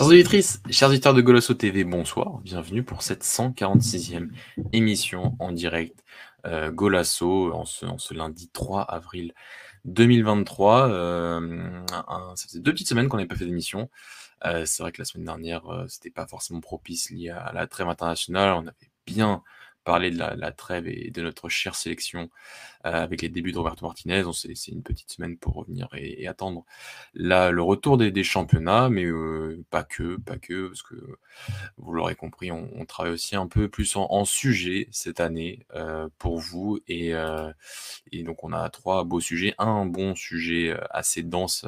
[0.00, 2.38] Chers auditrices, chers auditeurs de Golosso TV, bonsoir.
[2.38, 4.30] Bienvenue pour cette 146e
[4.72, 6.02] émission en direct
[6.46, 9.34] euh, Golasso en ce, lundi 3 avril
[9.84, 10.88] 2023.
[10.88, 11.86] Euh,
[12.34, 13.90] ça faisait deux petites semaines qu'on n'avait pas fait d'émission.
[14.46, 17.88] Euh, c'est vrai que la semaine dernière, c'était pas forcément propice lié à la trêve
[17.88, 18.54] internationale.
[18.54, 19.42] On avait bien
[19.84, 22.30] parler de la, trêve et de notre chère sélection
[22.86, 24.24] euh, avec les débuts de Roberto Martinez.
[24.24, 26.64] On C'est une petite semaine pour revenir et, attendre
[27.14, 30.94] le retour des, championnats, mais euh, pas que, pas que, parce que
[31.78, 36.38] vous l'aurez compris, on, travaille aussi un peu plus en, sujet cette année euh, pour
[36.38, 36.80] vous.
[36.88, 37.12] Et,
[38.12, 41.66] et, donc on a trois beaux sujets, un bon sujet assez dense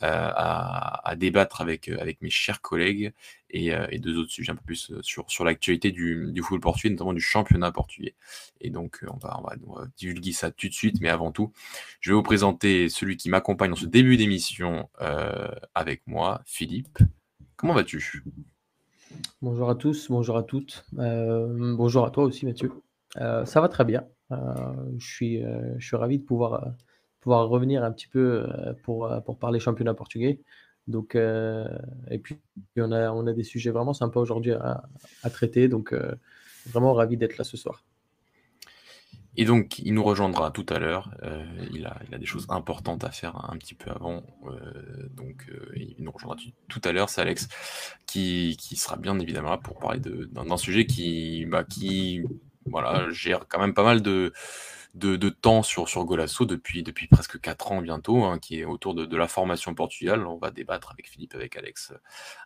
[0.00, 3.12] à, débattre avec, avec mes chers collègues
[3.52, 7.12] et, deux autres sujets un peu plus sur, sur l'actualité du, du football portugais, notamment
[7.12, 8.14] du championnat portugais.
[8.60, 11.52] Et donc on va, on va divulguer ça tout de suite, mais avant tout,
[12.00, 16.98] je vais vous présenter celui qui m'accompagne dans ce début d'émission euh, avec moi, Philippe.
[17.56, 18.24] Comment vas-tu?
[19.42, 20.84] Bonjour à tous, bonjour à toutes.
[20.98, 22.72] Euh, bonjour à toi aussi, Mathieu.
[23.16, 24.04] Euh, ça va très bien.
[24.30, 25.42] je, suis,
[25.78, 26.72] je suis ravi de pouvoir,
[27.20, 28.46] pouvoir revenir un petit peu
[28.84, 30.40] pour, pour parler championnat portugais.
[30.88, 32.36] Donc, et puis,
[32.76, 34.82] on a, on a des sujets vraiment sympas aujourd'hui à,
[35.30, 35.68] traiter.
[35.68, 35.94] Donc,
[36.66, 37.84] vraiment ravi d'être là ce soir.
[39.36, 41.10] Et donc, il nous rejoindra tout à l'heure.
[41.22, 44.22] Euh, il, a, il, a, des choses importantes à faire un petit peu avant.
[44.46, 46.36] Euh, donc, euh, il nous rejoindra
[46.68, 47.08] tout à l'heure.
[47.08, 47.48] C'est Alex
[48.06, 52.22] qui, qui, sera bien évidemment là pour parler d'un sujet qui, bah, qui
[52.66, 54.32] voilà, gère quand même pas mal de,
[54.94, 58.94] de, temps sur, sur Golasso depuis, depuis presque 4 ans bientôt, hein, qui est autour
[58.94, 60.26] de, la formation portugale.
[60.26, 61.92] On va débattre avec Philippe, avec Alex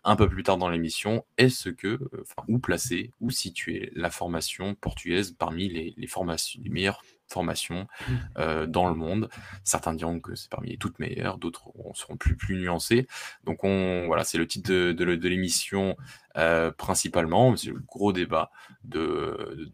[0.05, 1.25] un peu plus tard dans l'émission.
[1.39, 6.71] Est-ce que, enfin, où placer, où situer la formation portugaise parmi les, les formations, les
[6.71, 8.13] meilleures formations mmh.
[8.39, 9.29] euh, dans le monde.
[9.65, 13.07] Certains diront que c'est parmi les toutes meilleures, d'autres seront plus, plus nuancés.
[13.45, 15.97] Donc on, voilà, c'est le titre de, de, l'émission
[16.37, 17.57] euh, principalement.
[17.57, 18.51] C'est le gros débat
[18.85, 19.71] de,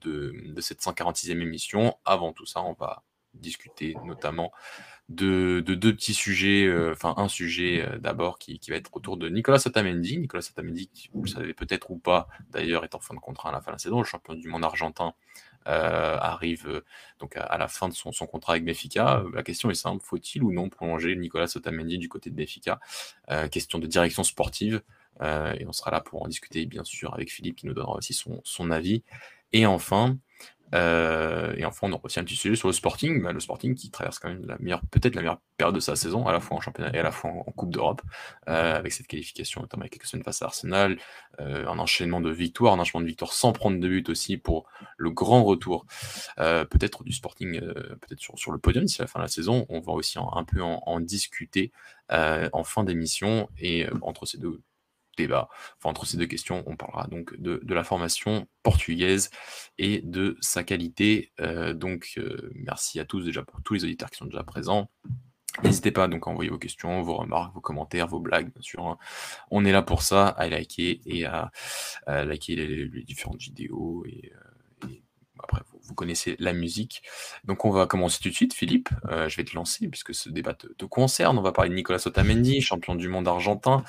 [0.61, 1.97] cette 146e émission.
[2.05, 3.03] Avant tout ça, on va
[3.35, 4.53] discuter notamment
[5.09, 9.17] de, de, deux petits sujets, euh, enfin un sujet d'abord qui, qui, va être autour
[9.17, 10.19] de Nicolas Satamendi.
[10.19, 13.53] Nicolas Satamendi, vous le savez peut-être ou pas, d'ailleurs est en fin de contrat à
[13.53, 15.15] la fin de la saison, le champion du monde argentin
[15.67, 16.81] arrive euh,
[17.19, 19.23] donc à, la fin de son, contrat avec Benfica.
[19.33, 22.81] La question est simple, faut-il ou non prolonger Nicolas Otamendi du côté de Benfica?
[23.31, 24.83] Euh, Question de direction sportive.
[25.21, 28.15] et on sera là pour en discuter bien sûr avec Philippe qui nous donnera aussi
[28.15, 29.03] son avis.
[29.53, 30.17] Et enfin,
[30.75, 33.75] euh, et enfin, on aura aussi un petit sujet sur le Sporting, bah, le Sporting
[33.75, 36.41] qui traverse quand même la meilleure, peut-être la meilleure période de sa saison, à la
[36.41, 38.03] fois en championnat et à la fois en, Coupe d'Europe,
[38.49, 40.99] euh, avec cette qualification notamment avec quelques semaines face à Arsenal,
[41.41, 44.67] euh, un enchaînement de victoires, un enchaînement de victoires sans prendre de but aussi pour
[44.97, 45.87] le grand retour,
[46.37, 49.67] peut-être du Sporting, peut-être sur, sur, le podium d'ici la fin de la saison.
[49.69, 51.73] On va aussi un peu en, en discuter
[52.09, 54.61] en fin d'émission et entre ces deux
[55.17, 55.49] débat.
[55.79, 59.31] Enfin, entre ces deux questions, on parlera donc de, la formation portugaise
[59.79, 61.33] et de sa qualité.
[61.41, 64.91] Euh, donc, euh, merci à tous déjà pour tous les auditeurs qui sont déjà présents.
[65.65, 68.87] N'hésitez pas donc à envoyer vos questions, vos remarques, vos commentaires, vos blagues, bien sûr.
[68.87, 68.99] Hein.
[69.51, 71.51] On est là pour ça, à liker et à,
[72.07, 74.33] liker les, différentes vidéos et,
[74.85, 74.89] euh,
[75.43, 77.03] après vous connaissez la musique.
[77.45, 78.89] Donc on va commencer tout de suite, Philippe.
[79.11, 81.39] Euh, je vais te lancer puisque ce débat te, concerne.
[81.39, 83.85] On va parler de Nicolas Otamendi, champion du monde argentin.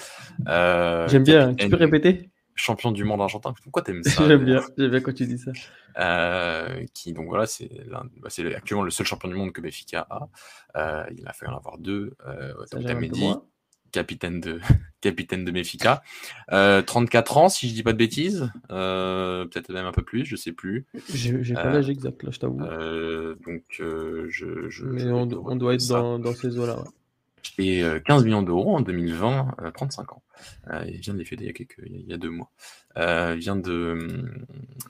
[0.48, 1.54] Euh, J'aime bien.
[1.54, 2.30] Tu peux répéter?
[2.56, 3.54] Champion du monde argentin.
[3.64, 4.62] Pourquoi t'aimes ça J'aime bien.
[4.78, 5.52] J'aime bien quand tu dis ça.
[5.98, 8.00] Euh, qui donc voilà, c'est bah,
[8.56, 11.08] actuellement le seul champion du monde que Benfica a.
[11.12, 12.16] il a fallu en avoir deux.
[12.58, 13.36] Otamendi
[13.92, 14.60] capitaine de,
[15.02, 16.02] capitaine de Méfica.
[16.50, 18.50] 34 euh, ans, si je dis pas de bêtises.
[18.72, 20.86] Euh, peut-être même un peu plus, je sais plus.
[21.14, 22.62] J'ai pas l'âge exact, là, je t'avoue.
[22.62, 26.84] Euh, donc, je, Mais on, doit être dans, dans, ces eaux-là.
[27.58, 30.24] Et 15 millions d'euros en 2020, 35 ans.
[30.88, 32.52] il vient de les fêter il y a, quelques, il y a deux mois.
[32.96, 33.98] il vient de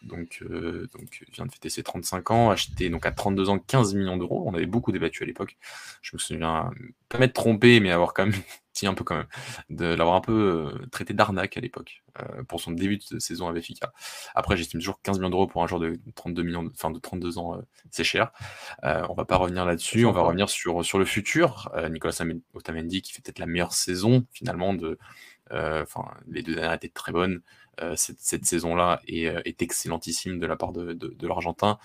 [0.03, 4.17] donc, donc vient de fêter ses 35 ans, acheté donc à 32 ans 15 millions
[4.17, 4.43] d'euros.
[4.45, 5.57] On avait beaucoup débattu à l'époque.
[6.01, 6.71] Je me souviens
[7.09, 8.35] pas m'être trompé, mais avoir quand même
[8.73, 9.27] si un peu quand même,
[9.69, 13.47] de l'avoir un peu euh, traité d'arnaque à l'époque euh, pour son début de saison
[13.47, 13.93] à Benfica.
[14.33, 17.55] Après, j'estime toujours 15 millions d'euros pour un joueur de 32 millions, de 32 ans,
[17.55, 18.31] euh, c'est cher.
[18.83, 21.71] on va pas revenir là-dessus, on va revenir sur, le futur.
[21.89, 22.17] Nicolas
[22.53, 24.73] Otamendi qui fait peut-être la meilleure saison finalement
[26.27, 27.41] les deux dernières étaient très bonnes.
[27.95, 31.77] cette, saison-là est, excellentissime de la part de l'Argentin.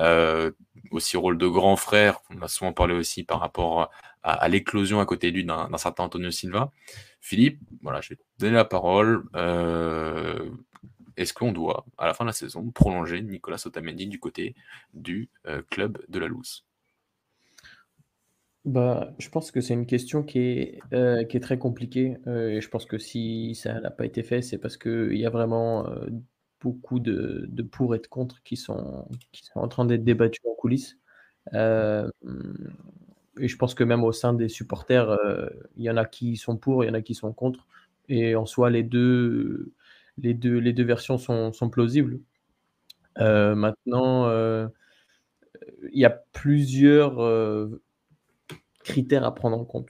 [0.00, 0.50] Euh,
[0.90, 3.90] aussi rôle de grand frère, on a souvent parlé aussi par rapport
[4.22, 6.70] à, l'éclosion à côté de d'un certain Antonio Silva.
[7.20, 9.24] Philippe, voilà, je vais te donner la parole.
[9.36, 10.50] Euh,
[11.16, 14.54] est-ce qu'on doit, à la fin de la saison, prolonger Nicolas Otamendi du côté
[14.94, 16.64] du euh, club de la Louse
[18.64, 20.38] Bah, je pense que c'est une question qui
[20.90, 24.76] est, très compliquée, et je pense que si ça n'a pas été fait, c'est parce
[24.76, 25.86] qu'il y a vraiment,
[26.62, 30.42] beaucoup de de pour et de contre qui sont qui sont en train d'être débattus
[30.46, 30.98] en coulisses.
[31.52, 32.10] Hem
[33.40, 36.36] et je pense que même au sein des supporters, heu, il y en a qui
[36.36, 37.66] sont pour, il y en a qui sont contre
[38.08, 39.72] et en soi les 2
[40.18, 42.20] les 2 les 2 versions sont sont plausibles.
[43.20, 44.28] Heu, maintenant,
[45.92, 47.20] il y a plusieurs,
[48.84, 49.88] critères à prendre en compte.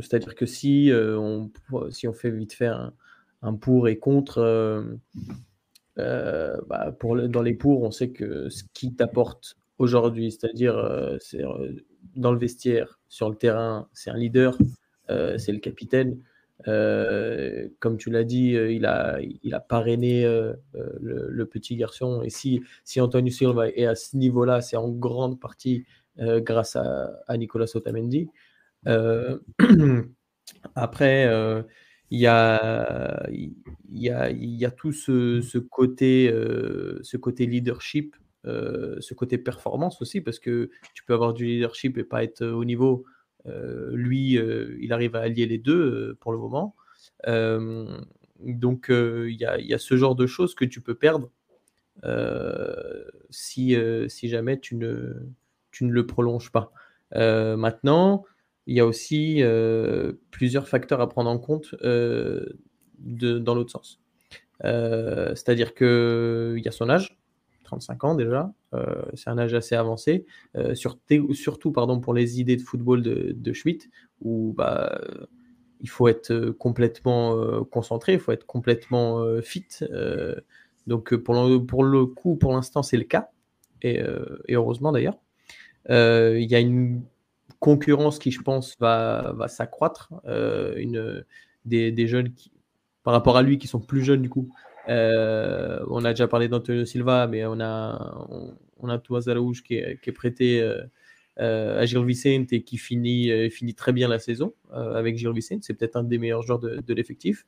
[0.00, 1.50] C'est-à-dire que si, on
[1.90, 2.92] si on fait vite fait un
[3.42, 4.40] un pour et contre,
[5.98, 10.76] heu, bah, pour dans les pour, on sait que ce qui t'apporte aujourd'hui, c'est-à-dire,
[11.20, 11.84] c'est, heu,
[12.16, 14.56] dans le vestiaire, sur le terrain, c'est un leader,
[15.10, 16.20] heu, c'est le capitaine.
[17.80, 20.24] Comme tu l'as dit, il a il a parrainé,
[20.74, 25.40] le petit garçon et si si Antonio Silva est à ce niveau-là, c'est en grande
[25.40, 25.84] partie,
[26.18, 28.28] grâce à à Nicolas Otamendi.
[30.76, 31.26] Après,
[32.14, 33.26] il y a
[33.90, 38.16] y a y a tout ce côté, heu, ce côté leadership,
[38.46, 42.44] heu, ce côté performance aussi parce que tu peux avoir du leadership et pas être
[42.46, 43.04] au niveau.
[43.92, 44.38] Lui,
[44.80, 46.74] il arrive à allier les 2 heu, pour le moment.
[48.40, 51.30] Donc il y a y a ce genre de choses que tu peux perdre,
[53.30, 53.76] si,
[54.08, 55.14] si jamais tu ne
[55.70, 56.72] tu ne le prolonges pas.
[57.14, 58.24] Maintenant,
[58.66, 64.00] il y a aussi, heu, plusieurs facteurs à prendre en compte, de dans l'autre sens.
[64.64, 67.18] Heu, c'est-à-dire qu'il y a son âge,
[67.64, 68.52] 35 ans déjà,
[69.14, 70.26] c'est un âge assez avancé,
[70.74, 73.90] surtout pardon pour les idées de football de de Schmitt
[74.22, 75.00] où bah,
[75.80, 79.66] il faut être, complètement, concentré, il faut être complètement, fit,
[80.86, 81.34] donc pour
[81.84, 83.30] le coup, pour l'instant, c'est le cas
[83.82, 84.00] et
[84.48, 85.18] et heureusement d'ailleurs.
[85.90, 87.02] Il y a une
[87.64, 91.24] concurrence qui, je pense, va va s'accroître, heu, une,
[91.64, 92.52] des des jeunes qui
[93.04, 94.48] par rapport à lui, qui sont plus jeunes du coup.
[94.88, 97.76] Heu, on a déjà parlé d'Antonio Silva, mais on a
[98.28, 100.82] on on a qui est qui est prêté, heu,
[101.80, 105.64] à Gil Vicente et qui finit, finit très bien la saison, avec Gil Vicente.
[105.64, 107.46] C'est peut-être un des meilleurs joueurs de l'effectif.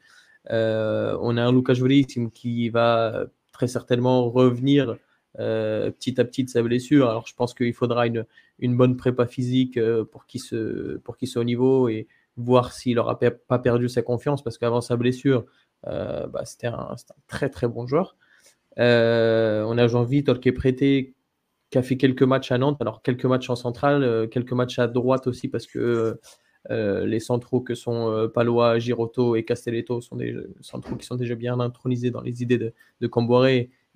[0.50, 4.96] On a un Lucas Veríssimo qui va très certainement revenir,
[5.34, 7.08] petit à petit de sa blessure.
[7.10, 8.24] Alors je pense qu'il faudra une
[8.58, 12.98] une bonne prépa physique, heu, pour qu'il se pour soit au niveau et voir s'il
[12.98, 15.46] aura pas perdu sa confiance parce qu'avant sa blessure,
[15.86, 16.94] heu, bah, c'était un
[17.28, 18.16] très, très bon joueur.
[18.78, 21.14] Heu, on a Jean-Vitor qui est prêté,
[21.70, 24.88] qui a fait quelques matchs à Nantes, alors quelques matchs en centrale, quelques matchs à
[24.88, 26.20] droite aussi parce que,
[26.70, 31.60] les centraux que sont, Palois, Girotto et Castelletto sont des centraux qui sont déjà bien
[31.60, 33.06] intronisés dans les idées de de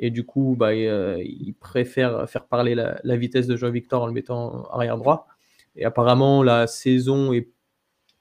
[0.01, 4.65] et du coup, bah, il préfère faire parler la vitesse de Jean-Victor en le mettant
[4.73, 5.29] arrière droit
[5.77, 7.49] et apparemment la saison est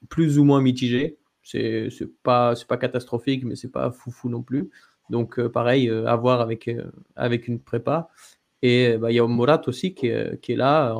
[0.10, 1.18] plus ou moins mitigée.
[1.44, 1.90] C'est
[2.24, 4.70] pas pas catastrophique, mais c'est pas foufou non plus.
[5.10, 6.70] Donc heu, pareil, heu, à voir avec,
[7.16, 8.10] avec une prépa
[8.64, 10.94] et bah, il y a Mourad aussi qui est qui est là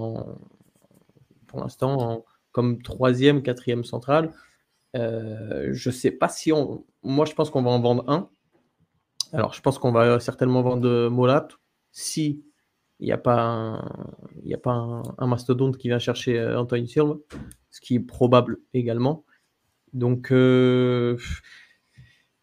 [1.48, 4.31] pour l'instant comme 3e, 4e central.
[4.95, 8.29] Heu, je sais pas si on moi je pense qu'on va en vendre un.
[9.33, 11.51] Alors je pense qu'on va certainement vendre, Mourad
[11.91, 12.43] si
[13.00, 13.89] il y a pas un
[14.43, 17.15] il y a pas un un mastodonte qui vient chercher, heu, Antoine Silva,
[17.71, 19.25] ce qui est probable également.
[19.93, 21.17] Donc heu,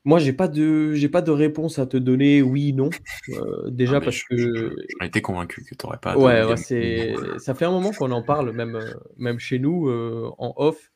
[0.04, 2.90] moi j'ai pas de j'ai pas de réponse à te donner oui, non.
[3.28, 7.54] Heu, déjà parce je que j'en étais convaincu que tu aurais pas ouais, c'est ça
[7.54, 9.90] fait un moment qu'on en parle même, chez nous,
[10.38, 10.90] en off.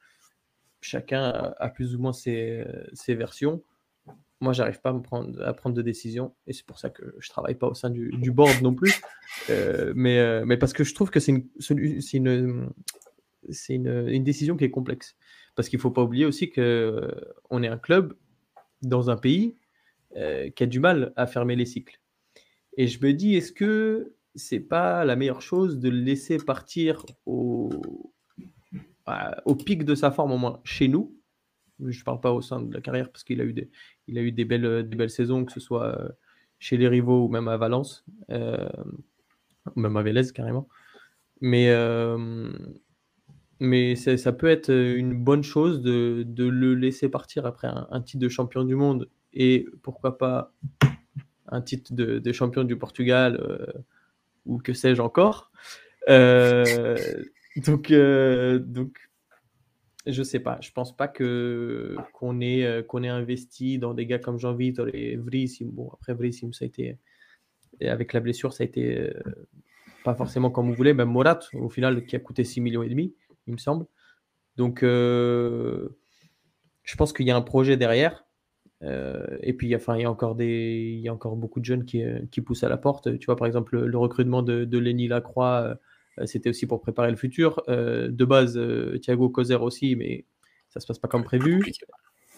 [0.82, 2.64] Chacun a a plus ou moins ses
[3.08, 3.62] versions.
[4.40, 7.14] Moi, j'arrive pas à me prendre à prendre de décision et c'est pour ça que
[7.18, 8.94] je travaille pas au sein du du board non plus.
[9.94, 12.70] Mais heu, mais parce que je trouve que c'est une solu c'est une, hem,
[13.50, 15.16] c'est une, heu, une décision qui est complexe.
[15.56, 18.14] Parce qu'il faut pas oublier aussi qu'on est un club
[18.82, 19.56] dans un pays,
[20.14, 22.00] qui a du mal à fermer les cycles
[22.76, 27.04] et je me dis: «Est-ce que c'est pas la meilleure chose de le laisser partir
[27.26, 27.70] au
[29.06, 31.19] à au pic de sa forme, au moins chez nous?»
[31.88, 33.70] Je parle pas au sein de la carrière parce qu'il a eu des
[34.08, 36.10] il a eu des belles, des belles saisons, que ce soit, heu,
[36.58, 38.68] chez les rivaux ou même à Valence, hem,
[39.76, 40.68] ou même à Vélez carrément.
[41.40, 42.74] Mais hem,
[43.60, 48.22] mais ça peut être, une bonne chose de de le laisser partir après un titre
[48.22, 50.52] de champion du monde et pourquoi pas
[51.48, 53.40] un titre de champion du Portugal,
[54.46, 55.50] ou que sais-je encore.
[57.56, 59.09] Donc donc
[60.06, 64.06] je sais pas, je pense pas que qu'on ait, heu, qu'on ait investi dans des
[64.06, 65.72] gars comme Jean-Vitor et Veríssimo.
[65.72, 66.98] Bon après Veríssimo ça a été
[67.80, 69.14] et avec la blessure ça a été, heu,
[70.04, 70.94] pas forcément comme on voulait.
[70.94, 73.14] Même Mourad au final qui a coûté 6 millions et demi.
[73.46, 73.86] il me semble.
[74.56, 75.88] Donc, je
[76.96, 78.26] pense qu'il y a un projet derrière.
[78.82, 81.84] et puis, enfin, il y a encore des, il y a encore beaucoup de jeunes
[81.84, 83.18] qui, qui poussent à la porte.
[83.18, 85.78] Tu vois, par exemple, le, recrutement de, de Lenny Lacroix,
[86.26, 87.62] c'était aussi pour préparer le futur.
[87.68, 88.58] de base,
[89.02, 90.24] Thiago Coser aussi, mais
[90.68, 91.62] ça se passe pas comme prévu.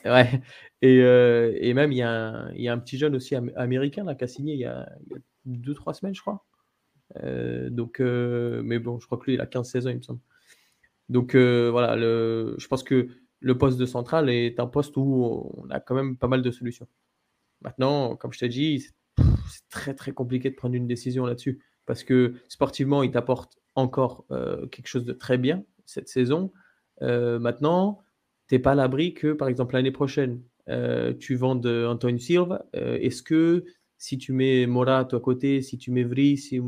[0.04, 0.42] Ouais.
[0.80, 4.02] Et, et, même, il y, a un, il y, a un petit jeune aussi américain
[4.02, 4.90] là, qui a signé il y a,
[5.44, 6.44] deux, trois semaines, je crois.
[7.70, 10.20] donc, mais bon, je crois que lui, il a 15 16 ans, il me semble.
[11.08, 13.08] Donc voilà, le, je pense que
[13.42, 16.50] le poste de central est un poste où on a quand même pas mal de
[16.50, 16.86] solutions.
[17.60, 18.86] Maintenant, comme je t'ai dit,
[19.18, 24.26] c'est très très compliqué de prendre une décision là-dessus parce que sportivement, il t'apporte encore
[24.70, 26.52] quelque chose de très bien cette saison.
[27.00, 28.00] maintenant,
[28.48, 30.42] tu n'es pas à l'abri que, par exemple, l'année prochaine,
[31.18, 32.66] tu vendes Antoine Silva.
[32.72, 33.64] Est-ce que
[33.98, 36.60] si tu mets Morat à côté, si tu mets Vries, si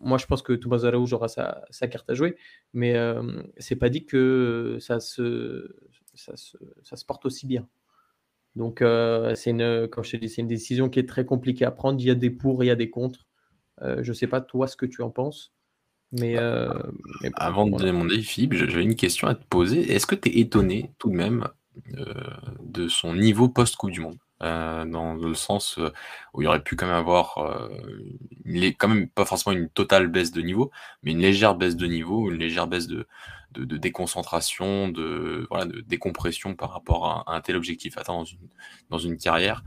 [0.00, 2.36] moi, je pense que Thomas Araújo aura sa, sa, carte à jouer,
[2.72, 5.76] mais euh, c'est pas dit que ça se,
[6.14, 7.68] ça se, ça se porte aussi bien.
[8.56, 11.70] Donc, euh, c'est une, je te dis, c'est une décision qui est très compliquée à
[11.70, 12.00] prendre.
[12.00, 13.26] Il y a des pour, il y a des contre.
[13.82, 15.52] Euh, je sais pas toi ce que tu en penses.
[16.12, 16.72] Mais, euh,
[17.34, 19.92] avant de demander, Philippe, j'avais une question à te poser.
[19.92, 21.46] Est-ce que tu es étonné tout de même
[22.60, 24.18] de son niveau post-Coupe du Monde?
[24.42, 25.92] Euh, dans le sens euh,
[26.32, 27.68] où il aurait pu quand même avoir, euh,
[28.78, 30.70] quand même pas forcément une totale baisse de niveau,
[31.02, 33.06] mais une légère baisse de niveau, une légère baisse de,
[33.52, 38.24] de, de déconcentration, de, voilà, de décompression par rapport à, un tel objectif atteint dans
[38.24, 38.48] une,
[38.88, 39.62] dans une carrière.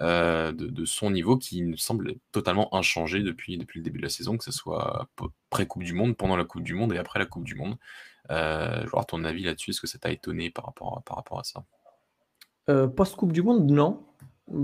[0.00, 4.04] Euh, de, de, son niveau qui me semble totalement inchangé depuis, depuis le début de
[4.04, 5.08] la saison, que ce soit
[5.50, 7.76] pré-Coupe du Monde, pendant la Coupe du Monde et après la Coupe du Monde.
[8.30, 11.16] Euh, je veux avoir ton avis là-dessus, est-ce que ça t'a étonné par rapport, par
[11.16, 11.64] rapport à ça?
[12.96, 14.04] Post-Coupe du Monde, non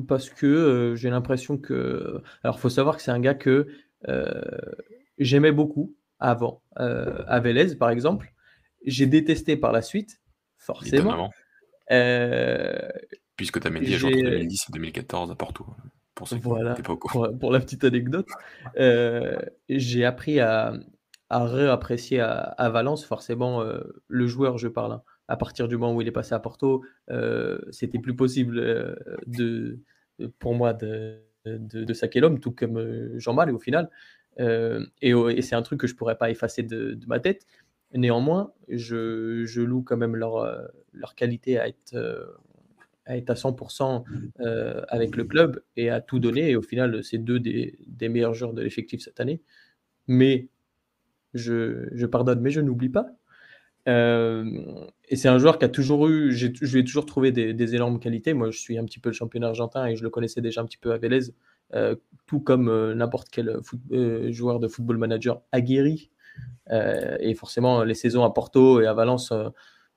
[0.06, 2.22] parce que j'ai l'impression que.
[2.42, 3.66] Alors, il faut savoir que c'est un gars que
[5.18, 8.32] j'aimais beaucoup avant, à Vélez, par exemple.
[8.86, 10.20] J'ai détesté par la suite,
[10.58, 11.30] forcément.
[13.36, 15.66] Puisque tu as mis des joueurs 2010 et 2014 à Porto.
[16.14, 16.76] Pour, voilà,
[17.40, 18.28] pour, la petite anecdote.
[19.68, 20.74] j'ai appris à,
[21.28, 23.64] à réapprécier à, à, Valence, forcément,
[24.08, 24.92] le joueur, je parle.
[24.92, 28.58] Hein à partir du moment où il est passé à Porto, euh, c'était plus possible
[28.58, 28.94] euh,
[29.26, 29.80] de,
[30.38, 33.90] pour moi de, de, saquer l'homme, tout comme euh, Jean-Mal, au final.
[34.38, 37.46] et, c'est un truc que je pourrais pas effacer de, ma tête.
[37.92, 40.44] Néanmoins, je, je, loue quand même leur,
[40.92, 41.94] leur qualité à être,
[43.06, 44.04] à être à 100%
[44.88, 46.50] avec le club et à tout donner.
[46.50, 49.40] Et au final, c'est deux des, des, meilleurs joueurs de l'effectif cette année.
[50.06, 50.48] Mais
[51.34, 53.08] je, je pardonne, mais je n'oublie pas.
[53.86, 57.74] Euh, et c'est un joueur qui a toujours eu, je lui ai toujours trouvé des,
[57.74, 58.32] énormes qualités.
[58.34, 60.64] Moi, je suis un petit peu le championnat argentin et je le connaissais déjà un
[60.64, 61.32] petit peu à Vélez,
[61.74, 61.94] euh,
[62.26, 63.60] tout comme euh, n'importe quel
[64.30, 66.10] joueur de football manager aguerri.
[66.70, 69.32] et forcément, les saisons à Porto et à Valence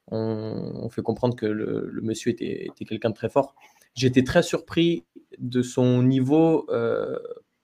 [0.09, 3.55] ont fait comprendre que le, monsieur était, quelqu'un de très fort.
[3.95, 5.05] J'étais très surpris
[5.37, 6.67] de son niveau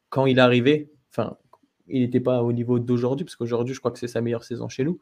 [0.09, 0.91] quand il arrivé.
[1.09, 1.37] Enfin,
[1.87, 4.69] il n'était pas au niveau d'aujourd'hui, parce qu'aujourd'hui, je crois que c'est sa meilleure saison
[4.69, 4.99] chez nous.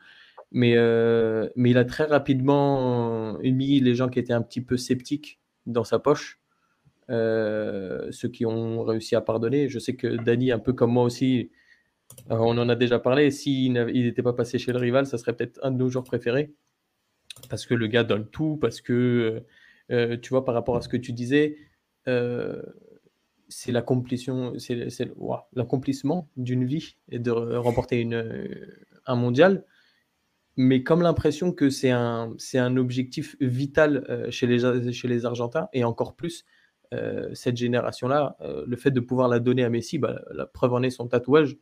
[0.52, 4.78] Mais, euh, mais il a très rapidement mis les gens qui étaient un petit peu
[4.78, 6.42] sceptiques dans sa poche.
[7.10, 9.70] Euh, ceux qui ont réussi à pardonner.
[9.70, 11.52] Je sais que Dany, un peu comme moi aussi,
[12.30, 13.32] euh, on en a déjà parlé.
[13.32, 16.54] S'il n'était pas passé chez le rival, ça serait peut-être un de nos joueurs préférés.
[17.50, 19.44] Parce que le gars donne tout, parce que,
[19.90, 21.58] tu vois, par rapport à ce que tu disais,
[22.06, 24.54] c'est l'accomplissement
[26.38, 28.08] d'une vie et de remporter
[29.06, 29.66] un mondial
[30.58, 36.46] mais comme l'impression que c'est un, objectif vital euh, chez, les, Argentins, et encore plus
[36.94, 40.74] euh, cette génération-là, euh, le fait de pouvoir la donner à Messi, bah, la preuve
[40.74, 41.58] en est son tatouage,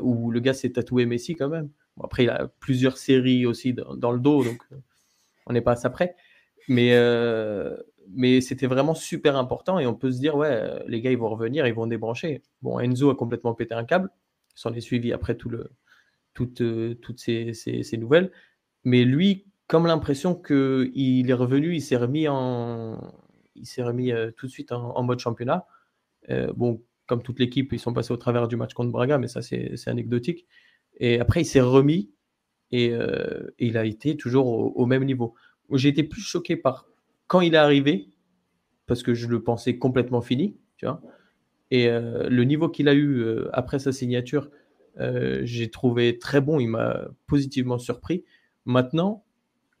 [0.00, 1.68] où le gars s'est tatoué Messi quand même.
[2.04, 4.62] Après, il a plusieurs séries aussi dans, le dos, donc
[5.46, 6.14] on n'est pas à ça près.
[6.68, 6.94] Mais,
[8.10, 11.30] mais c'était vraiment super important, et on peut se dire, ouais, les gars, ils vont
[11.30, 12.42] revenir, ils vont débrancher.
[12.62, 14.10] Bon, Enzo a complètement pété un câble,
[14.54, 15.70] s'en est suivi après tout le,
[16.38, 18.30] toutes, euh, toutes ces, ces, nouvelles.
[18.84, 23.12] Mais lui, comme l'impression qu'il est revenu, il s'est remis, en,
[23.56, 25.66] il s'est remis euh, tout de suite en, mode championnat.
[26.30, 29.26] Euh, bon, comme toute l'équipe, ils sont passés au travers du match contre Braga, mais
[29.26, 30.46] ça, c'est, anecdotique.
[30.98, 32.10] Et après, il s'est remis
[32.70, 32.92] et,
[33.58, 35.34] il a été toujours au, même niveau.
[35.72, 36.86] J'ai été plus choqué par
[37.26, 38.10] quand il est arrivé,
[38.86, 41.00] parce que je le pensais complètement fini, tu vois.
[41.70, 44.50] Et le niveau qu'il a eu après sa signature,
[45.00, 48.24] euh, j'ai trouvé très bon, il m'a positivement surpris.
[48.64, 49.24] Maintenant,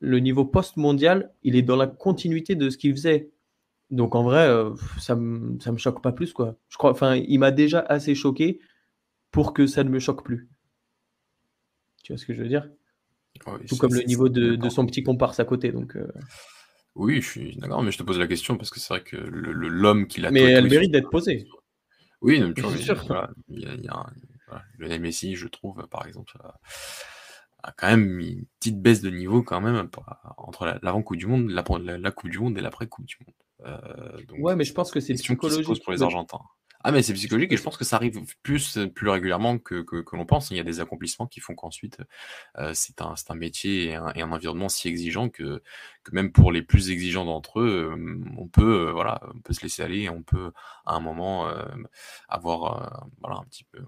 [0.00, 3.30] le niveau post-mondial, il est dans la continuité de ce qu'il faisait.
[3.90, 5.20] Donc en vrai, euh, ça ne
[5.72, 6.32] me choque pas plus.
[6.32, 6.56] Quoi.
[6.68, 8.60] Je crois, il m'a déjà assez choqué
[9.30, 10.48] pour que ça ne me choque plus.
[12.08, 12.66] Tu vois ce que je veux dire?
[13.68, 15.72] Tout comme le niveau de, son petit comparse à côté.
[15.72, 15.94] Donc,
[16.94, 19.18] Oui, je suis d'accord, mais je te pose la question parce que c'est vrai que
[19.18, 21.46] l'homme qui l'a Mais elle mérite d'être posée.
[22.22, 22.72] Oui, tu vois,
[23.50, 24.06] il y a,
[24.78, 26.38] Lionel Messi, je trouve, par exemple,
[27.62, 29.90] a, quand même une petite baisse de niveau quand même
[30.38, 31.62] entre l'avant Coupe du Monde, la,
[31.98, 33.34] la, Coupe du Monde et l'après Coupe du Monde.
[33.66, 36.40] Euh, ouais, mais je pense que c'est psychologique pour les Argentins.
[36.84, 40.26] Ah, mais c'est psychologique et je pense que ça arrive plus, régulièrement que, que, l'on
[40.26, 40.50] pense.
[40.50, 41.98] Il y a des accomplissements qui font qu'ensuite,
[42.58, 45.62] euh, c'est un, métier et un, environnement si exigeant que,
[46.12, 49.62] même pour les plus exigeants d'entre eux, euh, on peut, euh, voilà, on peut se
[49.62, 50.52] laisser aller on peut
[50.86, 51.64] à un moment euh,
[52.28, 53.78] avoir voilà, un petit peu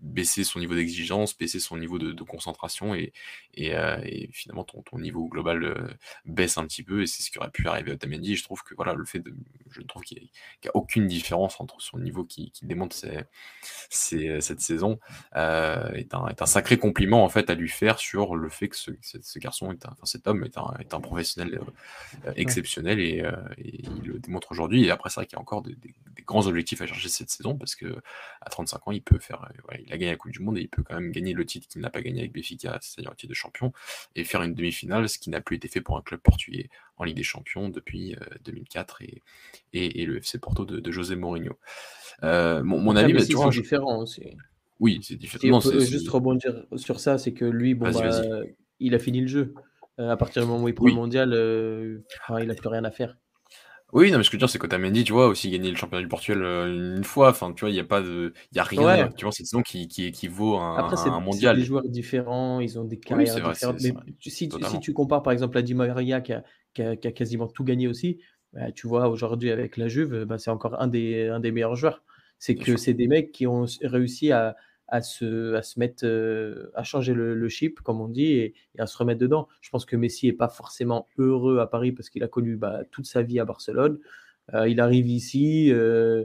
[0.00, 3.12] baisser son niveau d'exigence, baisser son niveau de, concentration et,
[4.32, 7.92] finalement ton, niveau global baisse un petit peu et c'est ce qui aurait pu arriver
[7.92, 8.36] à Otamendi.
[8.36, 9.34] Je trouve que voilà, le fait de,
[9.70, 12.96] je trouve qu'il n'y a, aucune différence entre son niveau qui, démontre
[13.90, 14.98] cette saison
[15.34, 18.76] est, un, sacré compliment en fait à lui faire sur le fait que
[19.38, 21.59] garçon, est un, cet homme est un, est un professionnel
[22.36, 24.84] exceptionnel et, euh, et, il le démontre aujourd'hui.
[24.84, 27.08] Et après, c'est vrai qu'il y a encore des, des, des, grands objectifs à chercher
[27.08, 27.96] cette saison parce que
[28.40, 30.62] à 35 ans, il peut faire, ouais, il a gagné la Coupe du Monde et
[30.62, 33.16] il peut quand même gagner le titre qu'il n'a pas gagné avec Béfica, c'est-à-dire le
[33.16, 33.72] titre de champion,
[34.16, 37.04] et faire une demi-finale, ce qui n'a plus été fait pour un club portugais en
[37.04, 38.14] Ligue des Champions depuis
[38.44, 39.22] 2004 et,
[39.72, 41.58] et, et, le FC Porto de, de José Mourinho.
[42.22, 44.22] Euh, mon, mon avis, vois, différent aussi.
[44.78, 45.60] Oui, c'est différent.
[45.60, 48.42] Si juste rebondir sur ça, c'est que lui, bon, bah,
[48.80, 49.54] il a fini le jeu.
[50.00, 50.92] Euh, à partir du moment où il prend oui.
[50.92, 53.18] le mondial, euh, enfin, il n'a plus rien à faire.
[53.92, 55.76] Oui, non, mais ce que je veux dire, c'est qu'Otamendi, tu vois, aussi gagné le
[55.76, 57.30] championnat du Portugal euh, une fois.
[57.30, 58.82] Enfin, tu vois, il n'y a pas de, il y a rien.
[58.82, 59.12] Ouais.
[59.16, 61.56] Tu vois, cette saison qui, qui équivaut à un, Après, un mondial.
[61.56, 63.80] des joueurs différents, ils ont des carrières oui, vrai, différentes.
[63.82, 67.08] Mais si, si, tu compares, par exemple, à Di Maria qui a, qui a, qui
[67.08, 68.20] a quasiment tout gagné aussi,
[68.52, 71.74] bah, tu vois, aujourd'hui avec la Juve, bah, c'est encore un des, un des meilleurs
[71.74, 72.02] joueurs.
[72.38, 74.56] C'est que c'est des mecs qui ont réussi à,
[74.90, 78.54] à, se, à se mettre, euh, à changer le, le, chip, comme on dit, et,
[78.78, 79.48] à se remettre dedans.
[79.60, 82.80] Je pense que Messi n'est pas forcément heureux à Paris parce qu'il a connu bah,
[82.90, 83.98] toute sa vie à Barcelone.
[84.54, 86.24] Euh, il arrive ici, euh,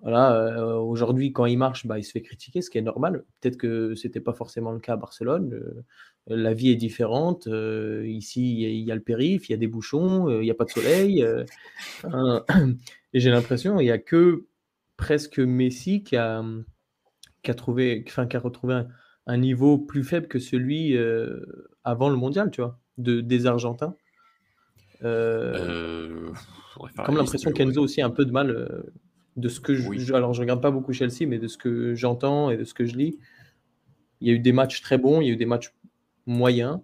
[0.00, 3.24] voilà, aujourd'hui, quand il marche, bah, il se fait critiquer, ce qui est normal.
[3.40, 5.84] Peut-être que c'était pas forcément le cas à Barcelone.
[6.26, 7.46] La vie est différente.
[7.46, 10.64] Ici, il y, a le périph', il y a des bouchons, il n'y a pas
[10.64, 11.24] de soleil.
[13.12, 14.46] et j'ai l'impression, il n'y a que
[14.96, 16.42] presque Messi qui a,
[17.42, 18.88] qui a, trouvé, enfin, qui a retrouvé un,
[19.26, 21.40] un, niveau plus faible que celui euh,
[21.84, 23.94] avant le mondial, tu vois, de, des Argentins.
[25.02, 26.32] Euh, euh,
[27.04, 28.84] comme l'impression qu'Enzo aussi a un peu de mal
[29.36, 30.12] de ce que je, oui.
[30.12, 32.84] alors je regarde pas beaucoup Chelsea, mais de ce que j'entends et de ce que
[32.84, 33.18] je lis.
[34.20, 35.72] Il y a eu des matchs très bons, il y a eu des matchs
[36.26, 36.80] moyens.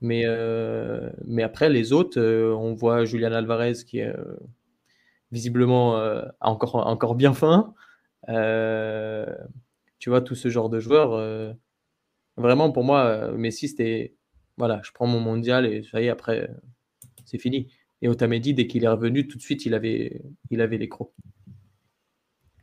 [0.00, 4.36] Mais, euh, mais après, les autres, euh, on voit Julian Alvarez qui est euh,
[5.32, 6.00] visiblement
[6.40, 7.74] encore, encore bien fin.
[8.26, 11.56] Tu vois, tout ce genre de joueurs.
[12.36, 14.14] vraiment, pour moi, Messi, c'était
[14.60, 16.50] voilà, je prends mon mondial et ça y est, après,
[17.24, 17.72] c'est fini.
[18.02, 21.14] Et Otamendi, dès qu'il est revenu, tout de suite, il avait, il avait les crocs.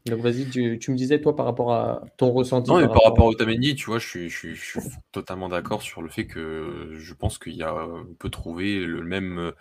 [0.09, 2.69] Donc vas-y, tu, tu, me disais toi par rapport à ton ressenti.
[2.69, 4.79] Non, mais par, rapport, à Otamendi, tu vois, je suis, je suis, je suis
[5.11, 9.03] totalement d'accord sur le fait que je pense qu'il y a, on peut trouver le
[9.03, 9.51] même,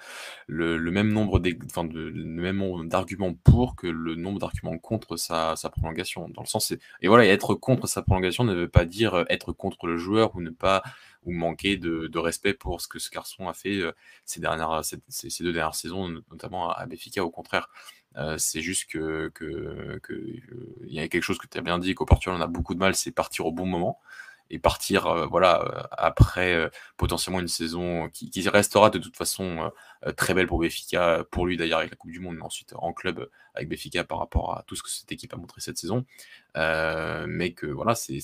[0.46, 4.78] le, le même nombre enfin, de, le même nombre d'arguments pour que le nombre d'arguments
[4.78, 6.28] contre sa, sa prolongation.
[6.28, 9.86] Dans le sens, et voilà, être contre sa prolongation ne veut pas dire être contre
[9.86, 10.82] le joueur ou ne pas
[11.24, 13.80] ou manquer de, de respect pour ce que ce garçon a fait
[14.24, 17.24] ces dernières, ces, ces deux dernières saisons, notamment à Béfica.
[17.24, 17.68] Au contraire,
[18.16, 20.00] euh, c'est juste que, que, euh,
[20.86, 22.78] y a quelque chose que tu as bien dit, qu'au Portugal on a beaucoup de
[22.78, 24.00] mal, c'est partir au bon moment
[24.48, 29.72] et partir euh, voilà après potentiellement une saison qui, qui, restera de toute façon
[30.16, 32.92] très belle pour Béfica, pour lui d'ailleurs avec la Coupe du Monde, mais ensuite en
[32.92, 36.06] club avec Béfica par rapport à tout ce que cette équipe a montré cette saison.
[36.54, 38.20] mais que voilà, c'est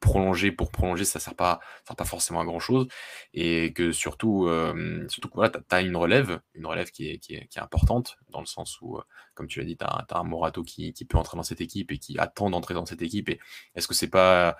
[0.00, 2.88] prolonger pour prolonger, ça sert pas, ça sert pas forcément à grand chose.
[3.34, 7.34] Et que surtout, euh, surtout voilà, tu as, une relève, une relève qui est, qui
[7.34, 9.02] est, qui est importante, dans le sens où, euh,
[9.34, 11.60] comme tu l'as dit, tu as, as, un Morato qui, qui peut entrer dans cette
[11.60, 13.28] équipe et qui attend d'entrer dans cette équipe.
[13.28, 13.38] Et
[13.74, 14.56] est-ce que c'est pas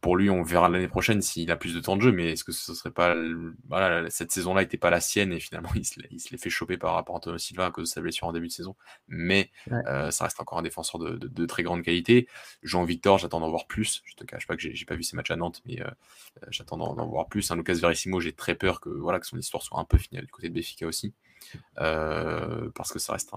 [0.00, 2.44] pour lui, on verra l'année prochaine s'il a plus de temps de jeu, mais est-ce
[2.44, 3.14] que ce serait pas,
[3.68, 6.94] voilà, cette saison-là n'était pas la sienne et finalement il se, l'est fait choper par
[6.94, 8.76] rapport à Antonio Silva à cause de sa blessure en début de saison.
[9.08, 9.78] Mais ouais.
[9.86, 12.28] euh, ça reste encore un défenseur de, de, de très grande qualité.
[12.62, 14.02] Jean-Victor, j'attends d'en voir plus.
[14.04, 15.90] Je te cache pas que j'ai pas vu ses matchs à Nantes, mais euh,
[16.48, 17.50] j'attends d'en voir plus.
[17.50, 20.20] Un Lucas Verissimo, j'ai très peur que voilà que son histoire soit un peu finie
[20.22, 21.14] du côté de Béfica aussi,
[21.76, 23.32] parce que ça reste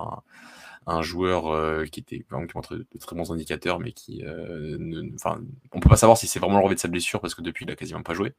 [0.86, 5.42] un joueur euh, qui était qui montre de, très bons indicateurs, mais qui, euh, enfin,
[5.72, 7.66] on peut pas savoir si c'est vraiment le relevé de sa blessure parce que depuis
[7.66, 8.34] il a quasiment pas joué.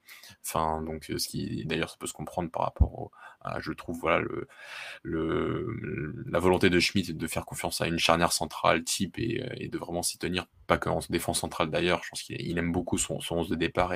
[0.45, 3.99] Enfin, donc ce qui, d'ailleurs, ça peut se comprendre par rapport au, à, je trouve,
[3.99, 4.25] voilà,
[5.03, 9.79] le, la volonté de Schmidt de faire confiance à une charnière centrale type et, de
[9.79, 12.03] vraiment s'y tenir, pas qu'en défense centrale d'ailleurs.
[12.05, 13.93] Je pense qu'il aime beaucoup son, son 11 de départ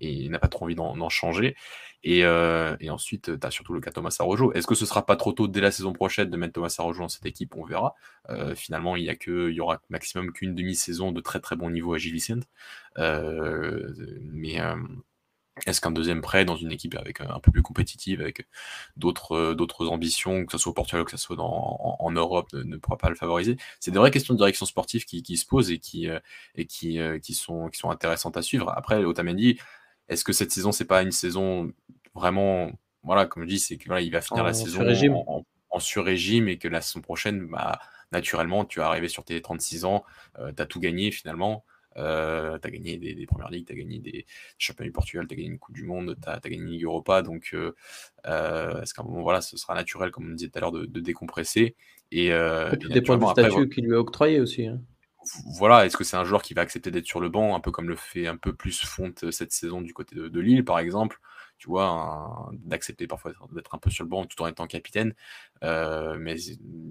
[0.00, 1.56] et il n'a pas trop envie d'en changer.
[2.04, 4.52] Et, euh, ensuite, tu as surtout le cas Thomas Arrojo.
[4.52, 7.00] Est-ce que ce sera pas trop tôt dès la saison prochaine de mettre Thomas Arrojo
[7.00, 7.56] dans cette équipe?
[7.56, 7.94] On verra.
[8.30, 11.98] Euh, finalement, il y, y aura maximum qu'une demi-saison de très très bon niveau à
[11.98, 12.42] Gilles.
[12.98, 14.58] Euh, mais
[15.66, 18.46] est-ce qu'un deuxième prêt dans une équipe avec un peu plus compétitive, avec
[18.96, 23.08] d'autres ambitions, que ce soit au Portugal, que ce soit en, Europe, ne, pourra pas
[23.08, 23.56] le favoriser?
[23.80, 26.08] C'est des vraies questions de direction sportive qui, qui se posent et qui
[26.54, 28.72] et qui, qui sont qui sont intéressantes à suivre.
[28.76, 29.58] Après, Otamendi,
[30.08, 31.72] est-ce que cette saison c'est pas une saison
[32.14, 32.70] vraiment
[33.02, 34.82] voilà comme je dis c'est qu'il il va finir la saison
[35.26, 37.78] en, en, sur-régime et que la saison prochaine bah
[38.12, 40.04] naturellement tu vas arriver sur tes 36 ans,
[40.36, 41.64] tu as tout gagné finalement.
[41.98, 45.34] Euh, tu as gagné des, premières ligues, tu as gagné des championnats du Portugal, tu
[45.34, 47.22] as gagné une Coupe du Monde, tu as, gagné une Ligue Europa.
[47.22, 47.74] Donc, euh,
[48.26, 50.72] euh, est-ce qu'à un moment, voilà, ce sera naturel, comme on disait tout à l'heure,
[50.72, 51.74] de, décompresser
[52.12, 54.66] Et, euh, tout dépend du statut qu'il lui a octroyé aussi.
[54.66, 54.80] Hein.
[55.58, 57.70] Voilà, est-ce que c'est un joueur qui va accepter d'être sur le banc, un peu
[57.70, 61.20] comme le fait un peu plus Fonte cette saison du côté de Lille, par exemple
[61.58, 65.14] tu vois, d'accepter parfois d'être un peu sur le banc tout en étant capitaine.
[65.64, 66.36] Euh, mais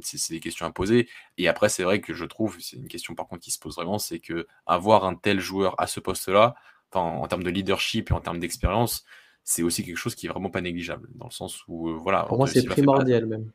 [0.02, 1.08] c'est des questions à poser.
[1.38, 3.76] Et après, c'est vrai que je trouve, c'est une question par contre qui se pose
[3.76, 6.56] vraiment, c'est que avoir un tel joueur à ce poste-là,
[6.94, 9.06] en termes de leadership et en termes d'expérience,
[9.44, 12.24] c'est aussi quelque chose qui est vraiment pas négligeable, dans le sens où, euh, voilà.
[12.24, 13.52] Pour moi, c'est primordial même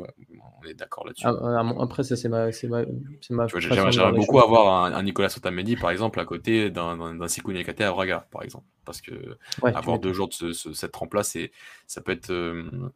[0.00, 1.26] on est d'accord là-dessus.
[1.26, 2.46] Ah, ah, après, ça, c'est ma.
[2.46, 2.84] ma,
[3.30, 7.90] ma J'aimerais beaucoup avoir un, Nicolas Sotamendi, par exemple, à côté d'un Sikou Nyakate à
[7.90, 8.66] Braga, par exemple.
[8.84, 12.90] Parce que avoir deux jours de cette trempe-là, ça peut être euh,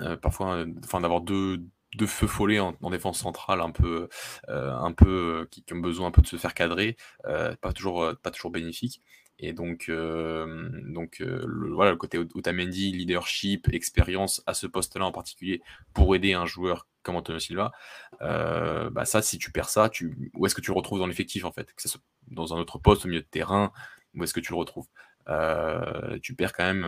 [0.00, 0.64] euh, parfois.
[0.84, 1.62] Enfin, d'avoir deux,
[1.96, 4.08] deux feux follets en, défense centrale un peu,
[4.48, 8.12] euh, un peu qui, qui, ont besoin un peu de se faire cadrer, pas, toujours,
[8.22, 9.02] pas toujours bénéfique.
[9.38, 15.06] Et donc, euh, donc euh, le, voilà, le côté Otamendi, leadership, expérience à ce poste-là
[15.06, 15.62] en particulier
[15.94, 17.72] pour aider un joueur comme Antonio Silva,
[18.20, 21.06] euh, bah ça, si tu perds ça, tu, où est-ce que tu le retrouves dans
[21.06, 21.72] l'effectif en fait?
[21.72, 23.72] Que ce soit dans un autre poste au milieu de terrain,
[24.14, 24.86] où est-ce que tu le retrouves?
[25.28, 26.84] Euh, tu perds quand même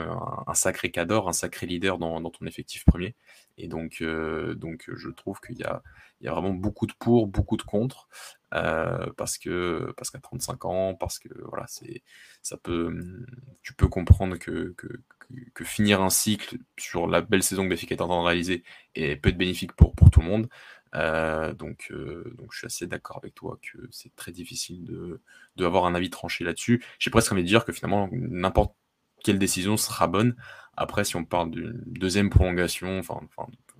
[0.47, 3.15] un, sacré cadre, un sacré leader dans, ton effectif premier.
[3.59, 5.83] Et donc, euh, donc je trouve qu'il y a,
[6.21, 8.09] il y a vraiment beaucoup de pour, beaucoup de contre,
[8.55, 12.03] euh, parce que parce qu'à 35 ans, parce que voilà, c'est
[12.43, 13.25] ça peut,
[13.63, 18.01] tu peux comprendre que, que, finir un cycle sur la belle saison que Benfica est
[18.03, 20.49] en train de réaliser est, peut être bénéfique pour, pour tout le monde.
[20.95, 25.21] Euh, donc, euh, donc, je suis assez d'accord avec toi que c'est très difficile de,
[25.57, 26.85] de, avoir un avis tranché là-dessus.
[26.99, 28.75] J'ai presque envie de dire que finalement, n'importe
[29.23, 30.35] quelle décision sera bonne.
[30.77, 33.21] Après, si on parle d'une deuxième prolongation, enfin,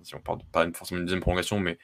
[0.03, 1.77] si on parle pas forcément d'une deuxième prolongation, mais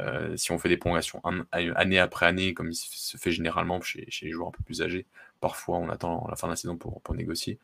[0.00, 4.04] euh, si on fait des prolongations année après année, comme il se fait généralement chez,
[4.08, 5.06] chez, les joueurs un peu plus âgés,
[5.40, 7.58] parfois on attend la fin de la saison pour, pour négocier.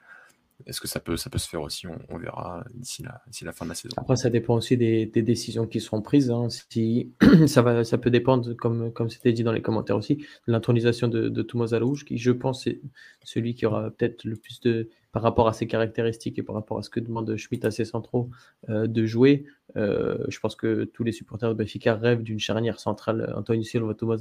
[0.66, 1.86] Est-ce que ça peut, ça peut se faire aussi?
[1.86, 3.94] On, verra d'ici la, la, fin de la saison.
[3.96, 6.30] Après, ça dépend aussi des, décisions qui seront prises.
[6.30, 6.48] Hein.
[6.50, 7.12] Si,
[7.46, 11.06] ça, va, ça peut dépendre, comme, comme c'était dit dans les commentaires aussi, de l'intronisation
[11.06, 12.80] de, de Thomas Alouche, qui, je pense, est
[13.22, 16.78] celui qui aura peut-être le plus de, par rapport à ses caractéristiques et par rapport
[16.78, 18.30] à ce que demande Schmitt à ses centraux,
[18.68, 19.46] euh, de jouer.
[19.76, 23.94] Euh, je pense que tous les supporters de Benfica rêvent d'une charnière centrale Antonio Silva,
[23.94, 24.18] Thomas.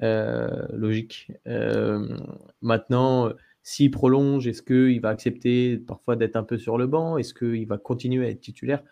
[0.00, 1.32] Euh, logique.
[2.62, 3.32] maintenant,
[3.62, 7.18] s'il prolonge, est-ce qu'il va accepter parfois d'être un peu sur le banc?
[7.18, 8.82] Est-ce qu'il va continuer à être titulaire?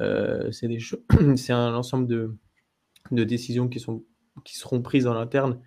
[0.00, 0.68] Euh, C'est
[1.52, 5.60] un ensemble de, décisions qui, seront prises en interne.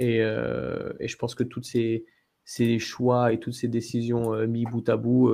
[0.00, 2.06] Et, euh, je pense que tous ces,
[2.78, 5.32] choix et toutes ces décisions euh, mis bout à bout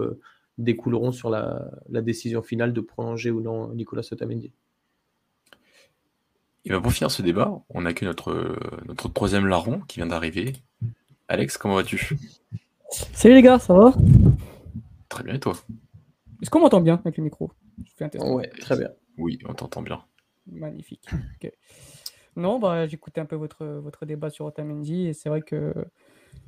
[0.58, 4.52] découleront sur la, décision finale de prolonger ou non Nicolas Sotamendi.
[6.64, 10.06] Et bien pour finir ce débat, on a que notre, notre troisième larron qui vient
[10.06, 10.54] d'arriver.
[11.28, 12.16] Alex, comment vas-tu?
[13.12, 13.92] Salut les gars, ça va?
[15.08, 15.54] Très bien, et toi?
[16.40, 17.50] Est-ce qu'on m'entend bien avec le micro?
[18.00, 18.90] Ouais, très bien.
[19.18, 20.04] Oui, on t'entend bien.
[20.50, 21.08] Magnifique.
[22.36, 25.72] Non, bah, j'écoutais un peu votre, votre débat sur Otamendi et c'est vrai que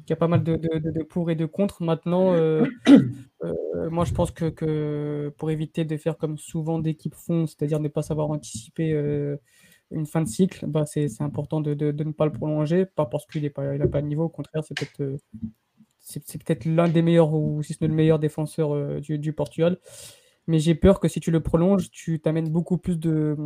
[0.05, 1.83] qu'il y a pas mal de, de, pour et de contre.
[1.83, 7.15] Maintenant, euh, euh, moi je pense que, que, pour éviter de faire comme souvent d'équipes
[7.15, 9.37] font, c'est-à-dire ne pas savoir anticiper euh,
[9.91, 13.43] une fin de cycle, bah, c'est important de, ne pas le prolonger, pas parce qu'il
[13.43, 15.19] n'a pas, pas de niveau, au contraire, c'est peut-être
[16.07, 19.79] c'est peut-être l'un des meilleurs, ou si ce n'est le meilleur défenseur euh, du, Portugal.
[20.47, 23.37] Mais j'ai peur que si tu le prolonges, tu t'amènes beaucoup plus de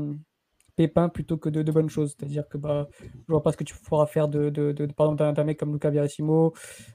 [0.77, 2.15] pépins plutôt que de, bonnes choses.
[2.17, 5.59] C'est-à-dire que bah, je vois pas ce que tu pourras faire de, de, d'un mec
[5.59, 6.53] comme Luca Verissimo,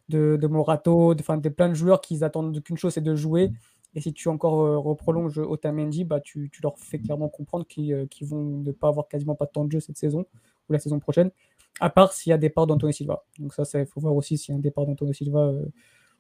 [0.09, 3.51] de, Morato, de, de plein de joueurs qui attendent qu'une chose, c'est de jouer.
[3.97, 7.93] Et si tu encore euh, reprolonges Otamendi, bah, tu, tu, leur fais clairement comprendre qu'ils
[7.93, 10.25] euh, vont ne pas avoir quasiment pas de temps de jeu cette saison
[10.67, 11.31] ou la saison prochaine
[11.79, 13.23] à part s'il y a départ d'Antonio Silva.
[13.39, 15.65] Donc ça, il faut voir aussi s'il y a un départ d'Antonio Silva euh,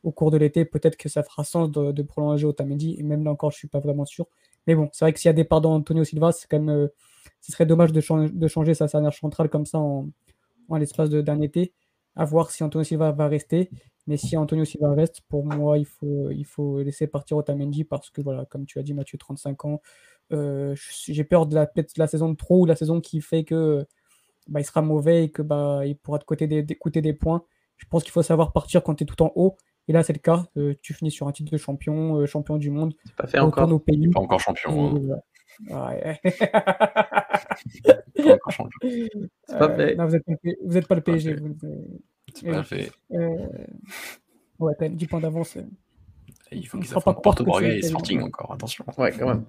[0.03, 0.65] au cours de l'été.
[0.65, 2.95] Peut-être que ça fera sens de, prolonger Otamendi.
[2.97, 4.27] Et même là encore, je ne suis pas vraiment sûr.
[4.67, 6.87] Mais bon, c'est vrai que s'il y a départ d'Antonio Silva, c'est quand même, euh,
[7.41, 10.09] ce serait dommage de, changer, sa dernière centrale comme ça en,
[10.69, 11.73] en l'espace d'un été.
[12.15, 13.69] à voir si Antonio Silva va rester.
[14.07, 18.11] Mais si Antonio Silva reste, pour moi, il faut, il faut laisser partir Otamendi parce
[18.11, 19.81] que, voilà, comme tu as dit, Mathieu, 35 ans,
[20.31, 20.75] euh,
[21.07, 23.85] j'ai peur de la, saison de trop ou la saison qui fait que
[24.47, 27.43] bah, il sera mauvais et que bah, il pourra te coûter des, des points.
[27.77, 29.57] Je pense qu'il faut savoir partir quand tu es tout en haut.
[29.87, 30.45] Et là, c'est le cas.
[30.57, 32.93] Euh, tu finis sur un titre de champion, euh, champion du monde.
[33.05, 33.71] C'est pas fait encore.
[33.71, 34.07] Au pays.
[34.09, 34.95] Pas encore champion.
[34.97, 35.19] Hein.
[35.69, 36.19] Ouais.
[38.15, 38.79] pas encore champion.
[39.47, 39.95] C'est pas fait.
[39.95, 41.35] Non, vous n'êtes pas, le PSG.
[42.33, 42.91] C'est pas fait.
[44.59, 45.57] Ouais, t'as 10 points d'avance.
[46.51, 48.85] Il faut qu'ils affrontent Porto Braga et Sporting encore, attention.
[48.97, 49.45] Ouais, quand même.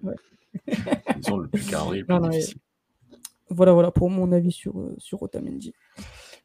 [0.67, 2.59] Ils ont le plus carré, le plus difficile.
[3.49, 5.73] Voilà, voilà pour mon avis sur, euh, sur Otamendi.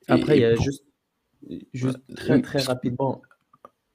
[0.07, 0.85] Après, il y a juste,
[1.73, 3.21] juste très, très rapidement.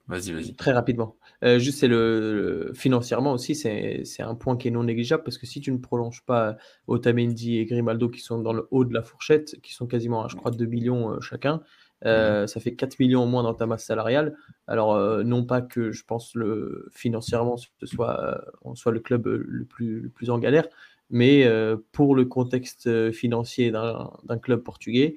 [0.09, 0.55] Vas-y, vas-y.
[0.55, 1.17] Très rapidement.
[1.43, 5.47] Euh, juste, c'est le, financièrement aussi, c'est un point qui est non négligeable parce que
[5.47, 9.03] si tu ne prolonges pas Otamendi et Grimaldo qui sont dans le haut de la
[9.03, 11.61] fourchette, qui sont quasiment, je crois, 2 millions euh, chacun,
[12.05, 14.37] euh, ça fait 4 millions en moins dans ta masse salariale.
[14.69, 19.65] Alors, non pas que je pense le financièrement ce soit, on soit le club le
[19.65, 20.69] plus, le plus en galère,
[21.11, 21.51] mais
[21.91, 25.17] pour le contexte financier d'un club portugais,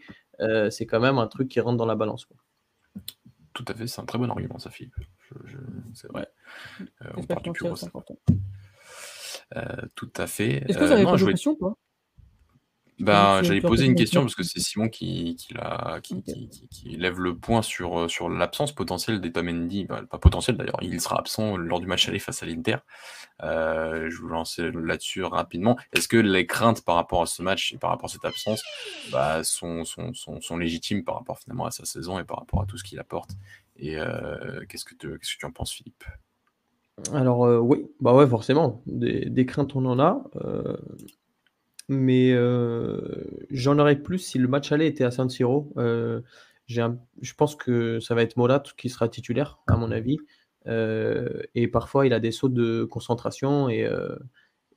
[0.70, 2.26] c'est quand même un truc qui rentre dans la balance.
[2.26, 2.38] Quoi.
[3.60, 4.96] Tout à fait, c'est un très bon argument, ça, Philippe.
[5.94, 6.30] C'est vrai.
[7.18, 7.68] on part du plus
[9.98, 10.64] tout à fait.
[10.70, 11.78] Est-ce que vous avez non, des questions, toi?
[13.00, 15.54] Ben, j'allais poser une question parce que c'est Simon qui, qui,
[16.22, 19.86] qui, qui, lève le point sur, euh, sur l'absence potentielle d'Etamendi.
[19.86, 22.78] Ben, pas potentiel d'ailleurs, il sera absent lors du match aller face à l'Inter.
[23.42, 25.78] Euh, je vous lance là-dessus rapidement.
[25.94, 28.62] Est-ce que les craintes par rapport à ce match et par rapport à cette absence
[29.12, 32.62] bah, sont, sont, sont, sont, légitimes par rapport finalement à sa saison et par rapport
[32.62, 33.32] à tout ce qu'il apporte?
[33.78, 36.04] Et euh, qu'est-ce, que tu, qu'est-ce que tu en penses, Philippe?
[37.14, 38.82] Alors oui, bah ouais, forcément.
[38.86, 40.22] Des, des, craintes, on en a
[41.90, 43.00] mais euh,
[43.50, 45.74] j'en aurais plus si le match aller était à San Siro.
[45.78, 46.22] Euh,
[46.68, 50.18] je pense que ça va être Molat qui sera titulaire, à mon avis.
[50.68, 53.70] Euh, et parfois, il a des sauts de concentration.
[53.70, 53.90] Et,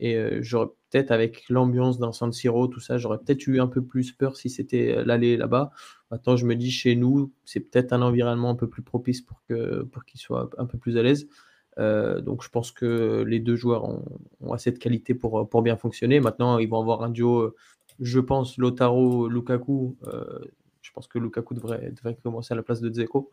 [0.00, 3.84] et j'aurais peut-être, avec l'ambiance d'un San Siro, tout ça, j'aurais peut-être eu un peu
[3.84, 5.70] plus peur si c'était l'aller là-bas.
[6.10, 9.42] Maintenant, je me dis, chez nous, c'est peut-être un environnement un peu plus propice pour
[9.46, 11.28] qu'il pour soit un peu plus à l'aise.
[11.78, 15.76] Euh, donc je pense que les deux joueurs ont, assez de qualité pour, pour, bien
[15.76, 16.20] fonctionner.
[16.20, 17.54] Maintenant, ils vont avoir un duo,
[18.00, 19.96] je pense, Lotaro-Lukaku.
[20.06, 20.38] Euh,
[20.82, 23.30] je pense que Lukaku devrait, commencer à la place de Dzeko,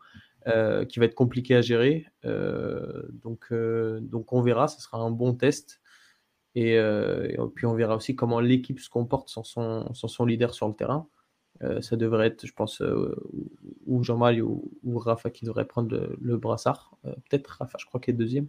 [0.47, 2.05] euh, qui va être compliqué à gérer.
[2.23, 5.81] donc, on verra, ce sera un bon test.
[6.55, 10.53] Et, et puis on verra aussi comment l'équipe se comporte sans son, sans son leader
[10.53, 11.07] sur le terrain.
[11.63, 13.15] Euh, ça devrait être, je pense, euh,
[13.85, 16.95] ou Jean-Marie ou, Rafa qui devrait prendre le, brassard.
[17.05, 18.47] Euh, peut-être Rafa, je crois qu'il est deuxième.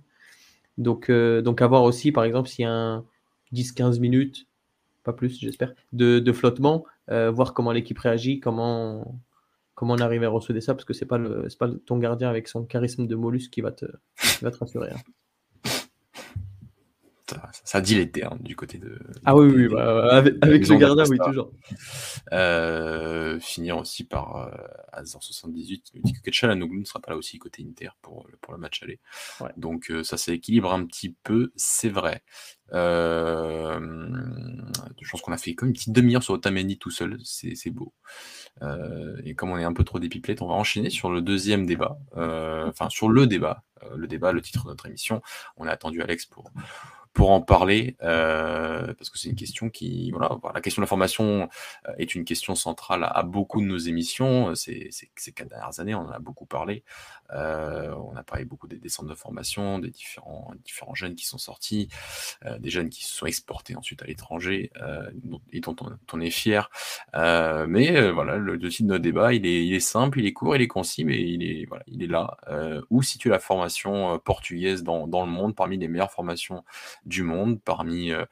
[0.79, 3.05] Donc, donc avoir aussi, par exemple, s'il y a un
[3.53, 4.46] 10-15 minutes,
[5.03, 9.20] pas plus, j'espère, de, flottement, voir comment l'équipe réagit, comment,
[9.75, 11.18] comment on arrive à recevoir ça, parce que c'est pas,
[11.59, 13.85] pas ton gardien avec son charisme de mollusque qui va te,
[14.40, 14.90] va te rassurer.
[14.90, 15.01] Hein
[17.64, 18.99] ça, dit les termes du côté de.
[19.25, 21.53] Ah oui, oui, bah, avec, le gardien, oui, toujours.
[22.33, 24.51] Euh, finir aussi par euh,
[24.93, 28.53] Azor78 qui nous dit que Ketchalanoglu ne sera pas là aussi côté Inter pour, pour
[28.53, 29.01] le match aller.
[29.57, 32.23] Donc euh, ça s'équilibre un petit peu, c'est vrai.
[32.73, 33.81] je
[35.11, 37.93] pense qu'on a fait comme une petite demi-heure sur Otamendi tout seul, c'est beau.
[39.25, 41.99] et comme on est un peu trop dépiplettes, on va enchaîner sur le deuxième débat,
[42.14, 43.64] enfin sur le débat,
[43.97, 45.23] le débat, le titre de notre émission.
[45.57, 46.51] On a attendu Alex pour
[47.12, 50.88] pour en parler, euh, parce que c'est une question qui, voilà, la question de la
[50.88, 51.49] formation
[51.88, 54.55] euh, est une question centrale à, beaucoup de nos émissions.
[54.55, 56.85] Ces, ces, quatre dernières années, on en a beaucoup parlé.
[57.33, 61.27] Euh, on a parlé beaucoup des, des, centres de formation, des différents, différents jeunes qui
[61.27, 61.88] sont sortis,
[62.59, 64.70] des jeunes qui se sont exportés ensuite à l'étranger
[65.53, 65.77] et dont
[66.12, 66.70] on, est fier.
[67.14, 70.33] mais voilà, le, le titre de notre débat, il est, il est, simple, il est
[70.33, 72.37] court, il est concis, mais il est, voilà, il est là.
[72.90, 76.64] où situe la formation portugaise dans, dans le monde parmi les meilleures formations
[77.04, 78.24] du monde, parmi euh,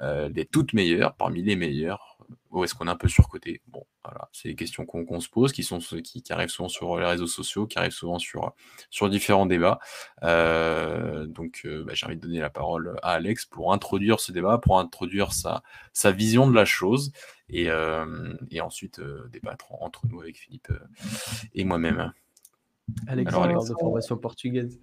[0.00, 2.18] euh, les toutes meilleures, parmi les meilleures
[2.50, 3.62] Ou est-ce qu'on est un peu surcoté?
[3.68, 6.98] Bon, voilà, c'est des questions qu'on se pose, qui, sont, qui, qui, arrivent souvent sur
[6.98, 8.52] les réseaux sociaux, qui arrivent souvent sur,
[8.90, 9.78] sur différents débats.
[10.22, 14.58] Euh, donc, bah, j'ai envie de donner la parole à Alex pour introduire ce débat,
[14.58, 15.62] pour introduire sa,
[15.92, 17.12] sa vision de la chose,
[17.48, 17.68] et,
[18.50, 20.72] et ensuite débattre entre nous avec Philippe
[21.54, 22.12] et moi-même.
[23.08, 24.80] Alex, Alors, de formation portugaise.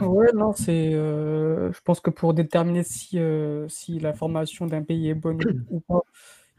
[0.00, 4.82] Ouais, non, c'est, euh, je pense que pour déterminer si, euh, si la formation d'un
[4.82, 5.38] pays est bonne
[5.70, 6.00] ou pas,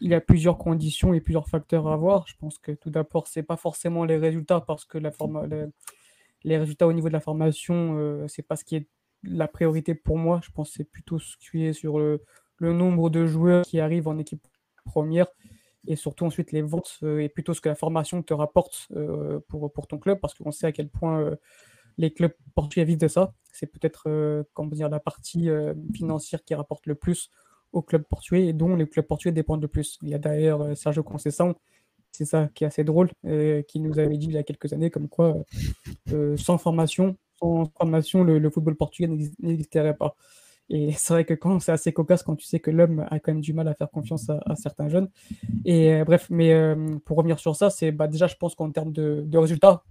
[0.02, 2.26] il y a plusieurs conditions et plusieurs facteurs à voir.
[2.28, 5.44] Je pense que tout d'abord, c'est pas forcément les résultats parce que la forma
[6.44, 8.88] les résultats au niveau de la formation, euh, c'est pas ce qui est
[9.24, 10.42] la priorité pour moi.
[10.44, 12.22] Je pense que c'est plutôt ce qui est sur le
[12.58, 14.46] le nombre de joueurs qui arrivent en équipe
[14.86, 15.28] première
[15.88, 18.88] et surtout ensuite les ventes et plutôt ce que la formation te rapporte
[19.50, 21.36] pour, pour ton club, parce qu'on sait à quel point
[21.97, 23.34] les clubs portugais vivent de ça.
[23.51, 25.49] C'est peut-être dire, la partie
[25.93, 27.29] financière qui rapporte le plus
[27.71, 29.97] aux clubs portugais et dont les clubs portugais dépendent le plus.
[30.01, 31.56] Il y a d'ailleurs Sergio Conceição,
[32.12, 33.10] c'est ça qui est assez drôle,
[33.67, 35.36] qui nous avait dit il y a quelques années comme quoi
[36.38, 39.08] sans formation, sans formation, le, football portugais
[39.39, 40.15] n'existerait pas.
[40.69, 43.34] Et c'est vrai que quand c'est assez cocasse quand tu sais que l'homme a quand
[43.34, 45.10] même du mal à faire confiance à, certains jeunes.
[45.65, 46.53] Et bref, mais
[47.06, 49.84] pour revenir sur ça, c'est bah, déjà, je pense qu'en termes de, résultats,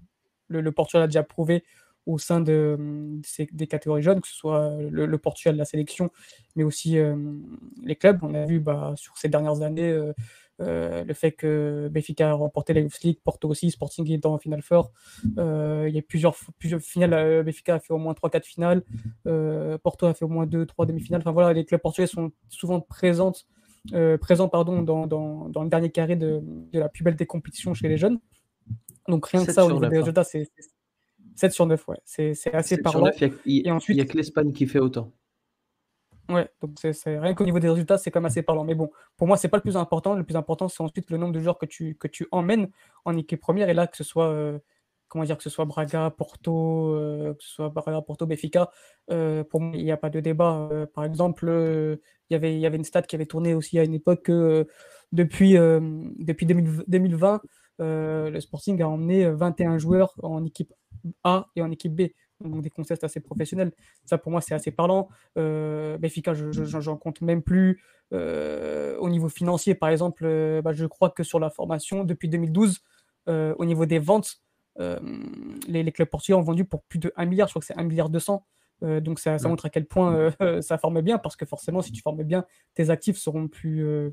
[0.49, 1.65] le, Portugal a déjà prouvé
[2.07, 2.77] au sein de,
[3.53, 6.11] des catégories jeunes, que ce soit le, Portugal, la sélection,
[6.57, 6.97] mais aussi
[7.83, 8.19] les clubs.
[8.23, 10.13] On a vu bah, sur ces dernières années
[10.61, 14.39] euh, le fait que Benfica a remporté la Youth League, Porto aussi, Sporting est dans
[14.39, 14.93] Final Four.
[15.39, 17.15] Euh, il y a plusieurs, plusieurs finales.
[17.15, 18.83] Euh, Benfica a fait au moins 3-4 finales.
[19.83, 21.23] Porto a fait au moins 2-3 demi-finales.
[21.23, 23.33] Enfin voilà, les clubs portugais sont souvent présents,
[24.21, 27.75] présents pardon, dans, dans, dans, le dernier carré de, de, la plus belle des compétitions
[27.75, 28.21] chez les jeunes.
[29.09, 30.49] Donc rien que ça, au niveau des résultats, c'est
[31.37, 31.89] 7 sur 9.
[31.89, 31.99] Ouais.
[32.05, 33.11] C'est assez parlant.
[33.45, 35.13] il n'y a que l'Espagne qui fait autant.
[36.29, 38.65] Ouais, donc c'est rien qu'au niveau des résultats, c'est quand même assez parlant.
[38.65, 40.15] Mais bon, pour moi, c'est pas le plus important.
[40.15, 42.71] Le plus important, c'est ensuite le nombre de joueurs que tu, que tu emmènes
[43.05, 43.69] en équipe première.
[43.69, 44.59] Et là, que ce soit, euh,
[45.09, 48.71] comment dire, que ce soit Braga, Porto, euh, que ce soit Braga, Porto, Benfica,
[49.11, 50.71] euh, pour moi, il n'y a pas de débat.
[50.95, 51.49] par exemple,
[52.31, 54.67] il y avait, y avait une stat qui avait tourné aussi à une époque que
[55.11, 57.43] depuis, depuis 2020,
[57.79, 60.73] le Sporting a emmené 21 joueurs en équipe
[61.25, 62.03] A et en équipe B
[62.43, 63.73] donc des concepts assez professionnels.
[64.05, 65.09] Ça, pour moi, c'est assez parlant.
[65.39, 65.97] Euh,
[66.81, 67.83] j'en compte même plus.
[68.13, 72.29] Euh, au niveau financier, par exemple, euh, bah, je crois que sur la formation, depuis
[72.29, 72.81] 2012,
[73.29, 74.43] euh, au niveau des ventes,
[74.79, 77.49] les, les, clubs portugais ont vendu pour plus de 1 milliard.
[77.49, 78.45] Je crois que c'est 1 milliard 200.
[78.83, 81.93] Euh, donc ça, montre à quel point euh, ça forme bien, parce que forcément, si
[81.93, 84.11] tu formes bien, tes actifs seront plus, euh,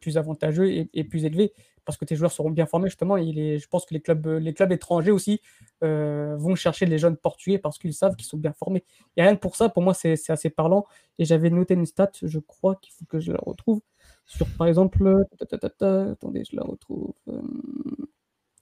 [0.00, 1.52] plus avantageux et, plus élevés,
[1.84, 3.16] parce que tes joueurs seront bien formés, justement.
[3.16, 5.40] Et je pense que les clubs, les clubs étrangers aussi
[5.80, 8.84] vont chercher les jeunes portugais parce qu'ils savent qu'ils sont bien formés.
[9.16, 10.86] Et rien que pour ça, pour moi, c'est assez parlant.
[11.18, 13.80] Et j'avais noté une stat, je crois qu'il faut que je la retrouve,
[14.26, 15.26] sur par exemple...
[15.40, 17.14] attendez, je la retrouve.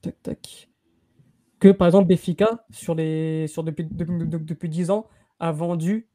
[0.03, 0.71] tac, tac
[1.61, 5.07] que par exemple Béfica, sur les, sur depuis, depuis, 10 ans,
[5.38, 6.09] a vendu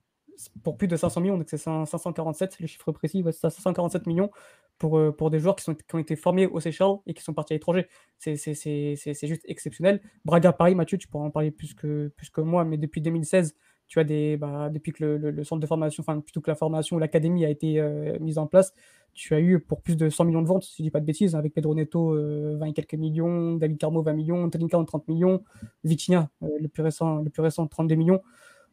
[0.64, 4.32] pour plus de 500 millions, donc c'est 547, le chiffre précis, c'est 547 millions
[4.78, 7.24] pour, euh, pour des joueurs qui, sont, qui ont été formés au Seychelles et qui
[7.24, 7.88] sont partis à l'étranger.
[8.18, 10.02] C'est juste exceptionnel.
[10.26, 13.56] Braga, Paris, Mathieu, tu pourras en parler plus que, plus que moi, mais depuis 2016,
[13.88, 16.98] tu as des, bah, depuis que le, centre de formation, enfin plutôt que la formation,
[16.98, 18.74] l'académie a été euh, mise en place,
[19.14, 21.06] tu as eu pour plus de 100 millions de ventes, si je dis pas de
[21.06, 25.08] bêtises, avec Pedro Neto 20 euh, et quelques millions, David Carmo 20 millions, Telinka 30
[25.08, 25.44] millions,
[25.84, 28.22] Vitinha euh, le, plus récent, le plus récent 32 millions.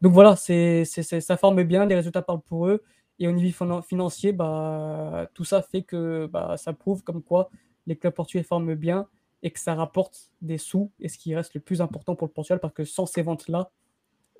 [0.00, 2.82] Donc voilà, c'est, ça forme bien, les résultats parlent pour eux.
[3.20, 7.50] Et au niveau financier, bah, tout ça fait que bah, ça prouve comme quoi
[7.86, 9.06] les clubs portugais forment bien
[9.44, 12.32] et que ça rapporte des sous, et ce qui reste le plus important pour le
[12.32, 13.70] Portugal, parce que sans ces ventes-là,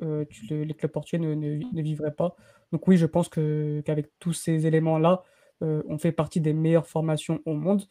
[0.03, 2.37] euh, les clubs portugais ne, ne, vivraient pas.
[2.73, 5.23] Donc oui, je pense qu'avec tous ces éléments-là,
[5.63, 7.83] euh, on fait partie des meilleures formations au monde.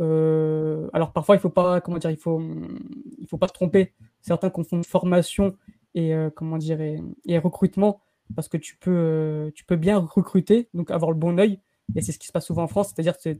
[0.00, 2.40] Euh, alors parfois, il faut pas, comment dire, il faut,
[3.18, 3.94] il faut pas se tromper.
[4.20, 5.56] Certains confondent formation
[5.94, 8.02] et comment dire et, recrutement
[8.34, 11.60] parce que tu peux, tu peux bien recruter, donc avoir le bon œil.
[11.94, 13.30] Et c'est ce qui se passe souvent en France, c'est-à-dire que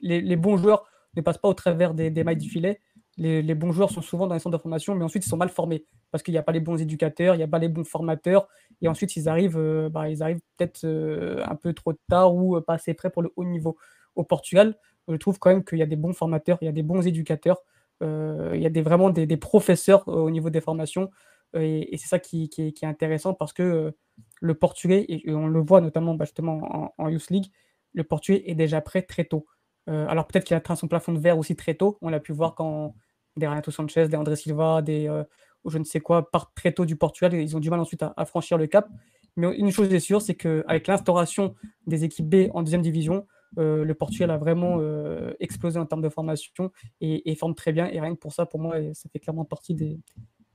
[0.00, 2.80] les, les, bons joueurs ne passent pas au travers des, des mailles du filet
[3.18, 5.48] les, bons joueurs sont souvent dans les centres de formation, mais ensuite ils sont mal
[5.48, 7.84] formés parce qu'il n'y a pas les bons éducateurs, il n'y a pas les bons
[7.84, 8.46] formateurs,
[8.82, 12.56] et ensuite ils arrivent, euh, bah, ils arrivent peut-être euh, un peu trop tard ou
[12.56, 13.76] euh, pas assez près pour le haut niveau.
[14.14, 16.72] Au Portugal, je trouve quand même qu'il y a des bons formateurs, il y a
[16.72, 17.58] des bons éducateurs,
[18.00, 21.10] il y a des, vraiment des, professeurs au niveau des formations,
[21.54, 23.94] et, c'est ça qui, est, intéressant parce que
[24.40, 27.52] le portugais, et on le voit notamment bah, justement en, en Youth League,
[27.92, 29.46] le portugais est déjà prêt très tôt.
[29.86, 31.98] alors peut-être qu'il atteint son plafond de verre aussi très tôt.
[32.00, 32.94] On l'a pu voir quand,
[33.36, 35.24] des Renato Sanchez, des André Silva, des euh,
[35.68, 38.02] je ne sais quoi, partent très tôt du Portugal et ils ont du mal ensuite
[38.02, 38.88] à, franchir le cap.
[39.36, 41.54] Mais une chose est sûre, c'est qu'avec l'instauration
[41.86, 43.26] des équipes B en deuxième division,
[43.58, 46.70] euh, le Portugal a vraiment euh, explosé en termes de formation
[47.00, 47.86] et, forme très bien.
[47.88, 49.98] Et rien que pour ça, pour moi, ça fait clairement partie des,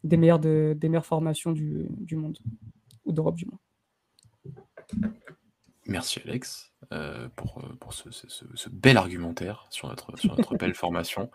[0.03, 2.39] des, meilleures, des meilleures formations du, du monde,
[3.05, 3.59] ou d'Europe du moins.
[5.88, 6.71] Merci Alex
[7.36, 11.29] pour, pour ce, ce, bel argumentaire sur notre, sur notre belle formation.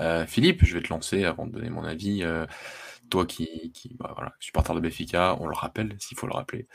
[0.00, 2.22] Euh, Philippe, je vais te lancer avant de donner mon avis.
[2.22, 2.46] Euh,
[3.08, 6.68] toi qui, qui bah, voilà, supporter de Béfica, on le rappelle, s'il faut le rappeler,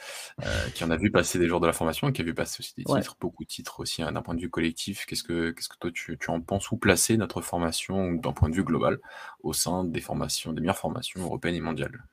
[0.43, 2.33] euh, qui en a vu passer des jours de la formation et qui a vu
[2.33, 5.05] passer aussi des titres, beaucoup de titres aussi hein, d'un point de vue collectif.
[5.05, 6.69] Qu'est-ce que, qu'est-ce que toi tu, tu en penses?
[6.71, 8.99] Ou placer notre formation d'un point de vue global
[9.43, 12.03] au sein des formations, des meilleures formations européennes et mondiales?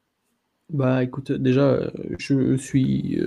[0.71, 3.21] Bah écoute, déjà, je suis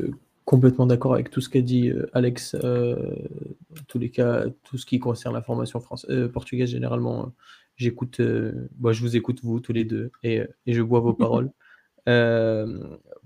[0.45, 2.55] complètement d'accord avec tout ce qu'a dit Alex.
[2.63, 2.95] Euh,
[3.71, 7.33] en tous les cas, tout ce qui concerne la formation française, euh, portugaise, généralement,
[7.75, 8.21] j'écoute.
[8.79, 11.51] moi, je vous écoute, vous, tous les deux, et, et je bois vos paroles.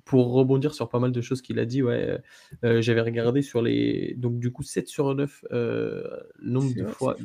[0.06, 2.20] pour rebondir sur pas mal de choses qu'il a dit, ouais,
[2.64, 4.16] j'avais regardé sur les.
[4.18, 5.46] Donc, du coup, 7 sur 9,
[6.42, 7.16] nombre de fois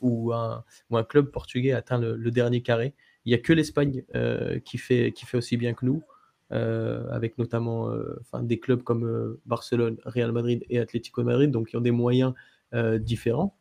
[0.00, 2.94] où un, où un, club portugais atteint le, le dernier carré.
[3.26, 4.04] Il n'y a que l'Espagne
[4.64, 6.02] qui, fait, qui fait aussi bien que nous.
[6.52, 11.68] Euh, avec notamment euh, des clubs comme euh, Barcelone, Real Madrid et Atlético Madrid, donc
[11.68, 12.34] qui ont des moyens
[12.98, 13.56] différents.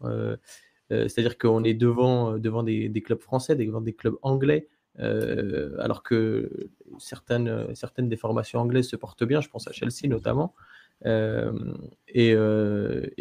[0.89, 4.67] C'est-à-dire qu'on est devant, devant des, clubs français, devant des clubs anglais,
[4.99, 6.69] alors que
[6.99, 7.65] certaines,
[7.97, 10.53] des formations anglaises se portent bien, je pense à Chelsea notamment.
[11.05, 12.36] et,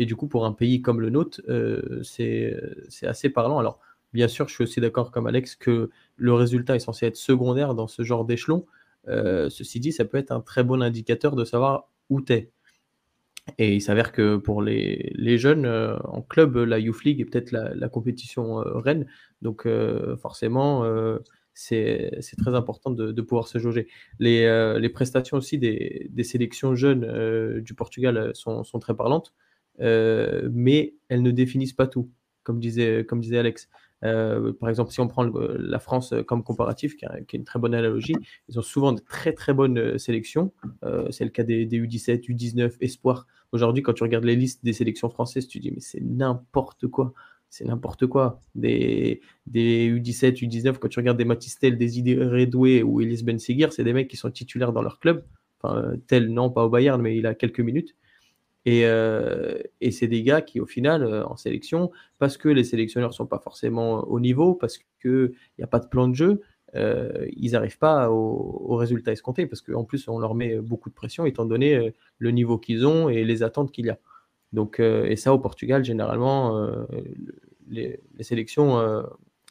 [0.06, 1.40] du coup, pour un pays comme le nôtre,
[2.02, 2.54] c'est
[3.02, 3.58] assez parlant.
[3.58, 3.80] Alors,
[4.12, 7.74] bien sûr, je suis aussi d'accord comme Alex que le résultat est censé être secondaire
[7.74, 8.66] dans ce genre d'échelon,
[9.08, 12.48] euh, ceci dit, ça peut être un très bon indicateur de savoir où tu.
[13.58, 17.24] Et il s'avère que pour les, les jeunes, euh, en club, la Youth League est
[17.24, 19.06] peut-être la, compétition euh, reine.
[19.42, 19.66] Donc
[20.20, 20.84] forcément,
[21.54, 23.88] c'est très important de, pouvoir se jauger.
[24.20, 29.34] Les, les prestations aussi des, des sélections jeunes du Portugal sont, sont très parlantes,
[29.80, 32.08] mais elles ne définissent pas tout,
[32.44, 33.68] comme disait, comme disait Alex.
[34.04, 37.74] Euh, par exemple, si on prend la France comme comparatif, qui, est une très bonne
[37.74, 38.14] analogie,
[38.48, 40.52] ils ont souvent de très très bonnes euh, sélections.
[40.84, 43.26] Euh, c'est le cas des, U17, U19, Espoir.
[43.52, 47.12] Aujourd'hui, quand tu regardes les listes des sélections françaises, tu dis mais c'est n'importe quoi.
[47.50, 48.40] C'est n'importe quoi.
[48.54, 53.38] Des, des U17, U19, quand tu regardes des Matistel, des Idé Redoué ou Elis Ben
[53.38, 55.24] c'est des mecs qui sont titulaires dans leur club.
[55.62, 57.94] Enfin, tel, non, pas au Bayern, mais il a quelques minutes.
[58.68, 63.10] Euh, et, c'est des gars qui, au final, euh, en sélection, parce que les sélectionneurs
[63.10, 66.42] ne sont pas forcément au niveau, parce qu'il n'y a pas de plan de jeu,
[66.74, 70.88] euh, ils n'arrivent pas au, au, résultat escompté, parce qu'en plus, on leur met beaucoup
[70.90, 73.98] de pression, étant donné le niveau qu'ils ont et les attentes qu'il y a.
[74.52, 76.68] Donc, et ça, au Portugal, généralement,
[77.68, 79.02] les, sélections,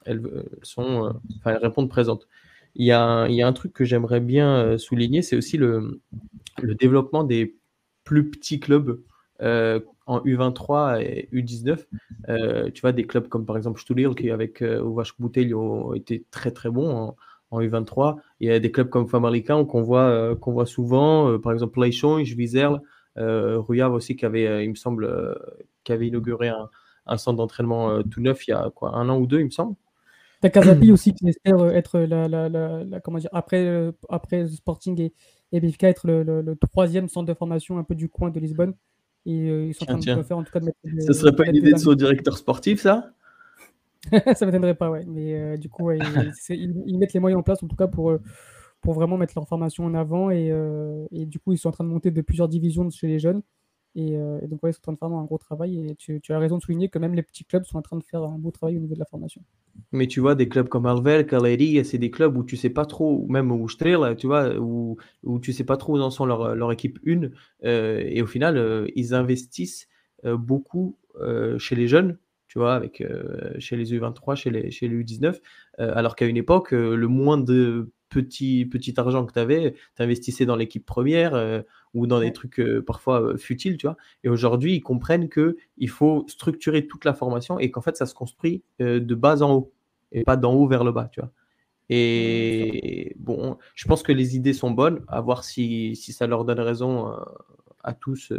[0.06, 0.22] elles,
[0.62, 2.28] sont, elles répondent présentes.
[2.76, 5.58] Il y, a un, il y a un truc que j'aimerais bien souligner, c'est aussi
[5.58, 6.00] le
[6.62, 7.56] développement des
[8.12, 9.00] plus petits clubs
[9.42, 11.86] euh, en U23 et U19.
[12.28, 14.84] Euh, tu vois, des clubs comme par exemple Stulil, qui avec euh,
[15.18, 17.16] Bouteille ont été très très bons
[17.52, 18.18] en, U23.
[18.42, 21.82] Il y a des clubs comme Famalicão qu'on voit, euh, qu'on voit souvent, par exemple
[21.82, 22.82] Leichange, Wieserl,
[23.16, 25.38] Ruyav aussi qui avait, il me semble,
[25.86, 29.26] qui avait inauguré un, centre d'entraînement tout neuf il y a quoi, un an ou
[29.26, 29.76] deux, il me semble.
[30.42, 35.14] T'as Casapi aussi qui espère être la, la, la, comment dire, après, après Sporting et,
[35.52, 38.74] et BFK être le, le, troisième centre de formation un peu du coin de Lisbonne.
[39.26, 40.78] Et euh, ils sont en train de faire en tout cas de mettre.
[41.00, 43.12] Ça serait pas une idée de son directeur sportif, ça?
[44.36, 45.06] Ça m'étonnerait pas, ouais.
[45.08, 48.22] Mais euh, du coup, ils, mettent les moyens en place en tout cas pour, euh,
[48.82, 50.32] pour vraiment mettre leur formation en avant.
[50.32, 50.52] Et,
[51.12, 53.42] et, du coup, ils sont en train de monter de plusieurs divisions chez les jeunes.
[53.96, 54.18] Et,
[54.48, 55.88] donc, ouais, ils sont en train de faire un gros travail.
[55.90, 58.04] Et tu, as raison de souligner que même les petits clubs sont en train de
[58.04, 59.42] faire un beau travail au niveau de la formation.
[59.92, 62.86] Mais tu vois, des clubs comme Alvel, Caleri, c'est des clubs où tu sais pas
[62.86, 66.26] trop, même où Strel, tu vois, où, où tu sais pas trop où en sont
[66.26, 67.32] leur, leur équipe une.
[67.64, 69.88] Euh, et au final, euh, ils investissent
[70.26, 70.98] euh, beaucoup
[71.58, 72.18] chez les jeunes,
[72.48, 73.04] tu vois, avec,
[73.60, 75.42] chez les U23, chez les, chez les U19,
[75.78, 80.46] alors qu'à une époque, le moins de petit, petit argent que tu avais, tu investissais
[80.46, 81.64] dans l'équipe première
[81.94, 83.98] ou dans des trucs parfois futiles, tu vois.
[84.24, 88.14] Et aujourd'hui, ils comprennent qu'il faut structurer toute la formation et qu'en fait, ça se
[88.14, 89.74] construit de bas en haut
[90.12, 91.32] et pas d'en haut vers le bas, tu vois.
[91.90, 96.46] Et bon, je pense que les idées sont bonnes, à voir si, si ça leur
[96.46, 97.14] donne raison
[97.84, 98.32] à tous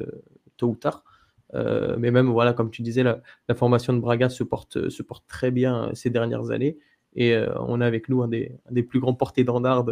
[0.57, 1.05] tôt ou tard.
[1.53, 5.27] mais même, voilà, comme tu disais, la, la, formation de Braga se porte, se porte
[5.27, 6.79] très bien ces dernières années.
[7.15, 9.85] Et on a avec nous un des, un des plus grands portés d'étendard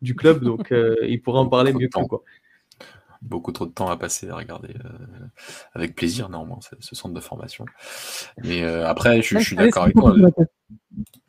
[0.00, 2.22] du club, donc il pourra en parler mieux que nous.
[3.22, 5.26] Quoi beaucoup trop de temps à passer à regarder euh,
[5.72, 7.64] avec plaisir, néanmoins, ce centre de formation.
[8.44, 10.14] Mais euh, après, je, suis d'accord avec toi.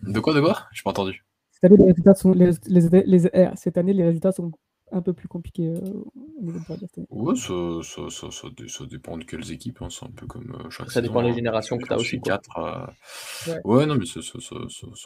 [0.01, 0.67] De quoi, de quoi?
[0.71, 1.23] Je pas entendu.
[1.51, 4.51] Cette année, les résultats sont, les, les, eh, cette année, les résultats sont
[4.91, 6.03] un peu plus compliqués euh,
[6.39, 9.81] au niveau de Ouais, ça, ça, ça, ça, dépend de quelles équipes.
[9.81, 9.87] Hein.
[9.89, 12.19] C'est un peu comme chaque Ça dépend des générations que tu as aussi.
[12.25, 13.61] ouais.
[13.63, 13.85] ouais.
[13.85, 14.19] non, mais ça,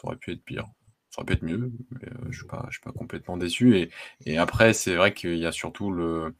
[0.02, 0.66] aurait pu être pire
[1.10, 3.78] ça aurait pu être mieux, mais je ne suis, pas, je suis pas complètement déçu.
[3.78, 3.90] Et,
[4.26, 6.34] et après, c'est vrai qu'il y a surtout le,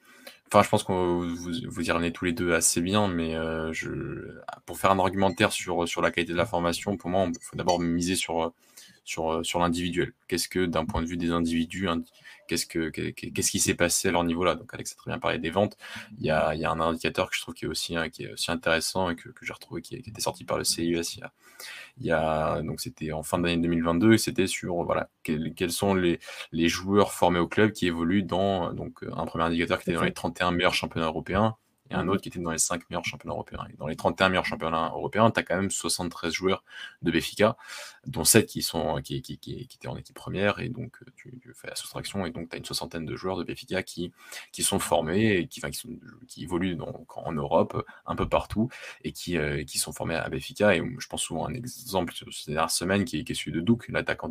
[0.50, 3.72] Enfin, je pense que vous, vous y revenez tous les deux assez bien, mais euh,
[3.72, 3.90] je,
[4.64, 7.56] pour faire un argumentaire sur, sur la qualité de la formation, pour moi, il faut
[7.56, 8.52] d'abord miser sur,
[9.08, 10.12] sur, sur l'individuel.
[10.28, 11.88] Qu'est-ce que, d'un point de vue des individus,
[12.46, 14.54] qu'est-ce, que, qu'est-ce qui s'est passé à leur niveau-là?
[14.54, 15.78] Donc, Alex a très bien parlé des ventes.
[16.18, 18.10] Il y a, il y a un indicateur que je trouve qui est aussi, hein,
[18.10, 20.64] qui est aussi intéressant et que, que j'ai retrouvé qui, qui, était sorti par le
[20.64, 21.32] CIS il y a,
[21.96, 25.72] il y a donc c'était en fin d'année 2022 et c'était sur voilà quels, quels
[25.72, 26.20] sont les,
[26.52, 30.04] les, joueurs formés au club qui évoluent dans donc un premier indicateur qui était dans
[30.04, 31.56] les 31 meilleurs championnats europééens
[31.90, 33.66] et un autre qui était dans les 5 meilleurs championnats européens.
[33.72, 36.64] Et dans les 31 meilleurs championnats européens, tu as quand même 73 joueurs
[37.02, 37.56] de Béfica,
[38.06, 41.68] dont 7 qui, sont, qui, qui, qui, étaient en équipe première, et donc tu, fais
[41.68, 44.12] la soustraction, et donc tu as une soixantaine de joueurs de Béfica qui,
[44.52, 45.88] qui sont formés, et qui, enfin, qui, sont,
[46.26, 46.78] qui évoluent
[47.14, 48.68] en Europe, un peu partout,
[49.04, 50.76] et qui, euh, qui sont formés à Béfica.
[50.76, 53.88] Et je pense souvent à un exemple ces dernières semaines qui, est celui de Duke,
[53.88, 54.28] l'attaquant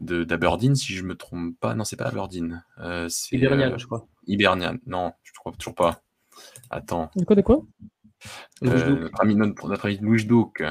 [0.00, 1.74] d'Aberdeen, de, si je me trompe pas.
[1.74, 2.64] Non, c'est pas Aberdeen.
[2.78, 4.06] Euh, c'est Hibernian, euh, je crois.
[4.26, 6.02] Hibernian, non, je crois toujours pas.
[6.70, 7.10] Attends.
[7.16, 7.62] De quoi, de quoi?
[8.64, 10.62] Euh, notre, ami, notre, ami Louis Douk.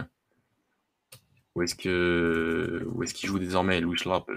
[1.55, 4.31] Où est-ce que où est-ce qu'il joue désormais, Louis Schlappes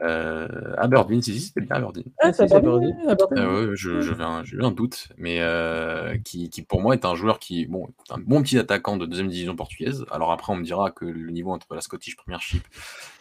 [0.00, 2.04] euh, Aberdeen, si, si c'était bien Aberdeen.
[2.20, 2.96] Ah, c'est Aberdeen.
[3.36, 7.14] Euh, ouais, je, j'ai eu un doute, mais euh, qui, qui, pour moi est un
[7.14, 10.04] joueur qui, bon, un bon petit attaquant de deuxième division portugaise.
[10.10, 12.66] Alors après, on me dira que le niveau entre la Scottish Premiership,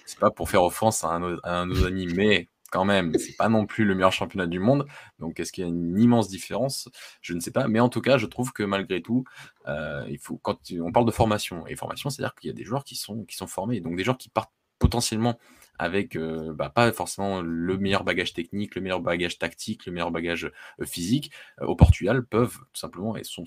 [0.06, 3.14] c'est pas pour faire offense à un, à un de nos amis, mais quand même,
[3.20, 4.88] c'est pas non plus le meilleur championnat du monde.
[5.20, 6.90] Donc, est-ce qu'il y a une immense différence?
[7.22, 7.68] Je ne sais pas.
[7.68, 9.26] Mais en tout cas, je trouve que malgré tout,
[9.68, 12.64] euh, il faut, quand on parle de formation, et formation, c'est-à-dire qu'il y a des
[12.64, 15.38] joueurs qui sont, qui sont formés, donc des joueurs qui partent potentiellement
[15.78, 20.12] avec euh, bah, pas forcément le meilleur bagage technique, le meilleur bagage tactique, le meilleur
[20.12, 23.44] bagage euh, physique, au Portugal peuvent tout simplement et sont,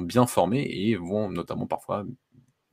[0.00, 2.04] bien formés et vont notamment parfois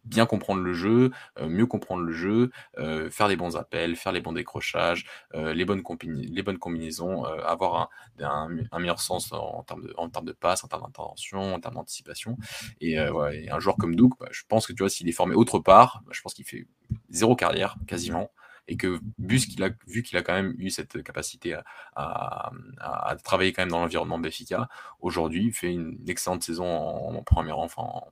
[0.06, 4.12] bien comprendre le jeu, euh, mieux comprendre le jeu, euh, faire les bons appels, faire
[4.12, 7.90] les bons décrochages, euh, les, bonnes combinaisons, avoir
[8.20, 8.50] un,
[8.80, 12.38] meilleur sens en, termes de, en termes de passe, en termes d'intervention, en termes d'anticipation.
[12.82, 15.60] Et, un joueur comme Doug, bah, je pense que tu vois, s'il est formé autre
[15.60, 16.68] part, bah, je pense qu'il fait
[17.10, 18.32] zéro carrière quasiment
[18.68, 19.00] et que
[19.38, 21.58] qu'il a, vu qu'il a quand même eu cette capacité
[21.96, 22.52] à,
[23.24, 24.70] travailler quand même dans l'environnement Béfica,
[25.02, 28.08] aujourd'hui il fait une excellente saison en, en première enfin en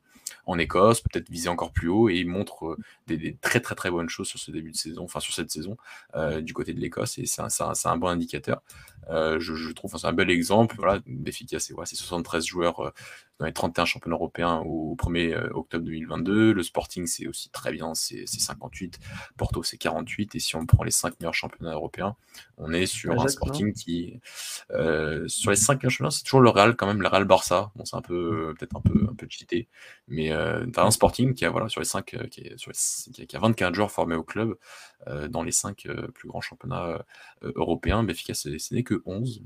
[0.58, 2.78] Écosse, peut-être viser encore plus haut, et il montre euh,
[3.08, 5.78] des, très très très bonnes choses sur ce début de saison, enfin sur cette saison
[6.16, 8.62] euh, du côté de l'Écosse, et c'est un, bon indicateur.
[9.10, 10.76] Euh, je, trouve, c'est un bel exemple.
[10.78, 12.94] Voilà, Béfica, c'est 73 joueurs
[13.40, 16.54] dans les 31 championnats européens au 1er octobre 2022.
[16.54, 19.00] Le Sporting, c'est aussi très bien, c'est 58.
[19.38, 20.36] Porto, c'est 48.
[20.36, 22.16] Et si on prend les 5 meilleurs championnats européens,
[22.58, 24.20] on est sur un Sporting qui,
[25.28, 27.72] sur les 5 meilleurs championnats, c'est toujours le Real, quand même, le Real Barça.
[27.76, 29.68] Bon, c'est un peu, peut-être un peu, un peu cheaté,
[30.08, 32.50] mais euh, t'as un Sporting qui a, voilà, sur les 5, qui,
[33.28, 34.58] qui, a 24 joueurs formés au club
[35.30, 37.04] dans les 5 plus grands championnats
[37.42, 38.04] européens.
[38.04, 39.42] Béfica, ce n'est que 11.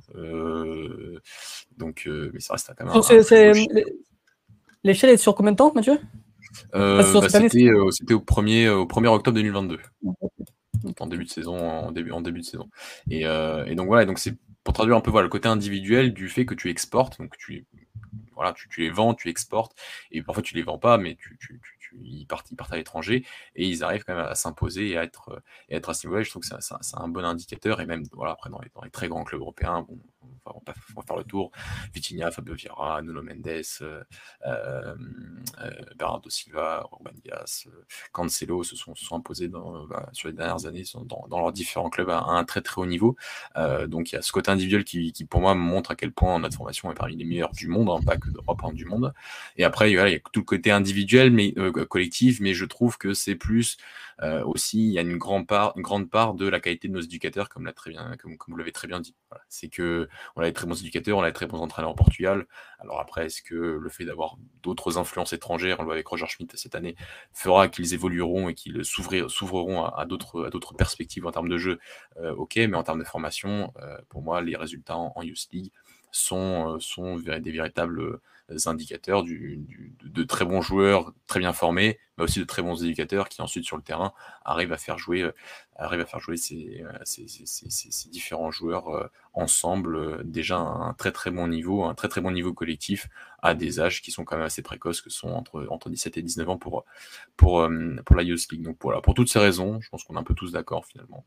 [1.78, 2.94] donc, mais ça reste quand même.
[4.84, 6.00] L'échelle est sur combien de temps, Mathieu?
[6.76, 9.80] Euh, bah, C'était au, 1er, au 1er octobre 2022.
[11.00, 12.70] En début de saison, en début, en début de saison.
[13.10, 14.36] Et, et donc voilà, donc c'est
[14.66, 17.66] pour traduire un peu voilà, le côté individuel du fait que tu exportes, donc tu,
[18.34, 19.78] voilà, tu, tu les vends, tu exportes,
[20.12, 21.62] et parfois tu les vends pas, mais tu, tu,
[22.04, 23.26] ils, partent, ils partent à l'étranger
[23.56, 26.24] et ils arrivent quand même à s'imposer et à être, et être à ce niveau-là.
[26.24, 29.24] Je trouve que c'est un, bon indicateur, et même voilà, après dans les, très grands
[29.24, 29.86] clubs européens,
[30.46, 30.74] on va,
[31.06, 31.52] faire le tour.
[31.94, 34.04] Vitinha, Fabio Vieira, Nuno Mendes, euh,
[34.46, 34.96] euh,
[35.98, 37.68] Bernardo Silva, Ruben Dias,
[38.12, 42.24] Cancelo se sont, imposés bah, sur les dernières années dans, dans, leurs différents clubs à,
[42.24, 43.16] un très très haut niveau.
[43.58, 46.40] Euh, donc il y a ce côté individuel qui, pour moi montre à quel point
[46.40, 49.14] notre formation est parmi les meilleurs du monde, hein, pas que d'Europe, hein, du monde.
[49.58, 51.54] Et après, il y a tout le côté individuel, mais
[51.86, 53.78] collectif, mais je trouve que c'est plus
[54.22, 56.94] euh, aussi, il y a une grande part, une grande part de la qualité de
[56.94, 59.16] nos éducateurs, comme, très bien, comme, vous l'avez très bien dit.
[59.50, 61.96] C'est que on a des très bons éducateurs, on a des très bons entraîneurs en
[61.96, 62.48] Portugal.
[62.80, 66.28] Alors après, est-ce que le fait d'avoir d'autres influences étrangères, on le voit avec Roger
[66.28, 66.96] Schmidt cette année,
[67.34, 71.80] fera qu'ils évolueront et qu'ils s'ouvriront à, d'autres, à d'autres perspectives en termes de jeu?
[72.18, 75.72] Euh, Ok, mais en termes de formation, euh, pour moi, les résultats en, Youth League
[76.12, 78.20] sont, sont des véritables
[78.66, 79.64] indicateurs du,
[80.04, 83.66] de, très bons joueurs, très bien formés, mais aussi de très bons éducateurs qui ensuite
[83.66, 84.14] sur le terrain
[84.46, 85.34] arrivent à faire jouer, euh,
[85.76, 90.24] arrivent à faire jouer ces, euh, différents joueurs euh, ensemble.
[90.24, 93.10] Déjà un très très bon niveau, un très très bon niveau collectif
[93.42, 96.22] à des âges qui sont quand même assez précoces, que sont entre, entre 17 et
[96.22, 96.86] 19 ans pour,
[97.36, 97.70] pour,
[98.06, 98.64] pour la Youth League.
[98.64, 101.26] Donc voilà, pour toutes ces raisons, je pense qu'on est un peu tous d'accord finalement.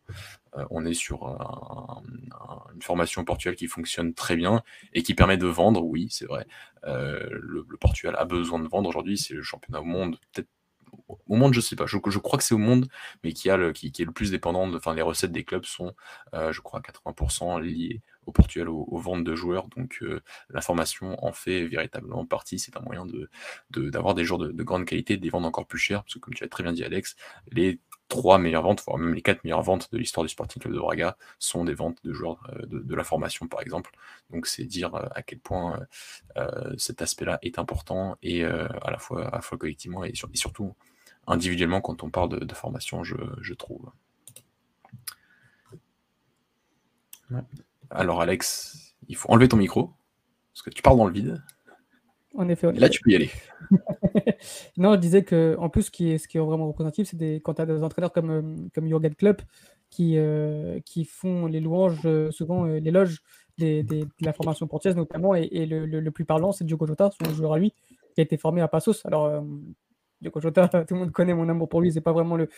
[0.70, 1.26] on est sur
[2.74, 4.62] une formation portuelle qui fonctionne très bien
[4.94, 6.46] et qui permet de vendre, oui, c'est vrai.
[6.84, 10.48] le, le Portugal a besoin de vendre aujourd'hui, c'est le championnat au monde, peut-être
[11.08, 11.86] au monde, je sais pas.
[11.86, 12.88] Je, crois que c'est au monde,
[13.22, 14.72] mais qui, a le, qui, est le plus dépendant.
[14.74, 15.94] Enfin, les recettes des clubs sont,
[16.34, 19.68] euh, je crois, 80% liées au Portugal aux, ventes de joueurs.
[19.68, 20.20] Donc, euh,
[20.50, 20.60] la
[21.22, 22.58] en fait véritablement partie.
[22.58, 23.30] C'est un moyen de
[23.70, 26.34] d'avoir des joueurs de, de, grande qualité, des ventes encore plus chères, parce que comme
[26.34, 27.16] tu as très bien dit, Alex,
[27.52, 30.74] les trois meilleures ventes, voire même les quatre meilleures ventes de l'histoire du Sporting Club
[30.74, 33.92] de Braga sont des ventes de joueurs euh, de, la formation, par exemple.
[34.30, 35.80] Donc c'est dire euh, à quel point
[36.36, 40.74] euh, cet aspect-là est important et à la fois, à la fois collectivement et, surtout
[41.26, 43.90] individuellement quand on parle de, formation, je, trouve.
[47.90, 49.92] Alors Alex, il faut enlever ton micro
[50.52, 51.42] parce que tu parles dans le vide.
[52.34, 52.70] En effet.
[52.72, 53.30] là, tu peux y aller.
[54.76, 57.36] non, je disais que, en plus, ce qui est, ce qui est vraiment représentatif, c'est
[57.36, 59.42] quand tu as des entraîneurs comme, euh, comme Jurgen Klopp
[59.90, 63.22] qui, euh, qui font les louanges, euh, souvent l'éloge
[63.56, 65.34] des, des, de la formation portugaise notamment.
[65.34, 67.72] Et, le, le, plus parlant, c'est Diogo Jota, son joueur à lui,
[68.14, 69.04] qui a été formé à Passos.
[69.06, 69.42] Alors,
[70.20, 71.92] Diogo Jota, tout le monde connaît mon amour pour lui.
[71.92, 72.48] C'est pas vraiment le,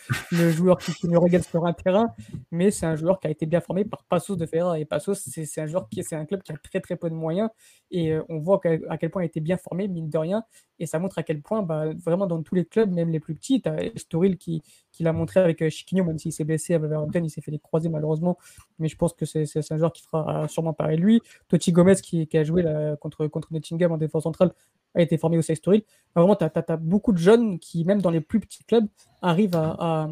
[0.51, 2.13] joueur qui, me regarde sur un terrain,
[2.51, 4.79] mais c'est un joueur qui a été bien formé par Passos de Ferreira.
[4.79, 7.15] Et Passos, c'est un joueur qui c'est un club qui a très très peu de
[7.15, 7.49] moyens.
[7.91, 10.43] Et euh, on voit à quel point il a été bien formé, mine de rien.
[10.79, 13.35] Et ça montre à quel point, bah, vraiment dans tous les clubs, même les plus
[13.35, 16.73] petits, tu as Storil qui, qui l'a montré avec euh, Chiquinho, même s'il s'est blessé
[16.73, 18.37] à Wolverhampton, il s'est fait des croisés malheureusement.
[18.79, 21.21] Mais je pense que c'est un joueur qui fera sûrement pareil lui.
[21.47, 22.65] Totti Gomez qui, qui a joué
[22.99, 24.51] contre, contre Nottingham en défense centrale
[24.95, 25.83] a été formé au Sextoril.
[26.15, 28.87] Vraiment, tu as, beaucoup de jeunes qui, même dans les plus petits clubs,
[29.21, 30.09] arrivent à,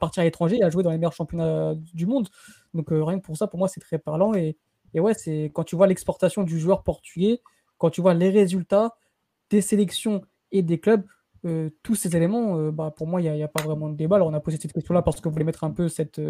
[0.00, 2.28] partir à l'étranger et à jouer dans les meilleurs championnats du monde.
[2.74, 4.34] Donc, euh, rien que pour ça, pour moi, c'est très parlant.
[4.34, 4.56] Et,
[4.94, 7.40] ouais, c'est quand tu vois l'exportation du joueur portugais,
[7.78, 8.96] quand tu vois les résultats
[9.50, 10.22] des sélections
[10.52, 11.04] et des clubs,
[11.44, 14.16] euh, tous ces éléments, euh, bah, pour moi, il n'y a, pas vraiment de débat.
[14.16, 16.20] Alors, on a posé cette question-là parce que vous voulez mettre un peu cette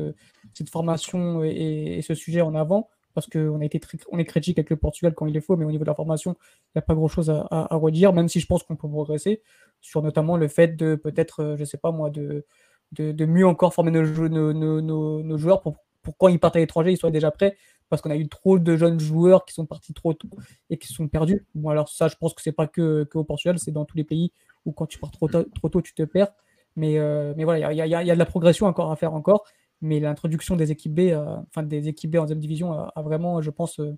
[0.71, 3.81] formation et, ce sujet en avant parce qu'on a été
[4.11, 5.95] on est critique avec le Portugal quand il est faux, mais au niveau de la
[5.95, 6.37] formation,
[6.67, 9.43] il n'y a pas grand chose à, redire, même si je pense qu'on peut progresser
[9.81, 12.45] sur notamment le fait de peut-être, euh, je ne sais pas moi, de,
[12.93, 15.77] de, mieux encore former nos, joueurs pour,
[16.19, 17.57] quand ils partent à l'étranger, ils soient déjà prêts,
[17.89, 20.29] parce qu'on a eu trop de jeunes joueurs qui sont partis trop tôt
[20.71, 21.47] et qui sont perdus.
[21.55, 24.05] Bon, alors ça, je pense que c'est pas que, au Portugal, c'est dans tous les
[24.05, 24.33] pays
[24.65, 26.33] où quand tu pars trop, trop tôt, tu te perds.
[26.77, 29.45] Mais, euh, mais voilà, il y, y, a de la progression encore à faire encore
[29.81, 33.41] mais l'introduction des équipes B, euh, enfin des équipes B en deuxième division a, vraiment,
[33.43, 33.97] je pense, euh,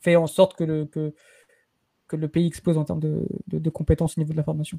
[0.00, 1.14] fait en sorte que le, que,
[2.08, 4.78] que le pays explose en termes de, de, compétences au niveau de la formation.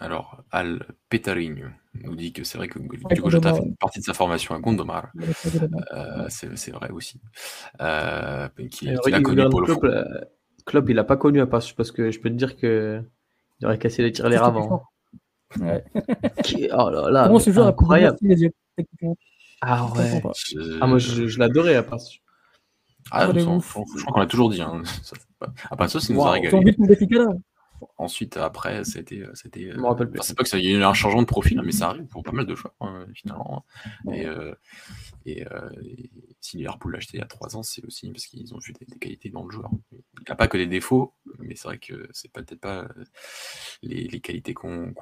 [0.00, 1.66] Alors, Al Petarigno
[2.02, 2.78] nous dit que c'est vrai que
[3.14, 5.12] Diogo Jota fait partie de sa formation à Gondomar.
[5.92, 7.20] Euh, c'est vrai aussi.
[7.80, 9.76] Euh, qui, a connu pour le
[10.64, 13.04] club, il n'a pas connu à parce que je peux te dire qu'il
[13.62, 14.84] aurait cassé les tirelires avant.
[15.60, 15.84] Ouais.
[16.72, 18.18] oh là là, Comment ce joueur incroyable.
[19.60, 20.22] Ah ouais.
[20.80, 22.00] Ah, moi, je, l'adorais à part.
[23.10, 24.62] Ah, je crois qu'on l'a toujours dit.
[24.62, 24.82] Hein.
[25.70, 26.74] À part ça, c'est nous a régalé.
[27.96, 29.24] Ensuite, après, c'était.
[29.34, 29.72] c'était
[30.20, 32.24] c'est pas que ça y a eu un changement de profil, mais ça arrive pour
[32.24, 33.64] pas mal de choix, hein, finalement.
[34.12, 34.52] Et, euh,
[35.28, 38.52] euh, et, si Liverpool l'a acheté il y a 3 ans, c'est aussi parce qu'ils
[38.52, 39.70] ont vu des, qualités dans le joueur.
[39.92, 43.04] Il n'a pas que des défauts, mais c'est vrai que c'est peut-être pas euh,
[43.82, 44.92] les, les qualités qu'on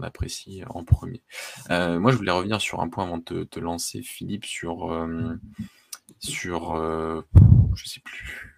[0.00, 1.22] apprécie en premier.
[1.68, 4.96] moi, je voulais revenir sur un point avant de te, lancer, Philippe, sur.
[6.20, 6.76] sur
[7.78, 8.57] je sais plus euh,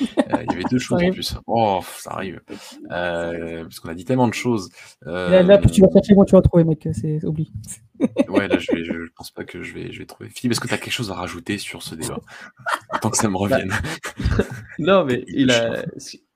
[0.00, 0.06] il
[0.50, 1.34] y avait deux choses en plus.
[1.46, 2.40] Oh, ça arrive.
[2.90, 4.70] Euh, parce qu'on a dit tellement de choses.
[5.02, 6.88] Là, là, tu vas chercher, moi, tu vas trouver, mec.
[6.92, 7.50] C'est oublié.
[8.28, 10.28] ouais, là, je, vais, je pense pas que je vais, je vais trouver.
[10.28, 12.20] Philippe, est-ce que tu as quelque chose à rajouter sur ce débat?
[13.00, 13.72] Tant que ça me revienne.
[14.78, 15.84] non, mais il a.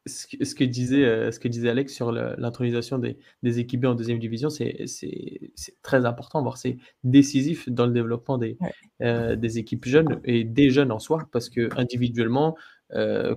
[0.07, 4.19] Ce que, disait, euh, ce que disait Alex sur l'intronisation des, des équipes en deuxième
[4.19, 4.87] division, c'est
[5.83, 8.57] très important, voire c'est décisif dans le développement des,
[9.01, 12.57] des équipes jeunes et des jeunes en soi, parce que individuellement, euh,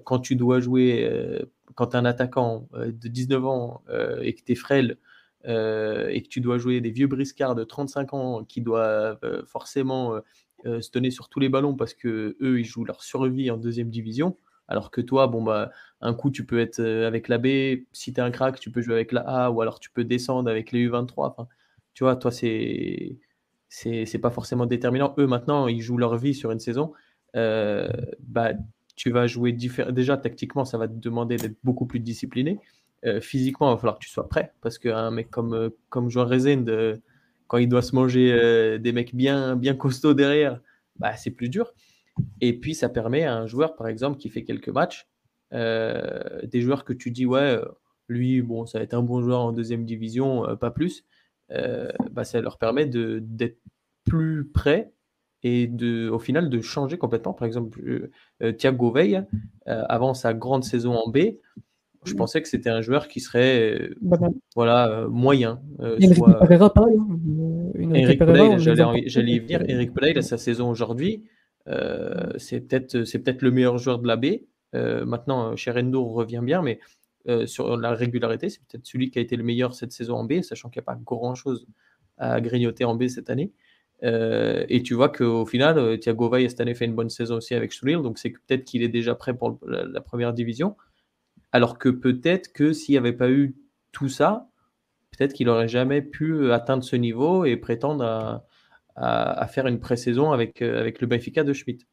[0.03, 1.43] quand tu dois jouer, euh,
[1.75, 3.83] quand tu es un attaquant euh, de 19 ans
[4.21, 4.97] et que tu es frêle
[5.45, 10.19] et que tu dois jouer des vieux briscards de 35 ans qui doivent forcément
[10.63, 13.89] se tenir sur tous les ballons parce que eux ils jouent leur survie en deuxième
[13.89, 14.37] division.
[14.69, 18.19] Alors que toi, bon bah, un coup tu peux être avec la B, si tu
[18.19, 20.71] es un crack, tu peux jouer avec la A, ou alors tu peux descendre avec
[20.71, 21.11] les U23.
[21.17, 21.47] Enfin,
[21.93, 23.19] tu vois, toi c'est
[23.67, 25.13] c'est pas forcément déterminant.
[25.17, 26.93] Eux maintenant, ils jouent leur vie sur une saison.
[27.33, 28.53] bah
[28.95, 29.91] tu vas jouer différent.
[29.91, 32.59] Déjà, tactiquement, ça va te demander d'être beaucoup plus discipliné.
[33.05, 36.09] Euh, physiquement, il va falloir que tu sois prêt parce qu'un mec comme, euh, comme
[36.09, 36.29] Joan
[36.69, 36.95] euh,
[37.47, 40.59] quand il doit se manger des mecs bien, bien costauds derrière,
[40.95, 41.73] bah, c'est plus dur.
[42.41, 45.07] Et puis, ça permet à un joueur, par exemple, qui fait quelques matchs,
[45.51, 47.59] des joueurs que tu dis, ouais,
[48.07, 51.05] lui, bon, ça va être un bon joueur en deuxième division, pas plus,
[51.49, 53.59] bah, ça leur permet d'être
[54.03, 54.91] plus prêt
[55.43, 57.33] et de, au final de changer complètement.
[57.33, 59.23] Par exemple, euh, euh, Thiago Veil,
[59.67, 61.17] euh, avant sa grande saison en B,
[62.05, 63.91] je pensais que c'était un joueur qui serait
[64.55, 65.61] voilà, moyen.
[66.13, 66.37] soit...
[66.39, 66.97] Pereira, pareil.
[67.93, 69.63] Eric Pereira, j'allais y venir.
[69.69, 71.23] Eric Pereira, sa saison aujourd'hui,
[72.35, 74.25] c'est peut-être c'est peut-être le meilleur joueur de la B.
[74.73, 76.81] maintenant, Cherendo revient bien, mais
[77.45, 80.41] sur la régularité, c'est peut-être celui qui a été le meilleur cette saison en B,
[80.41, 81.67] sachant qu'il n'y a pas grand-chose
[82.17, 83.53] à grignoter en B cette année.
[84.03, 87.35] Euh, et tu vois qu'au final, euh, Thiago Valle cette année fait une bonne saison
[87.35, 90.75] aussi avec Schuril, donc c'est peut-être qu'il est déjà prêt pour la, première division.
[91.51, 93.55] Alors que peut-être que s'il n'y avait pas eu
[93.91, 94.49] tout ça,
[95.11, 98.45] peut-être qu'il n'aurait jamais pu atteindre ce niveau et prétendre à,
[98.95, 101.85] à, faire une pré-saison avec, euh, avec le Benfica de Schmidt.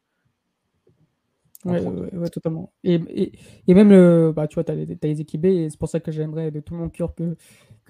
[1.66, 2.72] Oui, ouais, totalement.
[2.84, 3.32] Et, et,
[3.68, 6.00] et, même, le, bah, tu vois, tu as, les équipes B, et c'est pour ça
[6.00, 7.36] que j'aimerais de tout mon cœur que,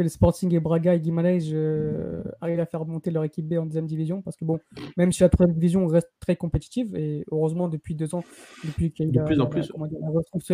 [0.01, 3.59] que les Sporting et Braga et Guimarães euh, arrivent à faire monter leur équipe B
[3.59, 4.23] en deuxième division.
[4.23, 4.59] Parce que, bon,
[4.97, 8.25] même si la troisième division reste très compétitive, et heureusement, depuis deux ans,
[8.65, 9.71] depuis qu'il y a eu la, plus en plus.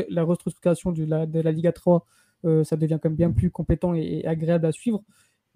[0.08, 2.04] La, restructuration de la, de la Liga 3,
[2.44, 5.04] euh, ça devient quand même bien plus compétent et agréable à suivre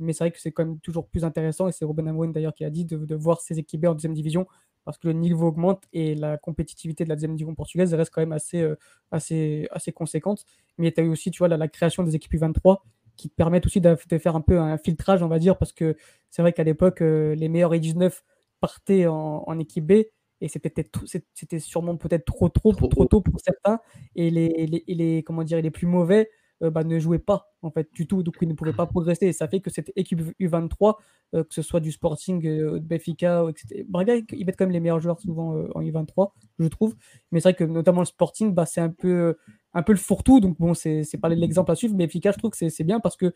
[0.00, 2.54] mais c'est vrai que c'est quand même toujours plus intéressant, et c'est Robin Amorim d'ailleurs
[2.54, 4.46] qui a dit de, voir ses équipes en deuxième division,
[4.84, 8.22] parce que le niveau augmente et la compétitivité de la deuxième division portugaise reste quand
[8.22, 8.76] même assez, euh,
[9.10, 10.46] assez, assez conséquente.
[10.78, 12.78] Mais tu as eu aussi tu vois, la, création des équipes U23
[13.20, 15.94] qui te permettent aussi de, faire un peu un filtrage, on va dire, parce que
[16.30, 18.22] c'est vrai qu'à l'époque, euh, les meilleurs U19
[18.60, 19.92] partaient en, équipe B,
[20.40, 23.80] et c'était sûrement peut-être trop, trop, trop, trop tôt pour certains,
[24.16, 26.30] et les, les, les, comment dire, les plus mauvais
[26.68, 29.26] bah, ne jouaient pas en fait du tout, donc ils ne pouvaient pas progresser.
[29.26, 30.96] Et ça fait que cette équipe U23,
[31.34, 33.84] euh, que ce soit du Sporting, euh, de Benfica, etc.
[33.88, 36.96] Braga, ils mettent quand même les meilleurs joueurs souvent en U23, je trouve.
[37.32, 39.36] Mais c'est vrai que notamment le Sporting, bah, c'est un peu,
[39.72, 40.40] un peu le fourre-tout.
[40.40, 43.16] Donc bon, c'est pas l'exemple à suivre, mais Benfica, je trouve que c'est bien parce
[43.16, 43.32] que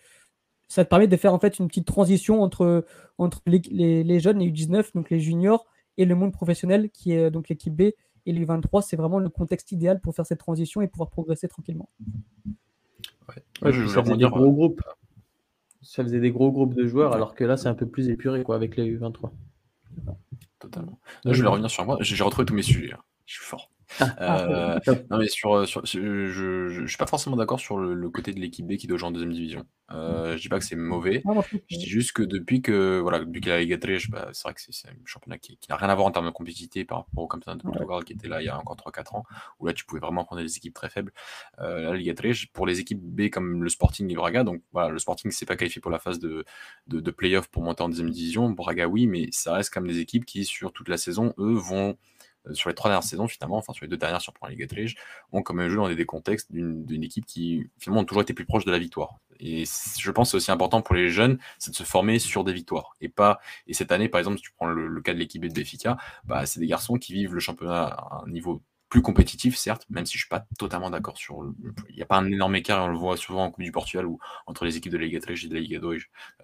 [0.69, 2.85] ça te permet de faire en fait une petite transition entre,
[3.19, 5.67] entre les, les, jeunes, les U19, donc les juniors,
[5.97, 7.83] et le monde professionnel qui est donc l'équipe B
[8.27, 8.83] et les U23.
[8.83, 11.89] C'est vraiment le contexte idéal pour faire cette transition et pouvoir progresser tranquillement
[13.63, 14.83] je ça faisait des gros groupes.
[15.83, 18.43] Ça faisait des gros groupes de joueurs, alors que là, c'est un peu plus épuré
[18.43, 19.31] quoi, avec les U23.
[20.59, 20.99] Totalement.
[21.25, 21.99] je vais revenir sur moi.
[22.01, 22.95] J'ai retrouvé tous mes sujets.
[22.95, 23.03] Hein.
[23.27, 23.71] Je suis fort.
[24.01, 24.81] Ah, euh,
[25.11, 28.67] non, mais sur, sur je, je, suis pas forcément d'accord sur le, côté de l'équipe
[28.67, 29.67] B qui doit jouer en deuxième division.
[29.93, 31.23] Euh, je dis pas que c'est mauvais.
[31.71, 33.77] je dis juste que depuis que voilà, depuis qu'il a Liga
[34.09, 36.31] bah, c'est vrai que c'est un championnat qui, n'a rien à voir en termes de
[36.31, 39.17] compétitivité par rapport au championnat de Portugal qui était là il y a encore 3-4
[39.17, 39.25] ans,
[39.59, 41.13] où là tu pouvais vraiment prendre des équipes très faibles.
[41.61, 44.89] Euh, la Liga 3, pour les équipes B comme le Sporting et Braga, donc voilà,
[44.89, 46.45] le Sporting s'est pas qualifié pour la phase de,
[46.87, 48.51] de, de playoff pour monter en deuxième division.
[48.51, 51.75] Braga oui, mais ça reste comme des équipes qui sur toute la saison, eux, vont
[51.91, 51.95] euh,
[52.53, 54.97] sur les trois dernières saisons, finalement, enfin sur les deux dernières sur la Ligue Trige,
[55.33, 58.45] ont quand même joué dans des, contextes d'une équipe qui finalement ont toujours été plus
[58.45, 59.19] proche de la victoire.
[59.41, 62.45] Et je pense que c'est aussi important pour les jeunes, c'est de se former sur
[62.45, 62.95] des victoires.
[63.01, 65.53] Et pas et cette année, par exemple, si tu prends le, cas de l'équipe de
[65.53, 68.63] Béfica, bah, c'est des garçons qui vivent le championnat à un niveau
[68.95, 71.53] plus compétitif, certes, même si je suis pas totalement d'accord sur.
[71.91, 73.73] Il n'y a pas un énorme écart, et on le voit souvent en Coupe du
[73.73, 75.99] Portugal, ou entre les équipes de la Liga 3 et de la Liga 2,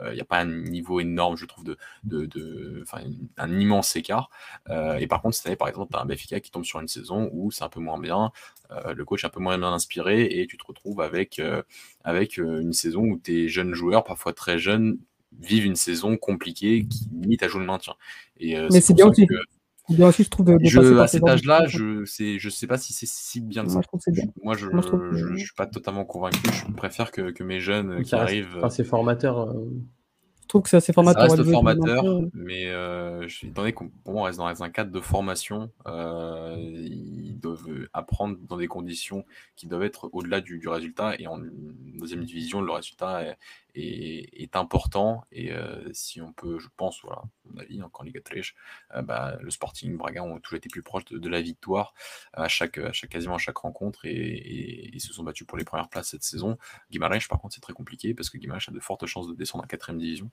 [0.07, 2.85] il n'y a pas un niveau énorme, je trouve, de, de, de
[3.37, 4.31] un immense écart.
[4.69, 6.81] Euh, et par contre, cette année, par exemple, tu as un Benfica qui tombe sur
[6.81, 8.33] une saison où c'est un peu moins bien,
[8.73, 11.63] euh, le coach est un peu moins bien inspiré, et tu te retrouves avec, euh,
[12.03, 14.99] avec une saison où tes jeunes joueurs, parfois très jeunes,
[15.39, 17.95] vivent une saison compliquée qui limite à jouer le maintien.
[18.41, 19.29] Et, Mais c'est bien aussi
[19.91, 23.65] je trouve, de, à cet âge-là, je sais, je sais pas si c'est si bien
[23.65, 23.81] que ça.
[24.43, 24.67] Moi, je,
[25.13, 26.39] je, suis pas totalement convaincu.
[26.69, 28.57] Je préfère que, que mes jeunes qui arrivent.
[28.59, 29.55] Enfin, ces formateurs.
[30.51, 31.31] Je trouve que c'est assez formateur.
[31.31, 32.03] Ça reste formateur,
[32.35, 38.37] mais euh, étant donné qu'on reste dans un cadre de formation, euh, ils doivent apprendre
[38.49, 39.25] dans des conditions
[39.55, 41.15] qui doivent être au-delà du, du, résultat.
[41.21, 43.37] Et en deuxième division, le résultat est,
[44.43, 45.25] est, important.
[45.33, 48.55] Et euh, si on peut, je pense, voilà, mon avis, encore Liga Triche,
[48.95, 51.95] euh, bah, le Sporting Braga ont toujours été plus proches de, la victoire
[52.33, 55.65] à chaque, à chaque, quasiment à chaque rencontre et, ils se sont battus pour les
[55.65, 56.59] premières places cette saison.
[56.91, 59.65] Guimarães, par contre, c'est très compliqué parce que Guimarães a de fortes chances de descendre
[59.65, 60.31] en quatrième division.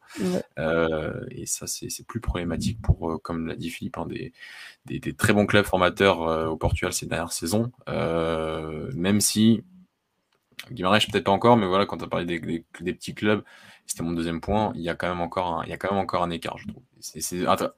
[0.58, 4.08] Euh, et ça, c'est plus problématique pour, comme l'a dit Philippe, hein,
[4.86, 7.72] des, très bons clubs formateurs au Portugal ces dernières saisons.
[7.88, 9.64] même si
[10.72, 13.44] Guimarães, peut-être pas encore, mais voilà, quand tu as parlé des, petits clubs,
[13.88, 15.90] c'était mon deuxième point, il y a quand même encore un, il y a quand
[15.90, 16.84] même encore un écart, je trouve.
[17.00, 17.22] C'est,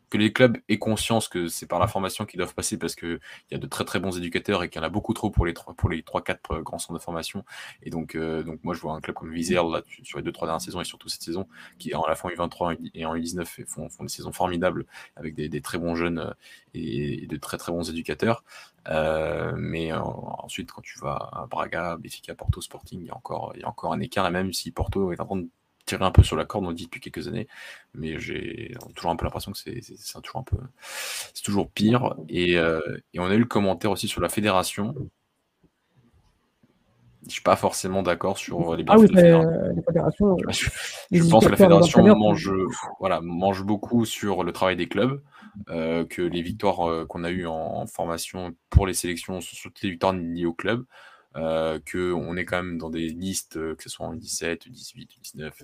[0.10, 3.20] que les clubs aient conscience que c'est par la formation qu'ils doivent passer parce qu'il
[3.52, 5.46] y a de très très bons éducateurs et qu'il y en a beaucoup trop pour
[5.46, 7.44] les pour les 3-4 grands centres de formation.
[7.84, 10.32] Et donc, euh, donc moi je vois un club comme Vizère là, sur les deux
[10.32, 11.48] trois dernières saisons et surtout cette saison
[11.78, 14.86] qui en la fois U23 et en U19 font, font des saisons formidables
[15.16, 16.34] avec des, très bons jeunes euh,
[16.74, 18.44] et, de très très bons éducateurs.
[18.88, 23.52] Euh, mais ensuite, quand tu vas à Braga, Benfica, Porto, Sporting, il y a encore,
[23.56, 24.26] il y a encore un écart.
[24.28, 25.50] Et même si Porto est en train de
[25.90, 27.48] tirer un peu sur la corde, on dit depuis quelques années,
[27.96, 29.82] mais j'ai toujours un peu l'impression que c'est
[30.22, 30.58] toujours un peu,
[31.34, 32.16] c'est toujours pire.
[32.30, 32.80] Et, euh,
[33.14, 34.96] et, on a eu le commentaire aussi sur la fédération.
[37.26, 40.38] Je suis pas forcément d'accord sur les ah oui, les fédérations.
[41.12, 42.52] Je, pense que la fédération mange,
[43.00, 45.22] voilà, mange beaucoup sur le travail des clubs,
[45.70, 49.82] euh, que les victoires euh, qu'on a eues en, formation pour les sélections sont toutes
[49.82, 50.86] les victoires liées au club.
[51.40, 55.64] Euh, qu'on est quand même dans des listes, que ce soit en 17, 18, 19,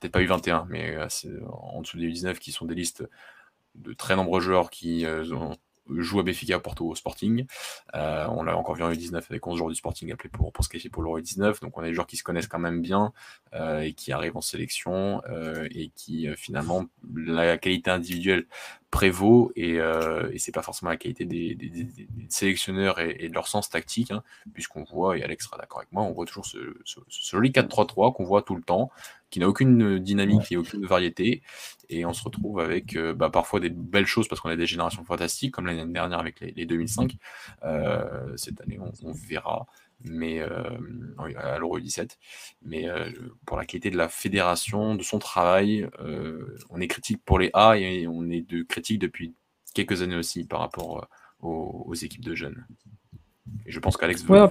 [0.00, 0.96] peut-être pas U21, mais
[1.48, 3.04] en dessous des U19 qui sont des listes
[3.74, 5.56] de très nombreux joueurs qui ont
[5.88, 7.46] joue à Béfica, Porto, au Sporting.
[7.94, 10.64] Euh, on l'a encore vu en U19 avec 11 joueurs du Sporting appelés pour, pour
[10.64, 11.60] se qualifier pour l'Euro 19.
[11.60, 13.12] Donc on a des joueurs qui se connaissent quand même bien
[13.54, 18.46] euh, et qui arrivent en sélection euh, et qui finalement la qualité individuelle
[18.92, 23.28] prévaut et, euh, et c'est pas forcément la qualité des, des, des, sélectionneurs et, et,
[23.30, 24.22] de leur sens tactique, hein,
[24.52, 27.50] puisqu'on voit, et Alex sera d'accord avec moi, on voit toujours ce, ce, ce joli
[27.50, 28.90] 4-3-3 qu'on voit tout le temps,
[29.30, 31.42] qui n'a aucune dynamique et aucune variété,
[31.88, 34.66] et on se retrouve avec euh, bah, parfois des belles choses parce qu'on a des
[34.66, 37.16] générations fantastiques, comme l'année dernière avec les, les 2005.
[37.64, 39.66] Euh, cette année, on, on verra
[40.04, 40.78] mais euh,
[41.36, 42.18] à l'Euro 17.
[42.62, 43.10] Mais euh,
[43.46, 47.50] pour la qualité de la fédération, de son travail, euh, on est critique pour les
[47.54, 49.34] A et on est de critique depuis
[49.74, 51.06] quelques années aussi par rapport
[51.40, 52.66] aux, aux équipes de jeunes.
[53.66, 54.48] Et je pense qu'Alex veut, ouais,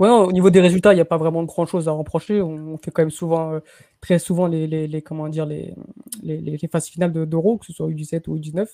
[0.00, 2.40] ouais, au niveau des résultats, il n'y a pas vraiment grand chose à reprocher.
[2.42, 3.60] On fait quand même souvent,
[4.00, 5.74] très souvent les, les, les, comment dire, les,
[6.22, 8.68] les, les phases finales d'Euro, que ce soit U17 ou U19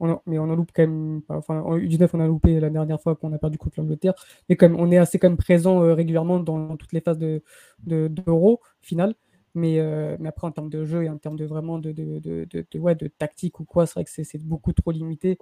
[0.00, 1.22] mais on en loupe quand même.
[1.28, 4.14] Enfin, en U19, on a loupé la dernière fois qu'on a perdu contre l'Angleterre.
[4.48, 7.18] Mais quand même, on est assez quand même présent euh, régulièrement dans, toutes les phases
[7.18, 7.42] de,
[7.86, 9.14] d'Euro final.
[9.54, 12.18] Mais, euh, mais après, en termes de jeu et en termes de vraiment de, de,
[12.20, 15.38] de, ouais, de tactique ou quoi, c'est vrai que c'est, beaucoup trop limité.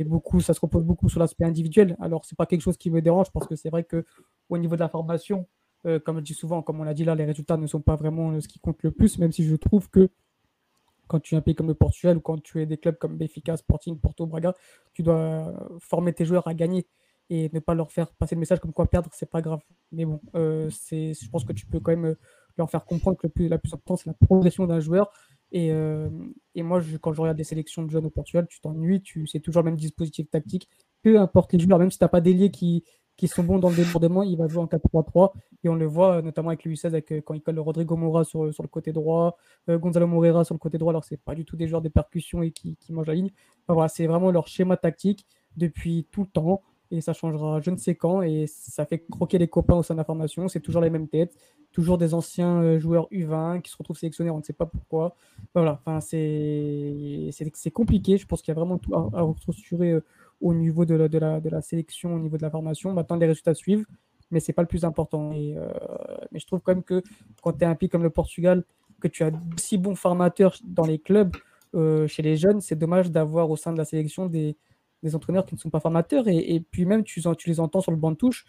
[0.00, 1.96] Beaucoup, ça se repose beaucoup sur l'aspect individuel.
[2.00, 4.04] Alors, c'est pas quelque chose qui me dérange parce que c'est vrai que
[4.48, 5.46] au niveau de la formation,
[5.86, 7.96] euh, comme je dis souvent, comme on l'a dit là, les résultats ne sont pas
[7.96, 10.08] vraiment ce qui compte le plus, même si je trouve que
[11.12, 13.18] quand tu es un pays comme le Portugal ou quand tu es des clubs comme
[13.18, 14.54] Benfica, Sporting, Porto, Braga,
[14.94, 16.86] tu dois former tes joueurs à gagner
[17.28, 19.60] et ne pas leur faire passer le message comme quoi perdre, c'est pas grave.
[19.92, 22.18] Mais bon, euh, je pense que tu peux quand même euh,
[22.56, 25.12] leur faire comprendre que la plus importante, c'est la progression d'un joueur.
[25.52, 26.08] Et, euh,
[26.56, 29.62] moi, quand je regarde des sélections de jeunes au Portugal, tu t'ennuies, tu, c'est toujours
[29.62, 30.68] le même dispositif tactique,
[31.02, 32.84] peu importe les joueurs, même si tu n'as pas d'ailier qui,
[33.22, 35.30] qui sont bons dans le débordement, il va jouer en 4-3-3.
[35.62, 37.94] Et on le voit euh, notamment avec le U16, avec, euh, quand il colle Rodrigo
[37.94, 41.22] Moura sur, sur le côté droit, euh, Gonzalo Moreira sur le côté droit, alors c'est
[41.22, 43.30] pas du tout des joueurs de percussion et qui, qui mangent la ligne.
[43.68, 45.24] voilà, c'est vraiment leur schéma tactique
[45.56, 46.62] depuis tout le temps.
[46.90, 48.22] Et ça changera je ne sais quand.
[48.22, 50.48] Et ça fait croquer les copains au sein de la formation.
[50.48, 51.36] C'est toujours les mêmes têtes.
[51.70, 55.14] Toujours des anciens joueurs U20 qui se retrouvent sélectionnés, on ne sait pas pourquoi.
[55.54, 57.30] Voilà, enfin, c'est
[57.72, 58.18] compliqué.
[58.18, 59.94] Je pense qu'il y a vraiment tout à, à restructurer
[60.42, 62.92] au niveau de la, sélection, au niveau de la formation.
[62.92, 63.86] Maintenant, les résultats suivent,
[64.30, 65.32] mais ce n'est pas le plus important.
[65.32, 65.72] Euh,
[66.32, 67.02] mais je trouve quand même que
[67.42, 68.64] quand tu es un pays comme le Portugal,
[69.00, 71.34] que tu as si bons formateurs dans les clubs,
[71.74, 74.56] euh, chez les jeunes, c'est dommage d'avoir au sein de la sélection des,
[75.14, 76.26] entraîneurs qui ne sont pas formateurs.
[76.26, 78.44] Et, puis même, tu, les entends sur le banc de touche,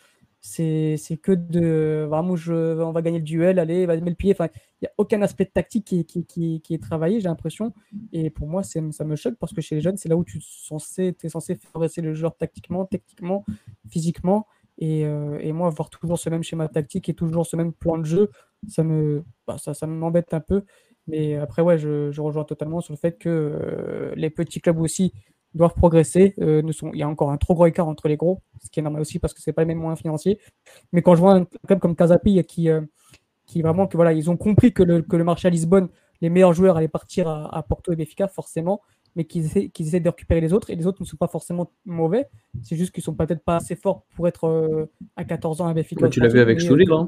[0.46, 4.36] c'est que de vraiment, je, on va gagner le duel, allez, va mettre le pied.
[4.38, 4.50] Il
[4.82, 7.74] n'y a aucun aspect tactique qui, qui, qui, est travaillé, j'ai l'impression.
[8.12, 10.39] Et pour moi, ça me choque parce que chez les jeunes, c'est là où tu
[10.39, 11.58] es censé, es censé
[12.02, 13.46] le joueur tactiquement, techniquement,
[13.89, 14.46] physiquement.
[14.80, 17.98] Et, euh, et, moi, avoir toujours ce même schéma tactique et toujours ce même plan
[17.98, 18.30] de jeu,
[18.68, 20.64] ça me bah, ça, ça m'embête un peu.
[21.08, 24.80] Mais après, ouais, je, je, rejoins totalement sur le fait que euh, les petits clubs
[24.80, 25.14] aussi
[25.56, 26.34] doivent progresser.
[26.39, 28.70] Euh, ne sont, il y a encore un trop gros écart entre les gros, ce
[28.70, 30.39] qui est normal aussi parce que c'est pas les mêmes moyens financiers.
[30.91, 32.82] Mais quand je vois un club comme Casapi qui, euh,
[33.45, 35.89] qui vraiment, que voilà, ils ont compris que le, que le marché à Lisbonne,
[36.22, 38.82] les meilleurs joueurs allaient partir à, à Porto et Benfica, forcément,
[39.16, 40.70] mais qu'ils essaient, qu'ils essaient de récupérer les autres.
[40.70, 42.28] Et les autres ne sont pas forcément mauvais.
[42.62, 45.74] C'est juste qu'ils sont peut-être pas assez forts pour être euh, à 14 ans à
[45.74, 46.08] Benfica.
[46.10, 47.08] tu l'as vu avec Stoulig, hein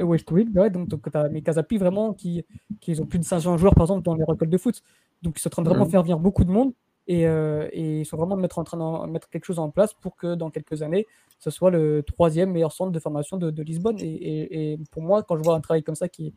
[0.00, 0.18] oui,
[0.54, 2.44] ouais, donc, donc tu as mes Casapi vraiment qui,
[2.80, 4.82] qui ont plus de 500 joueurs par exemple dans les récoltes de foot.
[5.22, 5.90] Donc ils sont en train de vraiment mmh.
[5.90, 6.72] faire venir beaucoup de monde
[7.06, 8.76] et, euh, et, ils sont vraiment mettre, en train
[9.06, 11.06] de mettre quelque chose en place pour que dans quelques années,
[11.38, 13.96] ce soit le troisième meilleur centre de formation de, Lisbonne.
[14.00, 16.34] Et, pour moi, quand je vois un travail comme ça qui,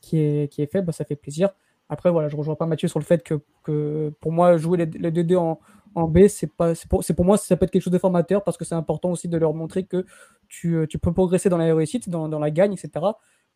[0.00, 1.50] qui, est, qui est fait, bah, ça fait plaisir.
[1.88, 4.78] Après, voilà, je ne rejoins pas Mathieu sur le fait que, que pour moi, jouer
[4.78, 5.60] les, les 2-2 en,
[5.94, 8.64] en, B, c'est pour, pour, moi, ça peut être quelque chose de formateur parce que
[8.64, 10.04] c'est important aussi de leur montrer que
[10.48, 13.06] tu, tu peux progresser dans la réussite, dans, dans la gagne, etc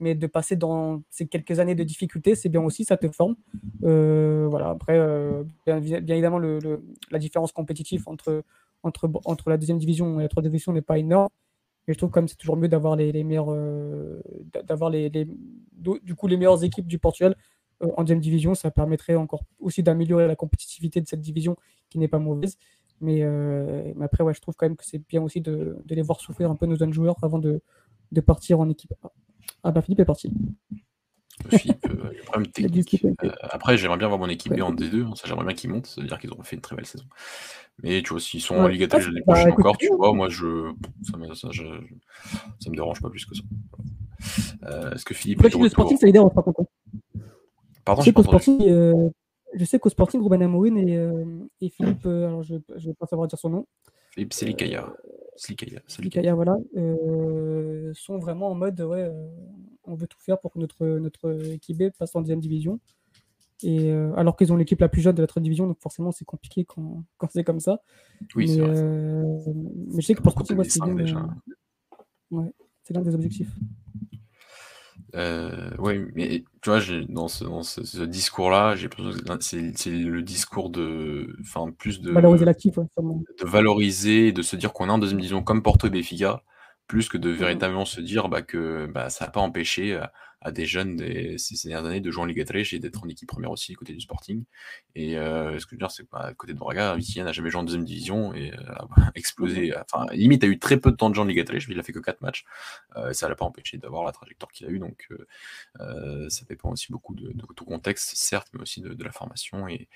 [0.03, 3.37] mais de passer dans ces quelques années de difficulté, c'est bien aussi, ça te forme.
[3.85, 4.71] Euh, voilà.
[4.71, 8.43] Après, euh, bien, évidemment, la différence compétitive entre,
[8.83, 11.29] entre, entre la deuxième division et la troisième division n'est pas énorme.
[11.87, 14.21] Mais je trouve quand même c'est toujours mieux d'avoir les, les, meilleurs, euh,
[14.65, 17.37] d'avoir les, du coup les meilleures équipes du Portugal
[17.81, 18.57] en deuxième division.
[18.57, 21.57] Ça permettrait encore aussi d'améliorer la compétitivité de cette division
[21.91, 22.59] qui n'est pas mauvaise.
[23.01, 23.23] Mais,
[24.01, 26.57] après, ouais, je trouve quand même que c'est bien aussi de, les voir souffrir un
[26.57, 27.61] peu nos jeunes joueurs avant de,
[28.13, 28.95] de partir en équipe.
[29.63, 30.33] Ah bah Philippe est parti.
[31.49, 33.05] Philippe, euh, le problème technique.
[33.05, 35.71] Euh, après, j'aimerais bien voir mon équipe B en D2, hein, ça j'aimerais bien qu'ils
[35.71, 37.05] montent, ça veut dire qu'ils auront fait une très belle saison.
[37.83, 38.61] Mais tu vois, s'ils sont ouais.
[38.61, 41.65] en Ligue ah, l'année prochaine bah, encore, tu vois, moi je ça me, ça, je,
[42.61, 43.43] ça me dérange pas plus que ça.
[44.65, 45.45] Euh, Est-ce que Philippe.
[45.45, 46.65] est le sporting, ça les dérange pas contre.
[47.85, 49.09] Pardon, je sais qu'au sporting, euh,
[49.55, 51.25] je sais qu'au sporting, Ruben et, euh,
[51.61, 53.67] et Philippe, alors je ne vais pas savoir dire son nom.
[54.13, 54.93] Philippe Selikaya.
[55.37, 56.57] Slikaya, voilà,
[57.95, 59.11] sont vraiment en mode ouais,
[59.85, 62.79] on veut tout faire pour que notre, notre équipe B passe en deuxième division.
[63.63, 66.25] Et alors qu'ils ont l'équipe la plus jeune de la troisième division, donc forcément c'est
[66.25, 67.81] compliqué quand, quand c'est comme ça.
[68.37, 68.83] Oui, mais, vrai.
[69.95, 70.35] mais je sais que pour
[72.31, 72.47] moi,
[72.83, 73.53] c'est l'un des objectifs.
[75.15, 78.89] Euh, oui, mais tu vois, dans ce, dans ce, discours-là, j'ai
[79.41, 84.89] c'est le discours de, enfin, plus de valoriser l'actif, de valoriser, de se dire qu'on
[84.89, 86.43] est en deuxième division comme Porto et Benfica,
[86.87, 90.05] plus que de véritablement se dire bah, que bah, ça n'a pas empêché euh,
[90.43, 93.09] à des jeunes des, ces dernières années de jouer en Ligue 3 et d'être en
[93.09, 94.45] équipe première aussi côté du Sporting.
[94.95, 97.33] Et euh, ce que je veux dire, c'est que bah, côté de Braga, Vitinha n'a
[97.33, 99.73] jamais joué en deuxième division et euh, a explosé.
[99.77, 101.83] Enfin, limite, a eu très peu de temps de jeu en Ligue 3 il a
[101.83, 102.45] fait que 4 matchs.
[102.97, 104.79] Euh, ça l'a pas empêché d'avoir la trajectoire qu'il a eu.
[104.79, 105.09] Donc,
[106.29, 109.89] ça dépend aussi beaucoup de, tout contexte, certes, mais aussi de, la formation et,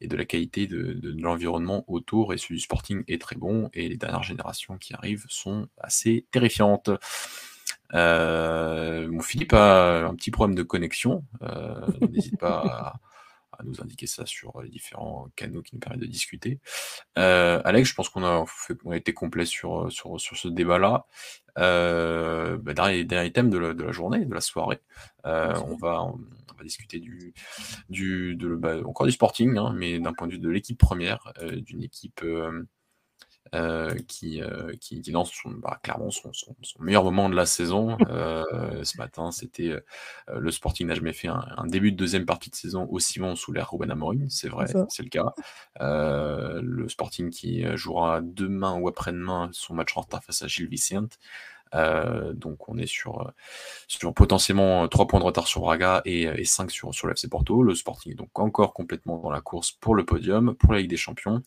[0.00, 2.34] et, de la qualité de, de l'environnement autour.
[2.34, 6.26] Et celui du Sporting est très bon et les dernières générations qui arrivent sont assez
[6.30, 6.90] terrifiantes.
[7.94, 11.24] Euh, mon Philippe a un petit problème de connexion.
[11.42, 12.98] Euh, n'hésite pas
[13.52, 16.60] à, nous indiquer ça sur les différents canaux qui nous permettent de discuter.
[17.16, 21.06] Euh, Alex, je pense qu'on a, a, été complet sur, sur, sur ce débat-là.
[21.58, 24.80] Euh, bah, dernier, dernier, thème de la, journée, de la soirée.
[25.24, 26.18] on, va, on,
[26.58, 27.32] va discuter du,
[27.88, 31.32] du, de, bah, encore du sporting, hein, mais d'un point de vue de l'équipe première,
[31.40, 32.22] d'une équipe
[33.54, 37.36] euh, qui, euh, qui, qui, lance son, bah, clairement son, son, son, meilleur moment de
[37.36, 37.96] la saison.
[38.08, 39.80] Euh, ce matin, c'était euh,
[40.38, 43.36] le Sporting n'a jamais fait un, un, début de deuxième partie de saison aussi bon
[43.36, 45.32] sous l'ère Ruben Amorim, c'est vrai, c'est le cas.
[45.78, 51.18] Le Sporting qui jouera demain ou après-demain son match en retard face à Gilles Vicente.
[51.74, 53.32] Euh, donc on est sur,
[53.88, 57.28] sur potentiellement 3 points de retard sur Braga et, et 5 sur, sur le FC
[57.28, 57.62] Porto.
[57.62, 60.90] Le Sporting est donc encore complètement dans la course pour le podium, pour la Ligue
[60.90, 61.42] des Champions.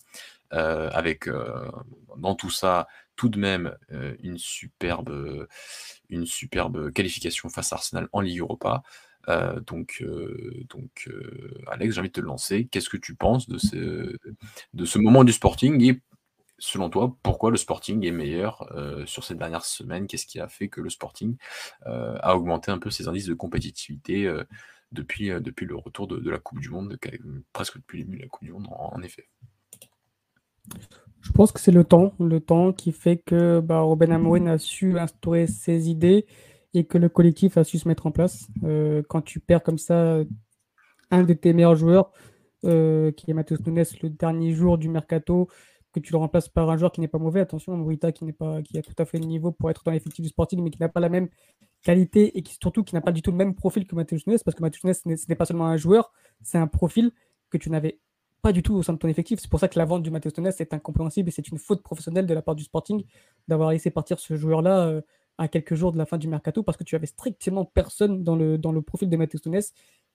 [0.54, 1.70] Euh, avec euh,
[2.18, 5.48] dans tout ça tout de même euh, une superbe
[6.10, 8.84] une superbe qualification face à Arsenal en Ligue Europa.
[9.68, 10.04] Donc,
[10.70, 11.08] donc
[11.68, 12.66] Alex, j'ai envie de te lancer.
[12.66, 14.18] Qu'est-ce que tu penses de ce,
[14.74, 16.02] de ce moment du Sporting et
[16.58, 18.68] selon toi, pourquoi le Sporting est meilleur
[19.06, 21.38] sur ces dernières semaines Qu'est-ce qui a fait que le Sporting
[21.86, 24.34] a augmenté un peu ses indices de compétitivité
[24.92, 26.98] depuis, depuis le retour de, la Coupe du Monde,
[27.54, 29.28] presque depuis le début de la Coupe du Monde, en effet?
[31.22, 34.58] Je pense que c'est le temps, le temps qui fait que bah, Robin Amorin a
[34.58, 36.26] su instaurer ses idées
[36.74, 38.48] et que le collectif a su se mettre en place.
[38.64, 40.20] Euh, quand tu perds comme ça
[41.12, 42.12] un de tes meilleurs joueurs,
[42.66, 45.48] euh, qui est Matheus Nunes, le dernier jour du mercato,
[45.94, 48.36] que tu le remplaces par un joueur qui n'est pas mauvais, attention, Mouita qui, n'est
[48.64, 50.80] qui a tout à fait le niveau pour être dans l'effectif du Sporting, mais qui
[50.80, 51.30] n'a pas la même
[51.82, 54.38] qualité et qui surtout qui n'a pas du tout le même profil que Matheus Nunes,
[54.44, 56.12] parce que Matheus Nunes, ce n'est pas seulement un joueur,
[56.44, 57.12] c'est un profil
[57.50, 58.00] que tu n'avais
[58.42, 59.40] pas du tout au sein de ton effectif.
[59.42, 61.84] C'est pour ça que la vente du Matheus Nunes est incompréhensible et c'est une faute
[61.84, 63.04] professionnelle de la part du Sporting
[63.48, 65.02] d'avoir laissé partir ce joueur-là euh,
[65.38, 68.36] à quelques jours de la fin du mercato parce que tu avais strictement personne dans
[68.36, 69.62] le, dans le profil de Matheus Nunes.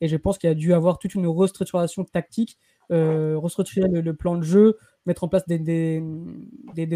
[0.00, 2.58] Et je pense qu'il a dû avoir toute une restructuration tactique,
[2.90, 6.00] euh, restructurer le, plan de jeu, mettre en place des, des,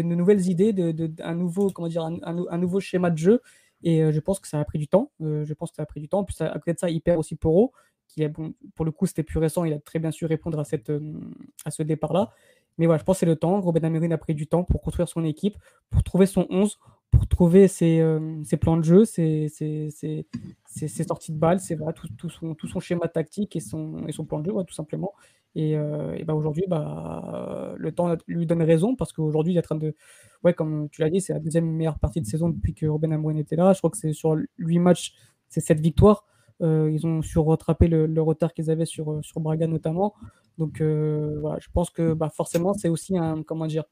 [0.03, 3.41] nouvelles idées, de, un, nouveau, comment dire, un, nouveau schéma de jeu.
[3.81, 5.11] Et euh, je pense que ça a pris du temps.
[5.21, 6.23] je pense que ça a pris du temps.
[6.23, 7.71] Puis à côté de ça, il perd aussi Poro
[8.09, 10.59] qui est bon, pour le coup, c'était plus récent, il a très bien su répondre
[10.59, 11.13] à, cette, euh,
[11.63, 12.31] à ce départ-là.
[12.77, 13.61] Mais voilà, je pense que c'est le temps.
[13.61, 15.57] Robin Amerin a pris du temps pour construire son équipe,
[15.89, 16.79] pour trouver son 11,
[17.11, 21.93] pour trouver ses, euh, ses plans de jeu, ses, ses, ses, sorties de balles, vrai,
[21.93, 24.73] tout, tout, son, tout son schéma tactique et son, et son plan de jeu, tout
[24.73, 25.13] simplement.
[25.55, 29.59] Et, euh, et bah aujourd'hui, bah, le temps lui donne raison parce qu'aujourd'hui, il est
[29.59, 29.95] en train de.
[30.43, 33.11] Ouais, comme tu l'as dit, c'est la deuxième meilleure partie de saison depuis que Robin
[33.11, 33.73] Amorin était là.
[33.73, 35.15] Je crois que c'est sur 8 matchs,
[35.49, 36.25] c'est cette victoire.
[36.61, 40.13] Euh, ils ont su rattraper le, retard qu'ils avaient sur, euh, sur Braga notamment.
[40.57, 43.43] Donc euh, voilà, je pense que bah, forcément, c'est aussi un.
[43.43, 43.85] Comment dire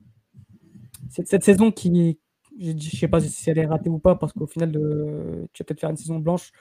[1.09, 2.19] Cette, saison qui.
[2.59, 5.65] Je ne sais pas si elle est ratée ou pas, parce qu'au final, tu vas
[5.65, 6.51] peut-être faire une saison blanche.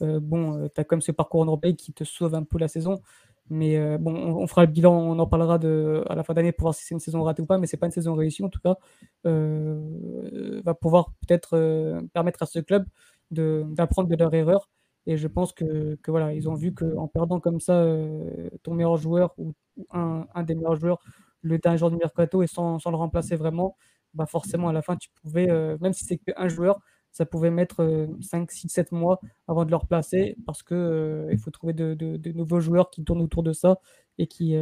[0.00, 3.00] bon, tu as comme ce parcours en Europe qui te sauve un peu la saison.
[3.48, 6.64] Mais bon, on, fera le bilan, on en parlera de, à la fin d'année pour
[6.64, 8.50] voir si c'est une saison ratée ou pas, mais c'est pas une saison réussie en
[8.50, 8.76] tout cas.
[9.24, 12.84] va pouvoir peut-être permettre à ce club
[13.30, 14.68] d'apprendre de, de leurs erreurs
[15.06, 18.96] et je pense que, voilà, ils ont vu qu'en perdant comme ça euh, ton meilleur
[18.96, 19.54] joueur ou,
[19.92, 20.98] un, des meilleurs joueurs,
[21.42, 23.76] le dernier du mercato et sans, le remplacer vraiment,
[24.14, 26.80] bah forcément à la fin tu pouvais, euh, même si c'est qu'un joueur,
[27.12, 31.50] ça pouvait mettre 5, 6, 7 mois avant de le replacer parce qu'il euh, faut
[31.50, 33.78] trouver de, nouveaux joueurs qui tournent autour de ça
[34.18, 34.56] et qui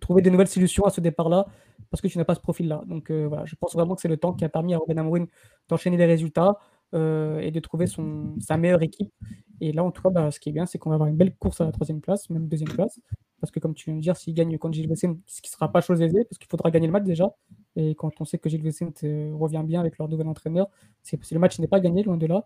[0.00, 1.46] trouver de nouvelles solutions à ce départ-là
[1.90, 2.84] parce que tu n'as pas ce profil-là.
[2.86, 5.26] Donc voilà, je pense vraiment que c'est le temps qui a permis à Robin Amorim
[5.68, 6.56] d'enchaîner les résultats.
[6.92, 9.12] Euh, et de trouver son, sa meilleure équipe.
[9.60, 11.16] Et là, en tout cas, bah, ce qui est bien, c'est qu'on va avoir une
[11.16, 12.98] belle course à la troisième place, même deuxième place.
[13.40, 15.70] Parce que, comme tu viens de dire, s'il gagne contre Gilles ce qui ne sera
[15.70, 17.32] pas chose aisée, parce qu'il faudra gagner le match déjà.
[17.76, 20.68] Et quand on sait que Gilles Vicente revient bien avec leur nouvel entraîneur,
[21.04, 22.44] c'est, le match n'est pas gagné, loin de là.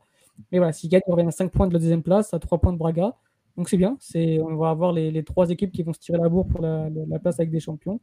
[0.53, 2.59] Mais voilà, s'ils gagnent, ils reviennent à 5 points de la deuxième place, à 3
[2.59, 3.16] points de Braga.
[3.57, 3.97] Donc c'est bien.
[3.99, 6.90] C'est, on va avoir les, trois équipes qui vont se tirer la bourre pour la,
[7.18, 7.99] place avec des champions.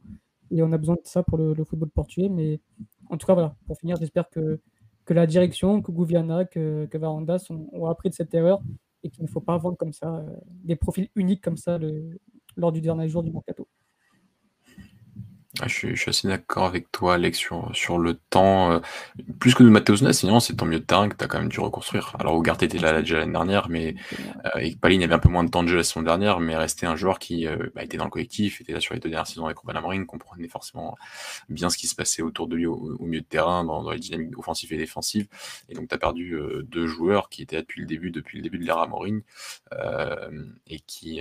[0.50, 2.28] Et on a besoin de ça pour le, football portugais.
[2.28, 2.60] Mais
[3.10, 4.58] en tout cas, voilà, pour finir, j'espère que,
[5.04, 8.60] que la direction, que Gouviana, que, que Varandas ont, appris de cette erreur
[9.02, 11.78] et qu'il ne faut pas vendre comme ça euh, des profils uniques comme ça
[12.56, 13.66] lors du dernier jour du mercato.
[15.64, 18.72] Ah, je, suis, assez d'accord avec toi, Alex, sur, le temps.
[18.72, 18.80] Euh,
[19.38, 21.50] plus que de Mateus sinon c'est ton mieux de terrain que tu as quand même
[21.50, 22.16] dû reconstruire.
[22.18, 23.94] Alors, Ugarte était là déjà l'année dernière, mais
[24.56, 26.56] euh, et Paline avait un peu moins de temps de jeu la saison dernière, mais
[26.56, 29.08] restait un joueur qui euh, bah, était dans le collectif, était là sur les deux
[29.08, 30.96] dernières saisons avec Robin Amorim, comprenait forcément
[31.48, 34.36] bien ce qui se passait autour de lui au, milieu de terrain, dans, les dynamiques
[34.36, 35.28] offensives et défensives.
[35.68, 38.42] Et donc, tu as perdu deux joueurs qui étaient là depuis le début, depuis le
[38.42, 39.22] début de l'ère Amorim,
[40.66, 41.20] et, qui,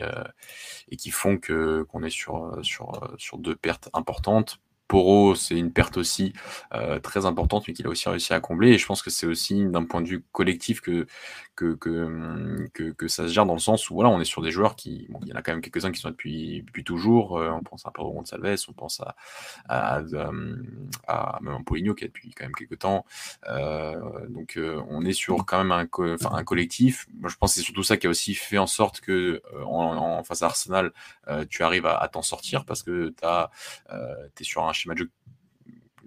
[0.90, 4.58] et qui font qu'on est sur, sur, sur deux pertes importantes attentes
[4.92, 6.34] Poro, c'est une perte aussi
[6.74, 8.72] euh, très importante, mais qu'il a aussi réussi à combler.
[8.72, 11.08] Et je pense que c'est aussi d'un point de vue collectif que,
[11.56, 14.52] que, que, que, ça se gère dans le sens où voilà, on est sur des
[14.52, 15.08] joueurs qui.
[15.22, 17.38] Il y en a quand même quelques-uns qui sont depuis, depuis toujours.
[17.38, 19.16] Euh, on pense à Pedro Gonçalves, on pense à,
[19.70, 20.02] à,
[21.08, 23.06] à, même Poligno qui est depuis quand même quelques temps.
[23.48, 27.08] Euh, donc on est sur quand même un, un collectif.
[27.18, 30.22] Moi, je pense que c'est surtout ça qui a aussi fait en sorte que en,
[30.26, 30.92] face à Arsenal,
[31.50, 33.14] tu arrives à, à t'en sortir parce que
[34.36, 35.10] tu es sur un schéma de jeu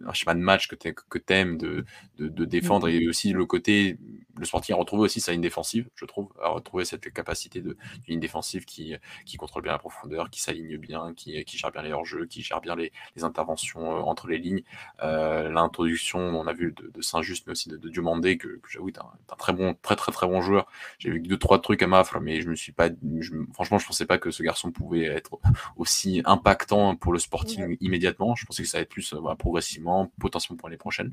[0.07, 1.85] un schéma de match que tu aimes de,
[2.19, 3.99] de, de, défendre et aussi le côté
[4.39, 7.77] le Sporting a retrouvé aussi sa ligne défensive, je trouve, a retrouvé cette capacité de
[8.09, 8.95] ligne défensive qui,
[9.27, 12.43] qui contrôle bien la profondeur, qui s'aligne bien, qui, qui gère bien les hors-jeux, qui
[12.43, 14.63] gère bien les, les interventions euh, entre les lignes.
[15.03, 18.69] Euh, L'introduction, on a vu de, de Saint-Just, mais aussi de, de Diomandé, que, que
[18.69, 20.67] j'avoue, est un, un, très bon, très très très bon joueur.
[20.99, 22.89] J'ai vu deux trois trucs à Mafre, mais je me suis pas,
[23.21, 25.39] je, franchement, je pensais pas que ce garçon pouvait être
[25.77, 28.35] aussi impactant pour le Sporting immédiatement.
[28.35, 31.13] Je pensais que ça allait être plus euh, voilà, progressivement, potentiellement pour les prochaines.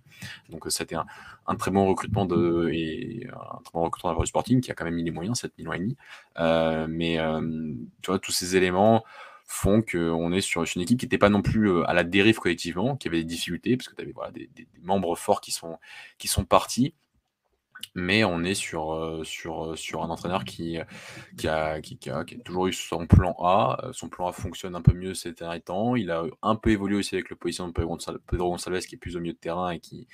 [0.50, 4.72] Donc c'était un, très bon recrutement de et un très bon recrutement du Sporting qui
[4.72, 5.98] a quand même mis les moyens, 7 millions et demi.
[6.40, 9.04] Euh, mais euh, tu vois, tous ces éléments
[9.46, 12.40] font qu'on est sur une équipe qui n'était pas non plus euh, à la dérive
[12.40, 15.78] collectivement, qui avait des difficultés, parce que tu avais des, des, membres forts qui sont,
[16.18, 16.94] qui sont partis
[17.96, 20.78] mais on est sur, euh, sur, euh, sur un entraîneur qui,
[21.38, 23.80] qui, a, qui, a, qui, a, toujours eu son plan A.
[23.84, 25.96] Euh, son plan A fonctionne un peu mieux ces derniers temps.
[25.96, 27.98] Il a un peu évolué aussi avec le position de Pedro
[28.52, 30.08] Gonçalves qui est plus au milieu de terrain et qui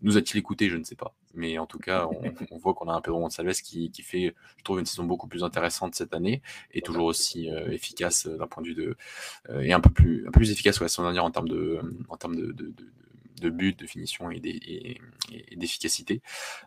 [0.00, 1.14] nous a-t-il écouté, je ne sais pas.
[1.34, 2.08] Mais en tout cas,
[2.50, 5.28] on, voit qu'on a un Pedro Gonçalves qui, qui fait, je trouve, une saison beaucoup
[5.28, 6.42] plus intéressante cette année
[6.72, 8.96] et toujours aussi efficace d'un point de vue de.
[9.60, 12.72] et un peu plus, plus efficace que la saison en termes de, en termes de
[13.46, 14.40] but, de finition et
[15.56, 16.22] d'efficacité.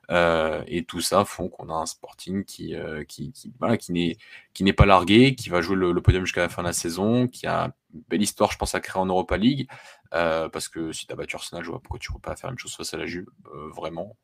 [0.10, 3.92] Euh, et tout ça font qu'on a un Sporting qui, euh, qui, qui, voilà, qui
[3.92, 7.48] n'est pas largué, qui va jouer le, podium jusqu'à la fin de la saison, qui
[7.48, 9.68] a une belle histoire, je pense, à créer en Europa League.
[10.14, 12.36] Euh, parce que si tu as battu Arsenal, je vois pourquoi tu ne peux pas
[12.36, 13.28] faire une chose face à la Juve,
[13.74, 14.18] vraiment.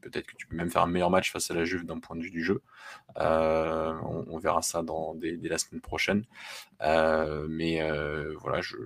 [0.00, 2.16] Peut-être que tu peux même faire un meilleur match face à la Juve d'un point
[2.16, 2.62] de vue du jeu.
[3.16, 6.24] On, verra ça dans, dès, la semaine prochaine.
[6.80, 7.80] mais
[8.40, 8.76] voilà, je,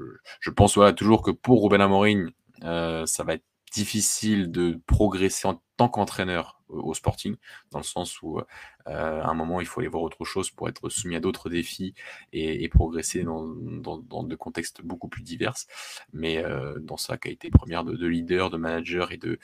[0.41, 2.31] je pense toujours que pour Ruben Amorim,
[2.65, 7.37] euh, ça va être difficile de progresser en tant qu'entraîneur au Sporting,
[7.71, 8.43] dans le sens où euh,
[8.87, 11.95] à un moment il faut aller voir autre chose pour être soumis à d'autres défis
[12.33, 15.55] et, progresser dans, dans, dans, de contextes beaucoup plus divers.
[16.13, 19.39] Mais euh, dans sa qualité première de, de, leader, de manager et de,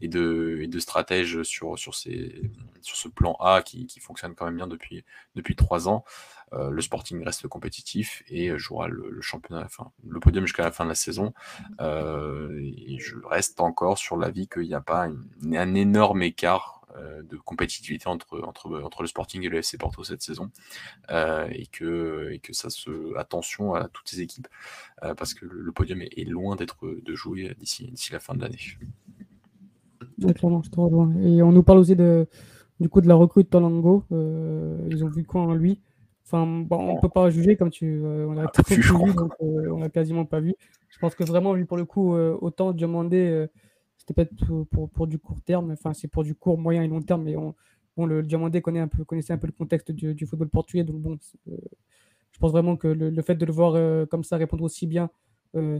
[0.00, 2.42] et de, et de stratège sur, sur, ces,
[2.80, 5.04] sur ce plan A qui, qui fonctionne quand même bien depuis,
[5.34, 6.04] depuis trois ans,
[6.52, 10.84] euh, le Sporting reste compétitif et jouera le, championnat, enfin, le podium jusqu'à la fin
[10.84, 11.32] de la saison.
[11.80, 17.22] Euh, et je reste encore sur l'avis qu'il n'y a pas un énorme écart euh,
[17.22, 20.50] de compétitivité entre, entre, entre le Sporting et le FC Porto cette saison.
[21.10, 24.48] Et, que, et que ça se attention à toutes ces équipes
[25.00, 28.58] parce que le, podium est, loin d'être de jouer d'ici la fin de l'année.
[31.22, 32.26] Et on nous parle aussi de,
[32.80, 35.80] du coup de la recrue de ils ont vu quoi en lui?
[36.30, 38.02] Enfin, bon, on peut pas juger comme tu.
[38.04, 40.54] Euh, on a ah, vu, donc euh, on a quasiment pas vu.
[40.90, 43.46] Je pense que vraiment, lui, pour le coup, euh, autant Diamandé,
[43.96, 44.34] c'était peut-être
[44.64, 45.70] pour, pour, du court terme.
[45.70, 47.54] Enfin, c'est pour du court, moyen et long terme, mais on,
[47.96, 50.84] bon, le Diamandé connaît un peu, connaissait un peu le contexte du, du football portugais,
[50.84, 54.64] donc bon, je pense vraiment que le, le, fait de le voir comme ça répondre
[54.64, 55.08] aussi bien,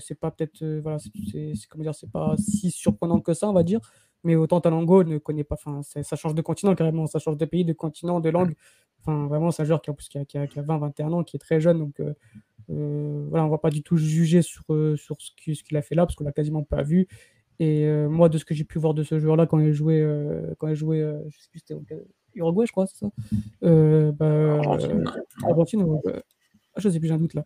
[0.00, 3.64] c'est pas peut-être, voilà, c'est comment dire, c'est pas si surprenant que ça, on va
[3.64, 3.80] dire.
[4.24, 7.44] Mais autant Talango ne connaît pas, enfin, ça change de continent carrément, ça change de
[7.44, 8.54] pays, de continent, de langue.
[9.00, 11.78] Enfin, vraiment, c'est un joueur qui, a, qui, a, 20-21 ans, qui est très jeune.
[11.78, 12.14] Donc, euh,
[12.70, 15.94] euh, voilà, on va pas du tout juger sur, euh, sur ce qu'il a fait
[15.94, 17.08] là, parce qu'on l'a quasiment pas vu.
[17.60, 20.06] Et moi, de ce que j'ai pu voir de ce joueur-là, quand il jouait,
[20.58, 21.74] quand il jouait je sais plus, c'était
[22.36, 23.10] Uruguay, je crois, c'est ça?
[23.60, 25.04] Bah, Argentine.
[25.42, 25.84] Argentine,
[26.76, 27.44] je sais plus, j'ai un doute là.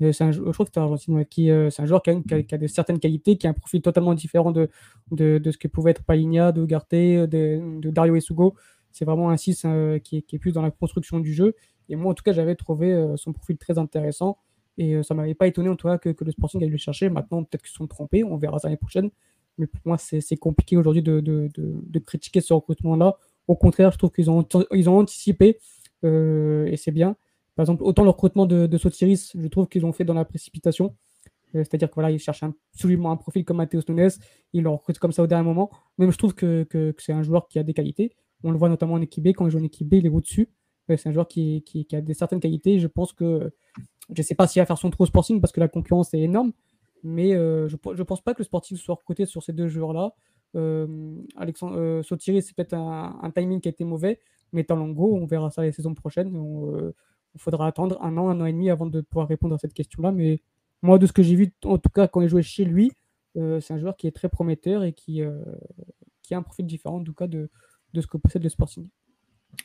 [0.00, 2.66] c'est un, je crois que c'était Argentine, qui, c'est un joueur qui a, qui, de
[2.68, 4.70] certaines qualités, qui a un profil totalement différent de,
[5.10, 8.54] de, de ce que pouvait être Paligna, de Ugarte, de, de Dario Esugo.
[8.92, 9.66] C'est vraiment un 6
[10.02, 11.54] qui, est, qui, plus dans la construction du jeu.
[11.88, 14.38] Et moi, en tout cas, j'avais trouvé son profil très intéressant.
[14.78, 17.08] Et ça ne m'avait pas étonné, en tout cas, que, le Sporting aille le chercher.
[17.08, 18.24] Maintenant, peut-être qu'ils sont trompés.
[18.24, 19.10] On verra l'année prochaine.
[19.58, 23.16] Mais pour moi, c'est compliqué aujourd'hui de, critiquer ce recrutement-là.
[23.48, 24.46] Au contraire, je trouve qu'ils ont,
[24.98, 25.58] anticipé.
[26.02, 27.16] et c'est bien.
[27.60, 30.96] Par exemple, autant le recrutement de, Sotiris, je trouve qu'ils l'ont fait dans la précipitation.
[31.54, 34.08] Euh, c'est-à-dire que voilà, ils cherchent absolument un profil comme Matheus Nunes,
[34.52, 35.70] ils le recrutent comme ça au dernier moment.
[35.98, 38.12] Même je trouve que, c'est un joueur qui a des qualités.
[38.44, 40.10] On le voit notamment en équipe B, quand il joue en équipe B, il est
[40.10, 40.48] au-dessus.
[40.90, 42.78] Euh, c'est un joueur qui, a des certaines qualités.
[42.78, 43.52] Je pense que
[44.14, 46.14] je ne sais pas s'il va faire son trou au Sporting parce que la concurrence
[46.14, 46.52] est énorme,
[47.02, 50.14] mais euh, je ne pense pas que le Sporting soit recruté sur ces deux joueurs-là.
[51.36, 54.18] Alexandre Sotiris, c'est peut-être un, timing qui a été mauvais,
[54.52, 56.34] mais Talango, on verra ça la saison prochaine.
[56.34, 56.92] On,
[57.34, 59.74] il faudra attendre un an, un an et demi avant de pouvoir répondre à cette
[59.74, 60.12] question-là.
[60.12, 60.40] Mais
[60.82, 62.92] moi, de ce que j'ai vu, en tout cas quand il jouait chez lui,
[63.36, 65.42] euh, c'est un joueur qui est très prometteur et qui, euh,
[66.22, 67.48] qui a un profil différent, en tout cas, de,
[67.92, 68.88] de ce que possède le Sporting.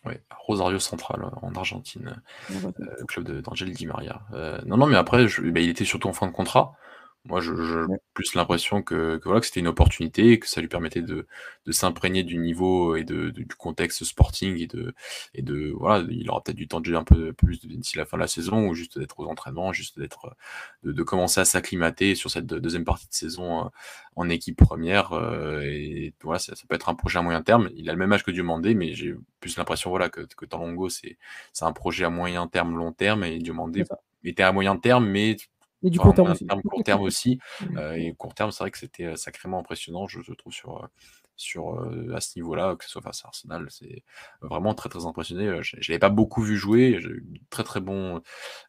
[0.05, 4.21] Oui, Rosario Central en Argentine, le euh, club d'Angel Di Maria.
[4.65, 6.75] non, non, mais après, je, bah, il était surtout en fin de contrat.
[7.27, 7.51] Moi, j'ai
[8.13, 11.25] plus l'impression que, voilà, que c'était une opportunité, que ça lui permettait de,
[11.65, 14.93] de s'imprégner du niveau et de, du contexte sporting et de,
[15.33, 18.05] et de voilà, il aura peut-être du temps de jeu un peu plus d'ici la
[18.05, 20.35] fin de la saison ou juste d'être aux entraînements, juste d'être,
[20.83, 23.69] de, commencer à s'acclimater sur cette deuxième partie de saison euh,
[24.15, 25.13] en équipe première.
[25.13, 27.71] Euh, et voilà, ça, peut être un projet à moyen terme.
[27.75, 30.89] Il a le même âge que Diomandé, mais j'ai plus l'impression voilà, que, que Talongo,
[30.89, 31.17] c'est
[31.61, 33.83] un projet à moyen terme, long terme et Diomandé
[34.29, 35.37] était à moyen terme, mais
[35.85, 36.47] et du court terme aussi.
[36.47, 37.39] court terme aussi.
[37.77, 40.87] Euh, et court terme, c'est vrai que c'était euh, sacrément impressionnant, je, je trouve, sur,
[41.35, 43.67] euh, sur, à ce niveau-là, que ce soit face à Arsenal.
[43.69, 44.03] C'est
[44.41, 45.61] vraiment très très impressionné.
[45.63, 46.99] Je ne l'avais pas beaucoup vu jouer.
[46.99, 48.21] J'ai eu très très bons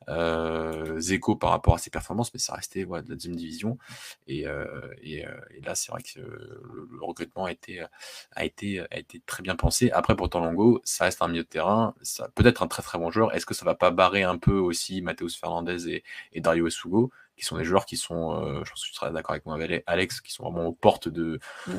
[0.08, 3.78] euh, échos par rapport à ses performances, mais ça restait de la deuxième division.
[4.26, 4.66] Et, euh,
[5.02, 5.24] et,
[5.64, 7.84] là, c'est vrai que le, recrutement a été,
[8.32, 9.90] a, été, a été très bien pensé.
[9.92, 11.94] Après, pour Longo, ça reste un milieu de terrain.
[12.02, 13.34] Ça peut être un très très bon joueur.
[13.34, 17.10] Est-ce que ça va pas barrer un peu aussi Matheus Fernandez et, et Dario Esugo
[17.36, 19.58] qui sont des joueurs qui sont, euh, je pense que tu seras d'accord avec moi,
[19.86, 21.38] Alex, qui sont vraiment aux portes de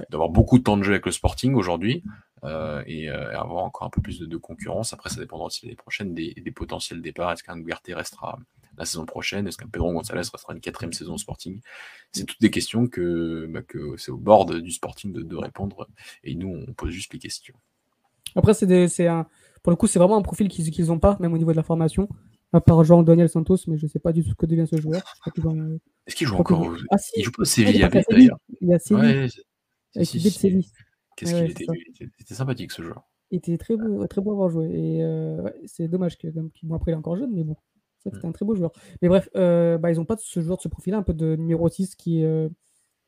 [0.09, 2.03] d'avoir beaucoup de temps de jeu avec le Sporting aujourd'hui
[2.43, 4.93] euh, et, euh, avoir encore un peu plus de, de, concurrence.
[4.93, 7.31] Après, ça dépendra aussi l'année prochaine des, des, potentiels départs.
[7.31, 8.37] Est-ce qu'un Guerté restera
[8.77, 9.47] la saison prochaine?
[9.47, 11.61] Est-ce qu'un Pedro González restera une quatrième saison au Sporting?
[12.11, 15.87] C'est toutes des questions que, bah, que c'est au bord du Sporting de, de, répondre
[16.23, 17.55] et nous, on pose juste les questions.
[18.35, 19.25] Après, c'est un,
[19.63, 21.63] pour le coup, c'est vraiment un profil qu'ils n'ont pas, même au niveau de la
[21.63, 22.07] formation
[22.53, 24.65] à part Jean Daniel Santos, mais je ne sais pas du tout ce que devient
[24.69, 25.01] ce joueur.
[25.25, 26.75] Est-ce qu'il joue encore au...
[26.89, 27.11] ah, si.
[27.17, 28.37] Il joue pas au Séville d'ailleurs.
[28.61, 29.03] Il a Séville.
[29.03, 29.27] Ouais,
[29.95, 30.71] avec si, si, si.
[31.15, 33.03] Qu'est-ce qu'il était, était sympathique ce joueur.
[33.31, 34.65] Il était très beau, très beau à avoir joué.
[34.67, 37.57] Et euh, ouais, c'est dommage que, bon, après il est encore jeune, mais bon,
[37.99, 38.71] c'est c'était un très beau joueur.
[39.01, 41.35] Mais bref, euh, bah, ils n'ont pas ce joueur de ce profil-là, un peu de
[41.35, 42.47] numéro 6 qui, euh,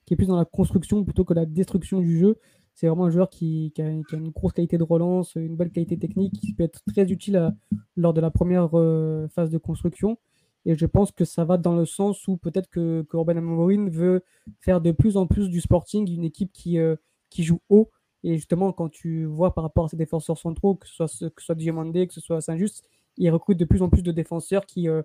[0.06, 2.38] qui est plus dans la construction plutôt que la destruction du jeu.
[2.80, 6.40] C'est vraiment un joueur qui, a, une grosse qualité de relance, une belle qualité technique,
[6.40, 7.54] qui peut être très utile à,
[7.98, 10.18] lors de la première euh, phase de construction.
[10.64, 13.90] Et je pense que ça va dans le sens où peut-être que, que Robin Amorim
[13.90, 14.24] veut
[14.62, 16.96] faire de plus en plus du Sporting une équipe qui, euh,
[17.30, 17.90] qui joue haut.
[18.24, 21.44] Et justement, quand tu vois par rapport à ses défenseurs centraux, que ce soit, que
[21.44, 22.86] soit Diomandé, que ce soit Saint-Just,
[23.18, 25.02] il recrute de plus en plus de défenseurs qui, euh,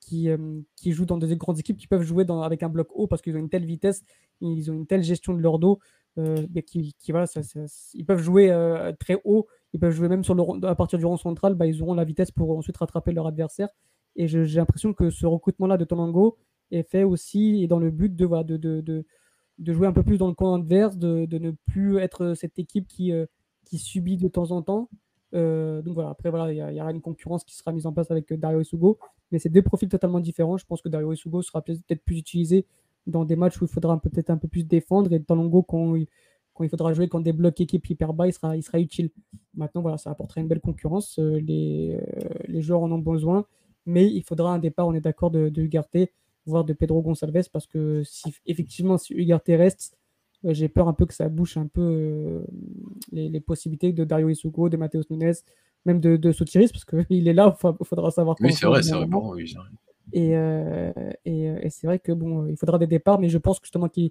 [0.00, 3.06] qui, euh, qui, jouent dans des grandes équipes, qui peuvent jouer avec un bloc haut
[3.06, 4.02] parce qu'ils ont une telle vitesse,
[4.42, 6.03] ils ont une telle gestion de leur dos euh,
[6.66, 7.60] qui, qui voilà, ça, ça,
[7.94, 11.04] ils peuvent jouer euh, très haut, ils peuvent jouer même sur le, à partir du
[11.04, 13.68] rond central, bah, ils auront la vitesse pour ensuite rattraper leur adversaire.
[14.16, 16.38] Et j'ai l'impression que ce recrutement-là de Tonango
[16.70, 19.04] est fait aussi et dans le but de,
[19.72, 23.12] jouer un peu plus dans le camp adverse, de, ne plus être cette équipe qui,
[23.12, 23.26] euh,
[23.64, 24.88] qui subit de temps en temps.
[25.34, 27.92] Euh, donc voilà, après, voilà, il y, y, aura une concurrence qui sera mise en
[27.92, 28.98] place avec Dario Isugo,
[29.32, 30.56] mais c'est deux profils totalement différents.
[30.58, 32.66] Je pense que Dario Isugo sera peut-être plus utilisé
[33.06, 35.94] dans des matchs où il faudra peut-être un peu plus défendre et Talongo quand
[36.54, 39.10] quand il faudra jouer quand des blocs équipes hyper bas, il sera, il sera utile.
[39.54, 41.18] Maintenant, voilà, ça apportera une belle concurrence.
[41.18, 43.44] Euh, les, euh, les joueurs en ont besoin,
[43.86, 45.96] mais il faudra un départ, on est d'accord, de, de Ugarte,
[46.46, 49.98] voire de Pedro Gonçalves, parce que si effectivement, si Ugarte reste,
[50.44, 52.44] euh, j'ai peur un peu que ça bouche un peu
[53.10, 55.34] les, les, possibilités de Dario Isugo, de Matheus Nunes,
[55.84, 58.36] même de, de Sotiris, parce qu'il est là, il faudra savoir.
[58.40, 59.06] Oui, c'est vrai, c'est vrai.
[59.06, 59.52] Bon, oui,
[60.12, 60.92] et, euh,
[61.24, 63.88] et, et c'est vrai que bon, il faudra des départs, mais je pense que justement
[63.88, 64.10] qu'ils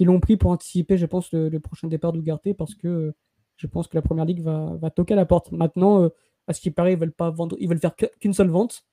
[0.00, 3.14] l'ont pris pour anticiper, je pense, le, prochain départ d'Ougarté, parce que
[3.56, 5.50] je pense que la première ligue va, va toquer à la porte.
[5.52, 6.08] Maintenant, euh,
[6.46, 8.84] à ce qui paraît, ils veulent pas vendre, ils veulent faire qu'une seule vente.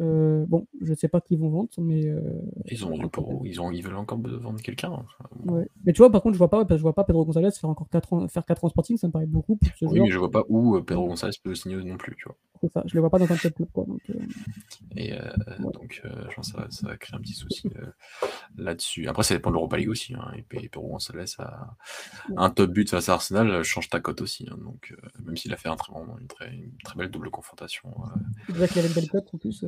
[0.00, 2.04] Euh, bon, je ne sais pas qui vont vendre, mais.
[2.06, 2.20] Euh,
[2.66, 5.04] ils ont pour ils, ont, ils veulent encore vendre quelqu'un.
[5.44, 7.88] Mais tu vois, par contre, je vois pas, je vois pas Pedro González faire encore
[7.88, 10.18] 4 ans, faire 4 ans Sporting, ça me paraît beaucoup pour ce Oui, mais je
[10.18, 12.36] vois pas où euh, Pedro González peut signer non plus, tu vois.
[12.64, 13.84] C'est ça, je le vois pas dans un tel club, quoi.
[13.84, 14.00] Donc,
[14.96, 15.12] Et
[15.58, 17.68] donc, je pense que ça va, créer un petit souci
[18.56, 19.06] là-dessus.
[19.06, 20.14] Après, ça dépend de l'Europa League aussi.
[20.14, 20.32] Hein.
[20.36, 21.76] Et Pedro González a
[22.36, 24.46] un top but face à Arsenal, change ta cote aussi.
[24.50, 24.56] Hein.
[24.64, 27.90] Donc, même s'il a fait un très, une, très, une très belle double confrontation.
[28.48, 29.64] Vrai qu'il avait une belle cote en plus.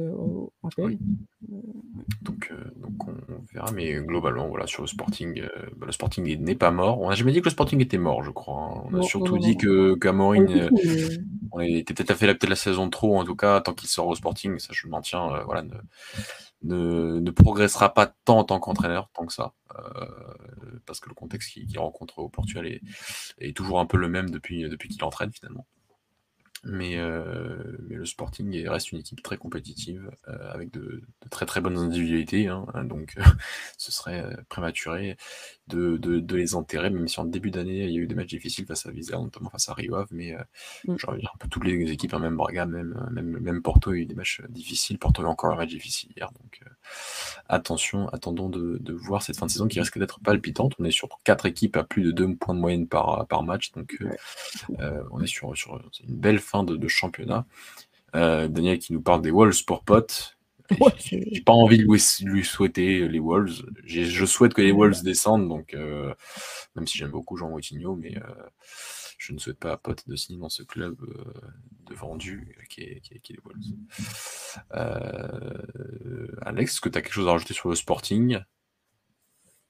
[2.23, 3.15] Donc, euh, donc on,
[3.53, 7.01] verra, mais globalement, voilà, sur le Sporting, euh, bah, le Sporting n'est pas mort.
[7.01, 8.55] On n'a jamais dit que le Sporting était mort, je crois.
[8.55, 8.89] Hein.
[8.91, 10.69] On a surtout dit que qu'Amorin, euh,
[11.53, 13.89] on était peut-être à fait la, peut la saison trop, en tout cas, tant qu'il
[13.89, 15.65] sort au Sporting, ça je le maintiens, voilà,
[16.63, 19.53] ne, progressera pas tant en tant qu'entraîneur, tant que ça,
[20.87, 22.81] parce que le contexte qu'il rencontre au Portugal est,
[23.39, 25.67] est, toujours un peu le même depuis, depuis qu'il entraîne finalement.
[26.65, 27.57] Mais, euh,
[27.89, 32.49] mais, le Sporting reste une équipe très compétitive, euh, avec de, très très bonnes individualités.
[32.49, 33.15] Hein, hein, donc
[33.79, 35.17] ce serait euh, prématuré
[35.69, 38.29] de, de, les enterrer, même si en début d'année il y a eu des matchs
[38.29, 40.09] difficiles face à Vizela, notamment face à Rio Ave.
[40.11, 40.35] Mais
[40.87, 40.97] mmh.
[41.09, 44.15] un peu toutes les équipes, hein, même Braga, même, même, même, Porto, a eu des
[44.15, 44.99] matchs difficiles.
[44.99, 46.31] Porto a encore un match difficile hier.
[46.33, 46.61] Donc
[47.49, 50.75] attention, attendons de, de, voir cette fin de saison qui risque d'être palpitante.
[50.79, 53.73] On est sur quatre équipes à plus de deux points de moyenne par, par match.
[53.73, 53.99] Donc
[55.11, 57.47] on est sur, sur une belle fin de, championnat.
[58.15, 60.39] Euh, Daniel qui nous parle des Wolves pour potes.
[60.99, 63.63] J'ai pas envie de lui, souhaiter les Wolves.
[63.85, 66.13] Je souhaite que les Wolves descendent, donc euh,
[66.75, 68.23] même si j'aime beaucoup Jean Moutinho, mais euh,
[69.19, 70.97] je ne souhaite pas à Pote de signer dans ce club
[71.89, 73.77] de vendu qui est, les Wolves.
[76.43, 78.41] Alex, est-ce que tu as quelque chose à rajouter sur le Sporting?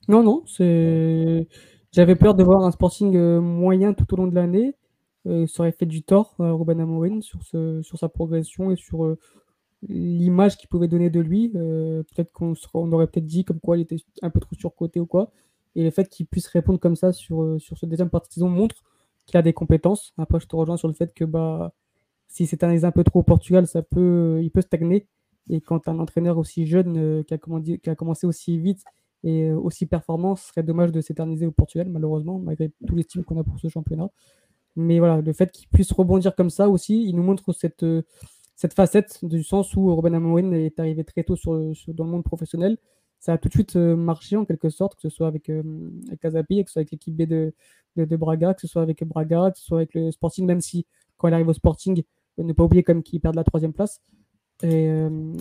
[0.09, 1.47] Non, non, c'est.
[1.93, 4.75] J'avais peur de voir un Sporting moyen tout au long de l'année.
[5.27, 9.19] Euh, ça aurait fait du tort à Ruben Amorim sur, sa progression et sur euh,
[9.89, 11.53] l'image qu'il pouvait donner de lui.
[11.57, 15.01] Euh, peut-être qu'on on aurait peut-être dit comme quoi il était un peu trop surcoté
[15.01, 15.33] ou quoi.
[15.75, 18.49] Et le fait qu'il puisse répondre comme ça sur, sur ce deuxième partie de saison
[18.49, 18.77] montre
[19.27, 20.15] qu'il a des compétences.
[20.17, 21.75] Après, je te rejoins sur le fait que bah,
[22.29, 25.07] si c'est un peu trop au Portugal, ça peut, il peut stagner.
[25.51, 28.83] Et quand un entraîneur aussi jeune qui, a qui, a commencé aussi vite
[29.23, 33.39] et aussi performant, ce serait dommage de s'éterniser au Portugal, malheureusement, malgré tout l'estime qu'on
[33.39, 34.11] a pour ce championnat.
[34.77, 38.03] Mais voilà, le fait qu'il puisse rebondir comme ça aussi, il nous montre cette, euh,
[38.55, 41.55] cette facette du sens où Robin Amorim est arrivé très tôt sur,
[41.89, 42.77] dans le monde professionnel.
[43.19, 45.63] Ça a tout de suite euh, marché en quelque sorte, que ce soit avec, euh,
[46.21, 46.31] que ce
[46.67, 47.55] soit avec l'équipe B de,
[47.97, 50.87] de, Braga, que ce soit avec Braga, que ce soit avec le Sporting, même si
[51.17, 52.03] quand il arrive au Sporting,
[52.37, 54.03] ne pas oublier comme qu'il perd la troisième place.
[54.63, 54.91] Et,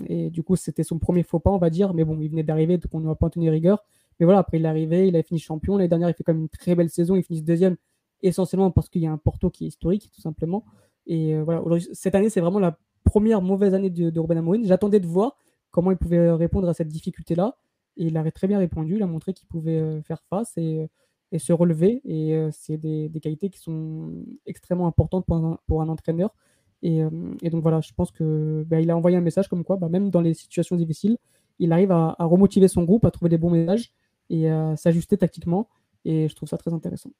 [0.08, 1.92] et, du coup, c'était son premier faux pas, on va dire.
[1.94, 3.84] Mais bon, il venait d'arriver, donc on ne va pas en tenir rigueur.
[4.18, 5.76] Mais voilà, après, il est arrivé, il a fini champion.
[5.76, 7.16] L'année dernière, il fait quand même une très belle saison.
[7.16, 7.76] Il finit deuxième
[8.22, 10.64] essentiellement parce qu'il y a un Porto qui est historique, tout simplement.
[11.06, 11.62] Et euh, voilà,
[11.92, 14.64] cette année, c'est vraiment la première mauvaise année de, de Ruben.
[14.64, 15.36] J'attendais de voir
[15.70, 17.56] comment il pouvait répondre à cette difficulté-là.
[17.96, 18.96] Et il a très bien répondu.
[18.96, 20.88] Il a montré qu'il pouvait euh, faire face et,
[21.32, 22.02] et se relever.
[22.04, 24.12] Et euh, c'est des, des, qualités qui sont
[24.46, 26.34] extrêmement importantes pour un, pour un entraîneur.
[26.82, 27.00] Et,
[27.42, 29.88] et, donc voilà, je pense que bah, il a envoyé un message comme quoi, bah,
[29.88, 31.16] même dans les situations difficiles,
[31.58, 33.94] il arrive à, à, remotiver son groupe, à trouver des bons messages
[34.28, 35.68] et à s'ajuster tactiquement.
[36.04, 37.10] Et je trouve ça très intéressant.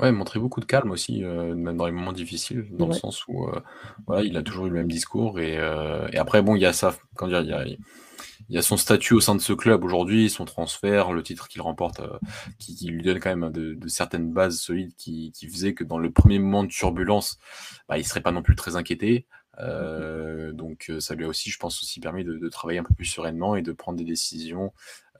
[0.00, 3.26] Ouais, montrer beaucoup de calme aussi, euh, même dans les moments difficiles, dans le sens
[3.28, 3.60] où euh,
[4.06, 5.38] voilà, il a toujours eu le même discours.
[5.40, 7.76] Et, euh, et après, bon, il y a ça, quand dire, il y a, il
[8.48, 11.60] y a son statut au sein de ce club aujourd'hui, son transfert, le titre qu'il
[11.60, 12.00] remporte,
[12.58, 15.84] qui, qui, lui donne quand même de, de certaines bases solides qui, qui faisait que
[15.84, 17.38] dans le premier moment de turbulence,
[17.86, 19.26] bah, il serait pas non plus très inquiété.
[19.58, 22.94] Euh, donc ça lui a aussi, je pense, aussi permis de, de, travailler un peu
[22.94, 24.72] plus sereinement et de prendre des décisions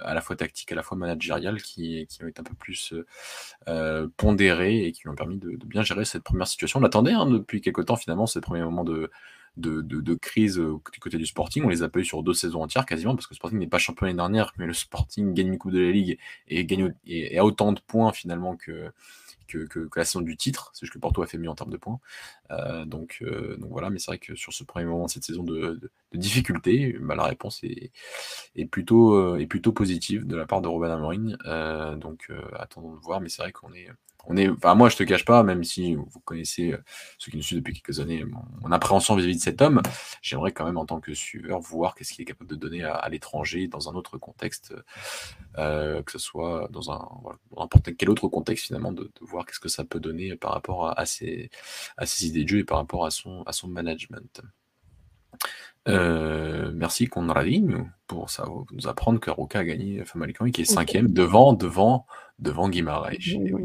[0.02, 2.92] à la fois tactique, à la fois managériale, qui, qui ont été un peu plus
[2.92, 3.06] euh,
[3.68, 4.08] euh
[4.38, 6.78] et qui lui ont permis de, bien gérer cette première situation.
[6.78, 9.10] On l'attendait hein, depuis quelques temps, finalement, ces premiers moments de,
[9.56, 11.64] de, crise du côté du Sporting.
[11.64, 13.66] On les a pas eu sur deux saisons entières quasiment, parce que le Sporting n'est
[13.66, 16.18] pas champion l'année dernière, mais le Sporting gagne une Coupe de la Ligue
[16.48, 18.92] et gagne et, a autant de points finalement que,
[19.96, 20.70] la saison du titre.
[20.74, 21.98] C'est juste que Porto a fait mieux en termes de points.
[22.50, 25.24] Euh, donc, euh, donc voilà, mais c'est vrai que sur ce premier moment de cette
[25.24, 27.90] saison de, difficulté, bah, la réponse est,
[28.66, 31.36] plutôt, euh, est plutôt positive de la part de Robin Amorim.
[31.98, 33.88] donc attendons de voir, mais c'est vrai qu'on est
[34.26, 36.78] on est, enfin moi je te cache pas, même si vous connaissez euh,
[37.18, 39.82] ceux qui nous suivent depuis quelques années, mon, appréhension vis-à-vis de cet homme,
[40.22, 43.08] j'aimerais quand même en tant que suiveur voir qu'est-ce qu'il est capable de donner à,
[43.08, 44.74] l'étranger dans un autre contexte,
[45.58, 47.08] euh, que ce soit dans un
[47.56, 51.06] n'importe quel autre contexte finalement, de, voir qu'est-ce que ça peut donner par rapport à,
[51.06, 51.50] ses,
[51.96, 54.42] à ses idées de jeu et par rapport à son, à son management.
[55.88, 61.10] Euh, merci Conradinho pour ça, nous apprendre que Roca a gagné Famalicão qui est cinquième
[61.10, 62.06] devant, devant,
[62.38, 63.14] devant Guimaraes.
[63.14, 63.64] Et oui,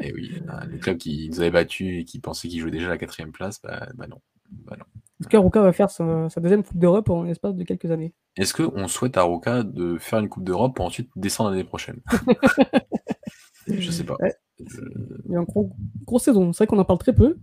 [0.00, 0.32] et oui
[0.68, 3.60] le club qui nous avait battu et qui pensait qu'il jouait déjà la quatrième place,
[3.62, 4.20] bah, bah non.
[4.50, 4.84] Bah non.
[5.20, 8.88] Est-ce qu'Aruka va faire sa, deuxième Coupe d'Europe en l'espace de quelques années Est-ce qu'on
[8.88, 12.00] souhaite à Aruka de faire une Coupe d'Europe pour ensuite descendre l'année prochaine?
[13.68, 14.16] Je sais pas.
[14.58, 15.70] Il y a une
[16.04, 16.52] grosse saison.
[16.52, 17.38] C'est vrai qu'on en parle très peu.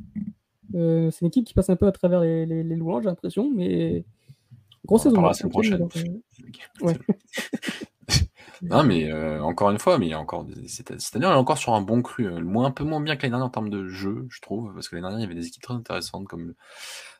[0.75, 3.51] Euh, c'est une équipe qui passe un peu à travers les, les, louanges, j'ai l'impression,
[3.53, 4.05] mais
[4.85, 5.21] grosse saison.
[5.21, 5.87] La semaine prochaine.
[6.83, 6.93] Euh,
[8.61, 11.33] non, mais euh, encore une fois, mais il y a encore cette, année, on est
[11.33, 12.29] encore sur un bon cru.
[12.41, 14.89] Moins, un peu moins bien que l'année dernière en termes de jeu, je trouve, parce
[14.89, 16.53] que l'année dernière, il y avait des équipes très intéressantes comme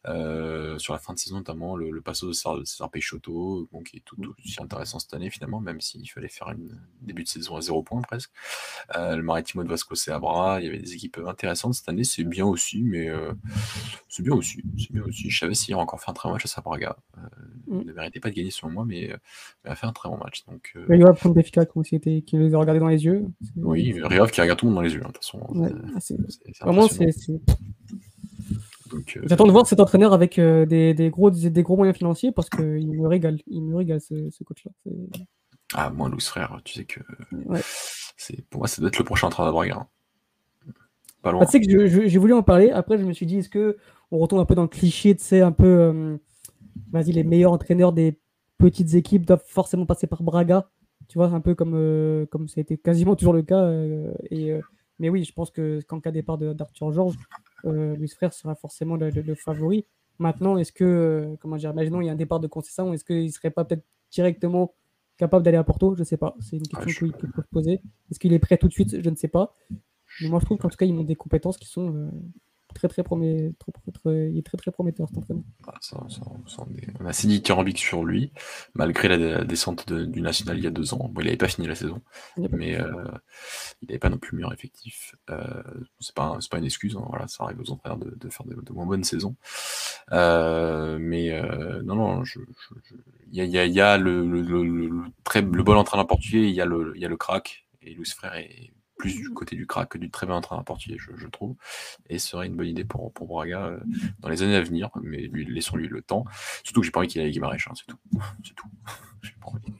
[0.05, 3.97] euh, sur la fin de saison, notamment le, le passo de César Peixoto, bon, qui
[3.97, 6.55] est tout, aussi intéressant cette année finalement, même s'il fallait faire un
[7.01, 8.31] début de saison à zéro point presque.
[8.95, 12.23] Euh, le Maritimo de Vasco Abra, il y avait des équipes intéressantes cette année, c'est
[12.23, 13.33] bien aussi, mais euh,
[14.07, 15.29] c'est bien aussi, c'est bien aussi.
[15.29, 16.97] Je savais s'il a encore fait un très bon match à Sabraga.
[17.67, 17.79] Mm.
[17.81, 19.13] Il ne méritait pas de gagner selon moi, mais
[19.65, 20.45] il a fait un très bon match.
[20.47, 20.73] Donc.
[20.87, 23.25] Riov contre Benfica, qui les a regardés dans les yeux.
[23.55, 25.39] Oui, Riov qui regarde tout le monde dans les yeux, hein, de toute façon.
[26.61, 27.37] Vraiment, c'est euh,
[29.23, 32.49] J'attends de voir cet entraîneur avec euh, des, des, gros, des, gros moyens financiers parce
[32.49, 33.39] qu'il me régale.
[33.47, 34.71] Il me régale ce, ce coach-là.
[35.73, 36.99] Ah, moi, Louis Frère, tu sais que.
[38.15, 39.75] c'est Pour moi, ça doit être le prochain entraîneur de Braga.
[39.75, 40.73] Hein.
[41.21, 41.41] Pas loin.
[41.41, 42.71] Ah, tu sais que j'ai voulu en parler.
[42.71, 43.77] Après, je me suis dit, est-ce que
[44.11, 45.65] on retombe un peu dans le cliché, tu sais, un peu.
[45.65, 46.17] Euh,
[46.91, 48.19] vas-y, les meilleurs entraîneurs des
[48.57, 50.69] petites équipes doivent forcément passer par Braga.
[51.07, 53.69] Tu vois, un peu comme, comme ça a été quasiment toujours le cas.
[54.29, 54.59] et,
[54.99, 57.17] mais oui, je pense que qu'en cas de départ d'Arthur Georges,
[57.65, 59.85] euh, Luis Frère sera forcément le, favori.
[60.19, 63.03] Maintenant, est-ce que, euh, comment dire, imaginons il y a un départ de Concession, est-ce
[63.03, 64.73] qu'il ne serait pas peut-être directement
[65.17, 65.93] capable d'aller à Porto?
[65.95, 66.35] Je ne sais pas.
[66.39, 67.81] C'est une question qu'il peut se poser.
[68.09, 69.01] Est-ce qu'il est prêt tout de suite?
[69.01, 69.55] Je ne sais pas.
[70.21, 72.09] Mais moi, je trouve qu'en tout cas, ils ont des compétences qui sont euh,
[72.77, 73.51] très très, promet...
[74.05, 75.43] il est très très prometteur cet entraîneur.
[75.67, 75.73] Ah,
[76.99, 78.31] on a assez dithyrambique sur lui,
[78.75, 81.09] malgré la, descente du national il y a deux ans.
[81.11, 82.01] Bon, il n'avait pas fini la saison,
[82.51, 83.05] mais euh,
[83.81, 85.15] il n'avait pas non plus le meilleur effectif.
[85.29, 85.63] Euh,
[85.99, 88.73] c'est pas, pas une excuse, hein, voilà, ça arrive aux entraîneurs de, de faire de,
[88.73, 89.35] moins bonnes saisons.
[90.11, 92.23] Euh, mais euh, non, non,
[93.31, 96.61] il y, a, y a le, le, le, très, le bon entraîneur portugais, il y
[96.61, 99.67] a le, il y a le crack, et Luis Frère est plus du côté du
[99.67, 101.55] crack que du très bon entraîneur portugais, je, je, trouve.
[102.09, 103.79] Et ce serait une bonne idée pour, pour Braga euh,
[104.19, 106.25] dans les années à venir, mais lui, laissons-lui le temps.
[106.63, 107.97] Surtout que j'ai pas envie qu'il aille Guimarães, hein, c'est tout.
[108.43, 108.67] C'est tout.
[109.21, 109.73] j'ai pas envie.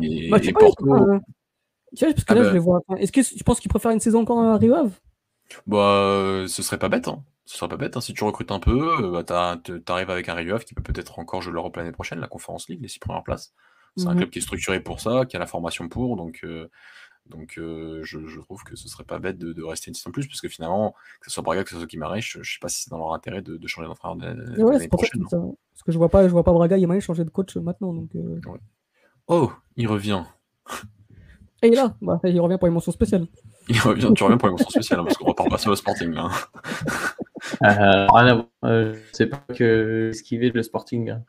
[0.00, 0.94] Et, bah, tu et Porto...
[0.94, 1.18] Euh,
[1.96, 2.48] tu vois, parce que ah là, bah...
[2.48, 2.80] je le vois.
[2.98, 4.92] Est-ce que tu penses qu'il préfère une saison encore à Rio Ave?
[5.66, 7.24] Bah, ce serait pas bête, hein.
[7.46, 8.02] Ce serait pas bête, hein.
[8.02, 11.40] si tu recrutes un peu, euh, bah, t'arrives avec un Rio qui peut peut-être encore
[11.40, 13.54] jouer l'Europe l'année prochaine, la Conférence League, les six premières places.
[13.96, 14.18] C'est un mhm.
[14.18, 16.70] club qui est structuré pour ça, qui a la formation pour, donc euh,
[17.28, 20.10] donc euh, je, je, trouve que ce serait pas bête de, de rester une saison
[20.10, 22.58] plus, parce que finalement, que ce soit Braga, que ce soit Guimarães, je, je sais
[22.60, 25.26] pas si c'est dans leur intérêt de, de changer d'entraîneur l'année ouais, prochaine.
[25.28, 27.92] Ça, parce que je vois pas, je vois pas Braga Guimarães changer de coach maintenant.
[27.92, 28.40] Donc, euh...
[28.46, 28.60] ouais.
[29.28, 30.24] Oh, il revient.
[31.62, 33.26] Et là, bah, il revient pour une mention spéciale.
[33.68, 35.76] Il revient, tu reviens pour une mention spéciale, hein, parce qu'on repart pas sur le
[35.76, 36.10] Sporting.
[36.12, 36.30] Là.
[37.64, 41.10] euh, ah, euh, c'est pas que esquiver le Sporting.
[41.10, 41.22] Hein.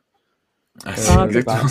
[0.85, 1.67] Ah, c'est ah, exactement.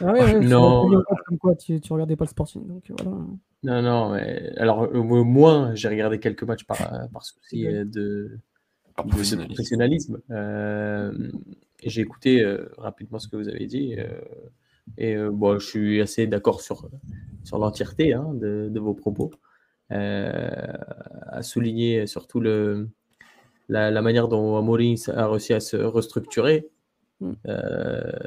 [0.00, 1.02] Ah ouais, ouais, non.
[1.40, 3.18] Quoi, tu, tu regardais pas le Sporting, donc voilà.
[3.62, 7.84] Non, non, mais alors euh, moi, j'ai regardé quelques matchs par, euh, par souci euh,
[7.84, 8.38] de,
[8.96, 10.20] professionnalisme.
[10.30, 11.30] Euh,
[11.84, 12.44] j'ai écouté
[12.78, 13.96] rapidement ce que vous avez dit.
[14.98, 16.88] et bon, je suis assez d'accord sur,
[17.44, 19.30] sur l'entièreté hein, de, de, vos propos.
[19.90, 22.88] à souligner surtout le,
[23.68, 26.68] la, la manière dont Amorim a réussi à se restructurer.
[27.22, 27.32] Mm.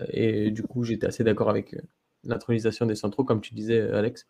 [0.09, 1.75] et du coup, j'étais assez d'accord avec
[2.23, 4.27] l'intronisation des centraux, comme tu disais, Alex.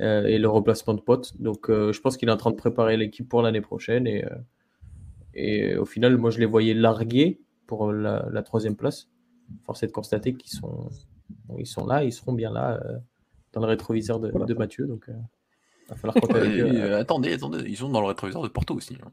[0.00, 1.40] Euh, et le remplacement de potes.
[1.40, 4.06] Donc euh, je pense qu'il est en train de préparer l'équipe pour l'année prochaine.
[4.06, 4.28] Et, euh,
[5.34, 9.08] et au final, moi je les voyais larguer pour la, troisième place.
[9.62, 10.88] Force est de constater qu'ils sont,
[11.58, 12.80] ils sont là, ils seront bien là
[13.52, 14.86] dans le rétroviseur de, de Mathieu.
[14.86, 18.96] Donc il va falloir compter attendez, attendez, ils sont dans le rétroviseur de Porto aussi.
[19.02, 19.10] Hein.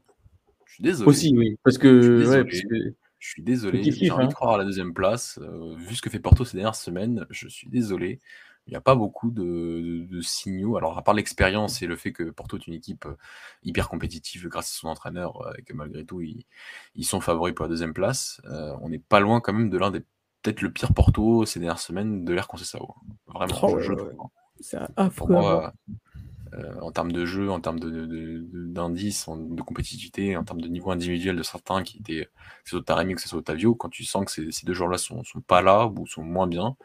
[0.66, 1.08] Je suis désolé.
[1.08, 1.56] Aussi, oui.
[1.64, 2.94] Parce que.
[3.22, 3.84] Je suis désolé.
[3.84, 4.34] J'ai envie de hein.
[4.34, 5.38] croire à la deuxième place.
[5.76, 8.20] vu ce que fait Porto ces dernières semaines, je suis désolé
[8.66, 10.76] il n'y a pas beaucoup de, signaux.
[10.76, 13.16] Alors, à part l'expérience et le fait que Porto est une équipe euh,
[13.64, 17.64] hyper compétitive grâce à son entraîneur, euh, et que malgré tout, ils, sont favoris pour
[17.64, 20.00] la deuxième place, euh, on n'est pas loin quand même de l'un des
[20.42, 22.94] peut-être le pire Porto ces dernières semaines de l'ère Conceição.
[23.28, 24.12] Vraiment, oh, je, trouve.
[24.20, 24.28] Hein.
[24.60, 25.70] C'est affreux.
[26.80, 31.36] En termes de jeu, en termes d'indices, de, de, compétitivité, en termes de niveau individuel
[31.36, 34.24] de certains qui étaient, que ce soit Taremi, que ce soit Otavio, quand tu sens
[34.26, 36.76] que ces, ces deux joueurs-là sont, sont pas là ou sont moins bien,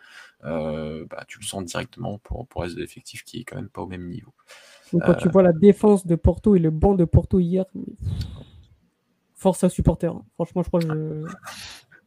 [0.44, 3.82] euh, bah, tu le sens directement pour, pour de l'effectif qui est quand même pas
[3.82, 4.34] au même niveau.
[4.92, 7.66] quand tu euh, vois la défense de Porto et le banc de Porto hier,
[9.34, 10.14] force à supporter.
[10.14, 10.24] Hein.
[10.36, 11.26] Franchement, je crois que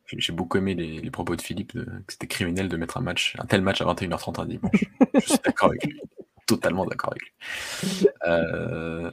[0.07, 3.47] J'ai beaucoup aimé les, propos de Philippe, que c'était criminel de mettre un match, un
[3.47, 4.85] tel match à 21h30 un dimanche.
[5.15, 6.01] je suis d'accord avec lui.
[6.51, 8.09] Totalement d'accord avec lui.
[8.27, 9.11] Euh,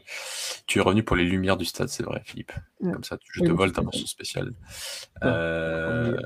[0.65, 2.51] tu es revenu pour les lumières du stade, c'est vrai, Philippe.
[2.81, 4.53] Comme ça, je te vole ta mention spéciale.
[5.23, 6.17] Euh,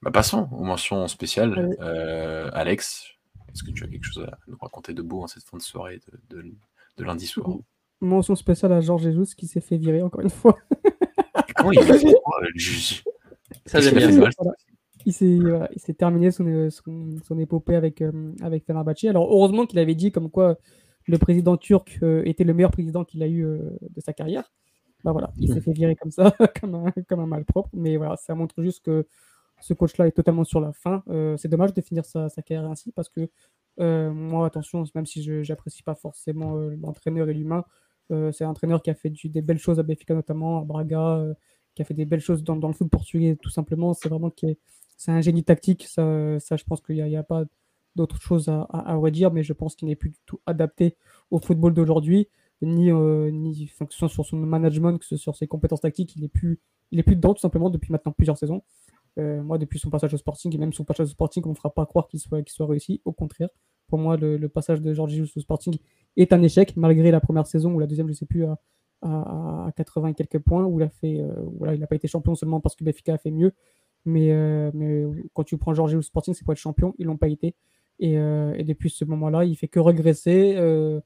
[0.00, 1.76] bah, passons aux mentions spéciales.
[1.80, 3.08] Euh, Alex,
[3.52, 5.62] est-ce que tu as quelque chose à nous raconter de beau en cette fin de
[5.62, 6.00] soirée
[6.30, 7.46] de, lundi soir?
[8.00, 10.56] Mention spéciale à Georges Jesus qui s'est fait virer encore une fois.
[11.56, 13.02] Comment il fait?
[13.66, 14.30] Ça, bien.
[15.10, 19.04] Il s'est terminé son, son, épopée avec, euh, avec Fenerbahçe.
[19.04, 20.56] Alors, heureusement qu'il avait dit comme quoi
[21.06, 24.52] le président turc euh, était le meilleur président qu'il a eu euh, de sa carrière.
[25.02, 25.62] Bah voilà, il s'est hmm.
[25.62, 26.30] fait virer comme ça,
[26.60, 27.70] comme un, comme un malpropre.
[27.72, 29.06] Mais voilà, ça montre juste que
[29.60, 31.02] ce coach-là est totalement sur la fin.
[31.36, 33.28] c'est dommage de finir sa, sa, carrière ainsi parce que
[33.78, 37.64] moi, attention, même si je n'apprécie pas forcément l'entraîneur et l'humain,
[38.08, 41.22] c'est un entraîneur qui a fait des belles choses à Benfica notamment, à Braga,
[41.74, 43.92] qui a fait des belles choses dans, dans le foot portugais tout simplement.
[43.92, 44.58] C'est vraiment qui est
[45.00, 45.86] c'est un génie tactique.
[45.88, 47.44] Ça, ça je pense qu'il n'y a, pas
[47.96, 50.94] d'autre chose à, redire, mais je pense qu'il n'est plus du tout adapté
[51.30, 52.28] au football d'aujourd'hui,
[52.60, 56.14] ni, euh, ni sur son management, que ce soit sur ses compétences tactiques.
[56.16, 56.60] Il n'est plus,
[56.92, 58.62] est plus dedans, tout simplement, depuis maintenant plusieurs saisons.
[59.18, 61.54] Euh, moi, depuis son passage au Sporting, et même son passage au Sporting, on ne
[61.54, 63.00] fera pas croire qu'il soit, qu'il soit réussi.
[63.06, 63.48] Au contraire,
[63.88, 65.78] pour moi, le, passage de Georges au Sporting
[66.18, 68.58] est un échec, malgré la première saison ou la deuxième, je ne sais plus, à,
[69.00, 72.60] à, 80 et quelques points, où il a fait, euh, n'a pas été champion seulement
[72.60, 73.54] parce que Benfica a fait mieux,
[74.04, 75.04] mais, euh, mais
[75.34, 76.94] quand tu prends Georgie ou Sporting, c'est pour être champion.
[76.98, 77.54] Ils l'ont pas été.
[77.98, 80.54] Et, euh, et, depuis ce moment-là, il fait que regresser.
[80.56, 81.00] Euh,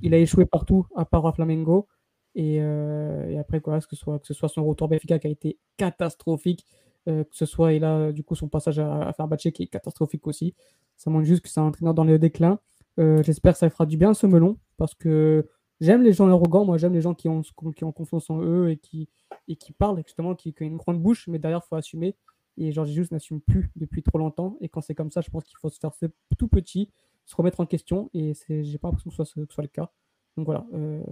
[0.00, 1.88] il a échoué partout, à part à Flamengo.
[2.34, 5.30] Et, et après, quoi, que ce, soit, que ce soit son retour Benfica qui a
[5.30, 6.64] été catastrophique,
[7.06, 10.24] que ce soit, et là, du coup, son passage à, à Fenerbahçe qui est catastrophique
[10.28, 10.54] aussi.
[10.96, 12.60] Ça montre juste que c'est un entraîneur dans le déclin.
[12.96, 15.48] J'espère que ça fera du bien ce melon, parce que
[15.80, 17.42] j'aime les gens arrogants, moi j'aime les gens qui ont,
[17.74, 19.08] qui ont confiance en eux et qui,
[19.48, 22.14] et qui parlent, justement, qui, qui ont une grande bouche, mais derrière, il faut assumer.
[22.58, 24.56] Et Georges Jesus n'assume plus depuis trop longtemps.
[24.60, 25.92] Et quand c'est comme ça, je pense qu'il faut se faire
[26.36, 26.90] tout petit,
[27.24, 28.10] se remettre en question.
[28.14, 29.90] Et j'ai pas l'impression que ce soit, le cas.
[30.36, 31.02] Donc voilà, euh,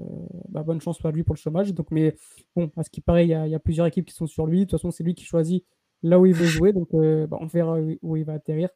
[0.49, 1.75] bah, bonne chance à lui pour le chômage.
[1.75, 2.17] Donc, mais
[2.55, 4.61] bon, à ce qui paraît, il y, a, plusieurs équipes qui sont sur lui.
[4.61, 5.65] De toute façon, c'est lui qui choisit
[6.03, 6.73] là où il veut jouer.
[6.73, 8.69] Donc euh, bah, on verra où, il va atterrir.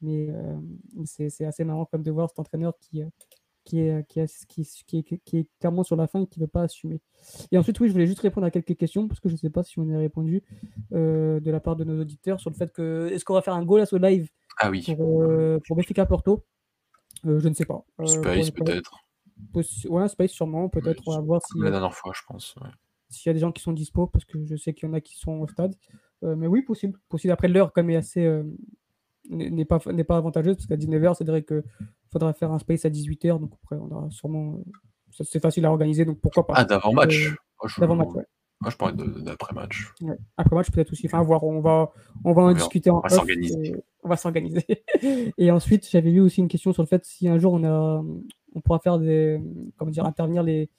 [0.00, 0.58] Mais euh,
[1.04, 3.02] c'est assez marrant comme de voir cet entraîneur qui,
[3.64, 4.60] qui est, qui, est, qui,
[4.98, 7.00] est, qui, est, clairement sur la fin et qui ne veut pas assumer.
[7.50, 9.50] Et ensuite, oui, je voulais juste répondre à quelques questions, parce que je ne sais
[9.50, 10.42] pas si on a répondu
[10.92, 13.54] euh, de la part de nos auditeurs sur le fait que est-ce qu'on va faire
[13.54, 14.28] un goal à ce live
[14.58, 14.84] ah oui.
[14.96, 16.44] pour, euh, pour Benfica Porto?
[17.26, 17.84] Euh, Je ne sais pas.
[18.04, 18.98] Space peut-être.
[19.88, 21.02] Ouais, Space sûrement, peut-être.
[21.06, 21.58] on va voir si.
[21.58, 22.54] La dernière fois, je pense.
[23.08, 24.94] S'il y a des gens qui sont dispo, parce que je sais qu'il y en
[24.94, 25.74] a qui sont au stade.
[26.22, 26.98] mais oui, possible.
[27.08, 27.32] Possible.
[27.32, 28.42] Après, l'heure, comme est assez
[29.30, 31.62] n'est pas, n'est pas avantageuse parce qu'à 19h, c'est vrai qu'il
[32.14, 33.38] faudra faire un space à 18h.
[33.40, 34.58] Donc après, on aura sûrement.
[35.10, 36.54] C'est facile à organiser, donc pourquoi pas.
[36.56, 37.28] Ah, d'avant-match
[37.62, 38.24] euh, D'avant-match, ouais.
[38.60, 39.92] Moi, je parlais d'après-match.
[40.00, 40.16] Ouais.
[40.36, 41.06] Après-match, peut-être aussi.
[41.06, 41.92] Enfin, voir, on va,
[42.24, 43.76] on va en discuter on va s'organiser.
[44.02, 44.64] On va s'organiser.
[45.38, 48.02] et ensuite, j'avais eu aussi une question sur le fait si un jour on, a,
[48.54, 49.40] on pourra faire des.
[49.76, 50.70] Comment dire, intervenir les,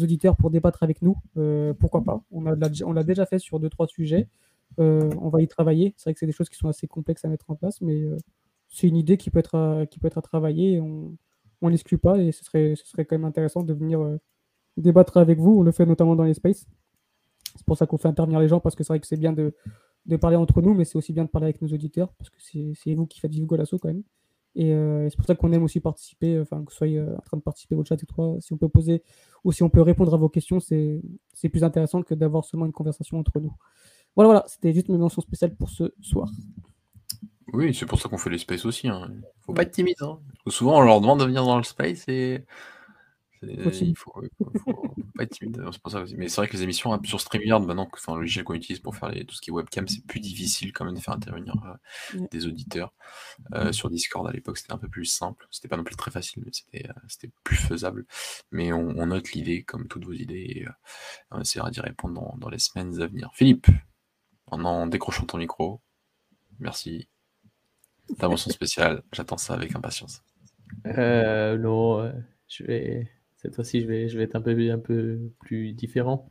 [0.00, 1.16] auditeurs pour débattre avec nous.
[1.36, 4.28] Euh, pourquoi pas On l'a on déjà fait sur deux, trois sujets.
[4.78, 5.94] Euh, on va y travailler.
[5.96, 8.02] C'est vrai que c'est des choses qui sont assez complexes à mettre en place, mais
[8.02, 8.16] euh,
[8.70, 10.80] c'est une idée qui peut être à, qui peut être à travailler.
[10.80, 11.16] on
[11.62, 14.18] on n'exclut pas et ce serait, ce serait quand même intéressant de venir euh,
[14.76, 15.58] débattre avec vous.
[15.60, 16.66] On le fait notamment dans les spaces.
[17.56, 19.32] C'est pour ça qu'on fait intervenir les gens parce que c'est vrai que c'est bien
[19.32, 19.54] de,
[20.20, 22.94] parler entre nous, mais c'est aussi bien de parler avec nos auditeurs parce que c'est
[22.94, 24.02] vous qui faites vivre Golasso quand même.
[24.56, 24.72] Et
[25.08, 27.76] c'est pour ça qu'on aime aussi participer, enfin que vous soyez en train de participer
[27.76, 29.02] au chat et toi, si on peut poser
[29.44, 32.72] ou si on peut répondre à vos questions, c'est plus intéressant que d'avoir seulement une
[32.72, 33.52] conversation entre nous.
[34.16, 36.30] Voilà, voilà, c'était juste une mention spéciale pour ce soir.
[37.52, 38.88] Oui, c'est pour ça qu'on fait les spaces aussi.
[38.88, 39.10] Hein.
[39.42, 39.96] Faut pas être timide.
[40.00, 40.18] Hein.
[40.46, 42.44] Souvent, on leur demande de venir dans le space et.
[43.42, 44.12] Il faut,
[45.16, 45.62] pas être timide.
[45.72, 46.14] C'est pour ça aussi.
[46.16, 48.80] Mais c'est vrai que les émissions hein, sur StreamYard, maintenant, enfin, le logiciel qu'on utilise
[48.80, 51.14] pour faire les, tout ce qui est webcam, c'est plus difficile quand même de faire
[51.14, 52.92] intervenir euh, des auditeurs.
[53.54, 55.46] Euh, sur Discord à l'époque, c'était un peu plus simple.
[55.50, 58.04] C'était pas non plus très facile, mais c'était euh, plus faisable.
[58.50, 60.66] Mais on, note l'idée, comme toutes vos idées, et
[61.30, 63.30] on essaiera d'y répondre dans les semaines à venir.
[63.32, 63.68] Philippe,
[64.50, 65.80] en décrochant ton micro.
[66.58, 67.08] Merci.
[68.12, 70.22] Intervention spéciale, j'attends ça avec impatience.
[70.86, 72.12] Euh, non, euh,
[72.48, 76.30] je vais cette fois-ci, je vais, je vais être un peu, un peu plus différent.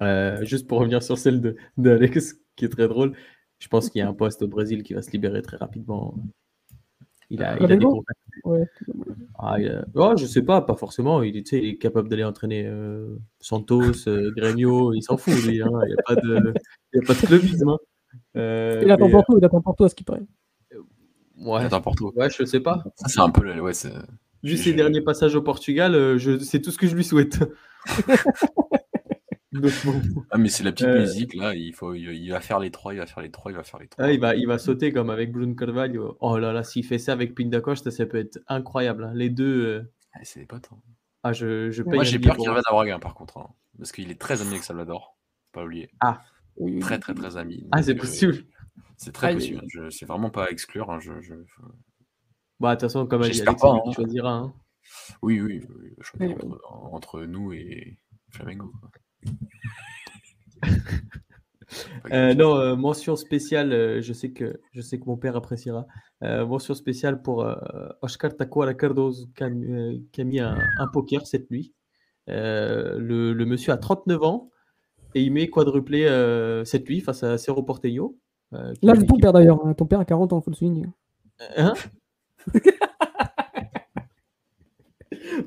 [0.00, 3.14] Euh, juste pour revenir sur celle de, Alex, qui est très drôle.
[3.58, 6.14] Je pense qu'il y a un poste au Brésil qui va se libérer très rapidement.
[7.28, 8.18] Il a, il a des contacts.
[8.44, 8.66] Ouais.
[9.38, 9.56] Ah,
[9.94, 11.22] oh, je sais pas, pas forcément.
[11.22, 12.70] Il, il est capable d'aller entraîner
[13.40, 15.60] Santos, Grêmio, il s'en fout, lui.
[15.60, 15.68] Hein.
[15.86, 16.54] Il n'y a pas de,
[16.96, 17.68] a pas de clubisme.
[17.68, 17.78] Hein.
[18.36, 20.22] Euh, il attend Porto, il attend Porto à ce qui paraît.
[21.44, 21.68] Ouais.
[21.82, 22.12] Porto.
[22.16, 22.82] Ouais, je sais pas.
[22.96, 23.58] Ça, c'est un peu.
[23.60, 23.72] Ouais,
[24.42, 26.38] Juste ses derniers passages au Portugal, euh, je...
[26.38, 27.38] c'est tout ce que je lui souhaite.
[30.30, 32.70] Ah, mais c'est la petite Euh, musique, là, il, faut, il, il va faire les
[32.70, 34.06] trois, il va faire les trois, il va faire les trois.
[34.06, 36.16] Ah, il, va, il va sauter comme avec Bruno Carvalho.
[36.20, 39.04] Oh là là, s'il fait ça avec Pindacosta, ça peut être incroyable.
[39.04, 39.12] hein.
[39.14, 39.66] Les deux.
[39.66, 39.82] euh,
[40.14, 40.70] Ah, c'est des potes.
[40.72, 40.78] hein.
[41.22, 43.38] Ah, je, je paye Moi, j'ai peur qu'il revienne à Braga, par contre.
[43.38, 43.48] hein,
[43.78, 45.18] parce qu'il est très ami avec Salvador.
[45.52, 45.90] Pas oublier.
[46.56, 47.66] Oui, Très, très, très ami.
[47.72, 48.38] Ah, c'est euh, possible.
[48.96, 49.62] C'est très Ah, possible.
[49.68, 50.90] Je- C'est vraiment pas à exclure.
[50.90, 51.34] hein, je, je-
[52.60, 53.82] Bah, de toute façon, comme Alex, pas, hein.
[54.24, 54.54] hein.
[55.22, 56.60] Oui, oui, oui, je entre,
[56.92, 57.98] entre nous et
[58.30, 58.72] Flamengo.
[62.12, 65.86] Euh, non, euh, mention spéciale, euh, je sais que je sais que mon père appréciera.
[66.20, 67.44] Mention spéciale pour
[68.02, 69.50] Oscar Tacuara Cardoso qui a,
[70.12, 71.74] qui a mis un, un poker cette nuit.
[72.28, 74.50] Le, le monsieur a 39 ans
[75.16, 76.06] et il met quadruplé
[76.64, 78.16] cette nuit face à Cerro Porteño.
[78.54, 79.64] Euh, Là, c'est ton père d'ailleurs.
[79.64, 79.74] hein.
[79.74, 80.86] Ton père a 40 ans, faut le souligner.
[81.56, 81.74] Hein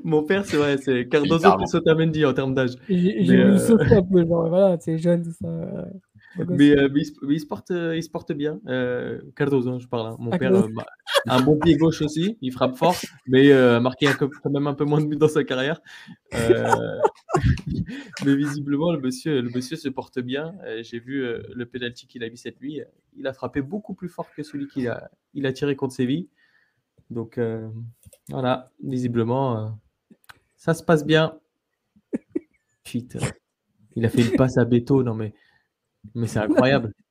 [0.04, 1.64] Mon père, c'est vrai, c'est Littéralement.
[1.64, 2.70] plus Otamendi en termes d'âge.
[2.88, 5.48] J'ai voulu euh, un peu, genre, voilà, c'est jeune, tout ça.
[6.36, 6.58] Beau gosse.
[6.58, 8.60] Mais, euh, mais il, se, mais il se porte, euh, il se porte bien.
[8.66, 10.08] Euh, Cardozo, hein, je parle.
[10.08, 10.16] hein.
[10.18, 10.84] Mon Ah, père euh, bah,
[11.26, 12.36] a un bon pied gauche aussi.
[12.40, 12.96] Il frappe fort,
[13.26, 15.80] mais euh, a marqué un quand même un peu moins de buts dans sa carrière.
[18.24, 20.54] Mais visiblement, le monsieur, le monsieur se porte bien.
[20.82, 21.22] J'ai vu
[21.54, 22.80] le penalty qu'il a mis cette nuit.
[23.16, 26.28] Il a frappé beaucoup plus fort que celui qu'il a, il a tiré contre Séville.
[27.10, 27.38] Donc
[28.30, 29.78] voilà, visiblement,
[30.56, 31.38] ça se passe bien.
[32.84, 33.20] Putain.
[33.94, 35.32] Il a fait une passe à Beto, non mais,
[36.14, 36.92] mais c'est incroyable.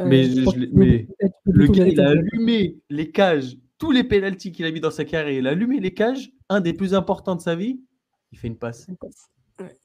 [0.00, 1.06] Euh, mais je- mais
[1.44, 5.04] Le gars, il a allumé les cages, tous les pénaltys qu'il a mis dans sa
[5.04, 7.80] carrière, il a allumé les cages, un des plus importants de sa vie.
[8.32, 8.88] Il fait une passe.
[9.60, 9.78] Ouais.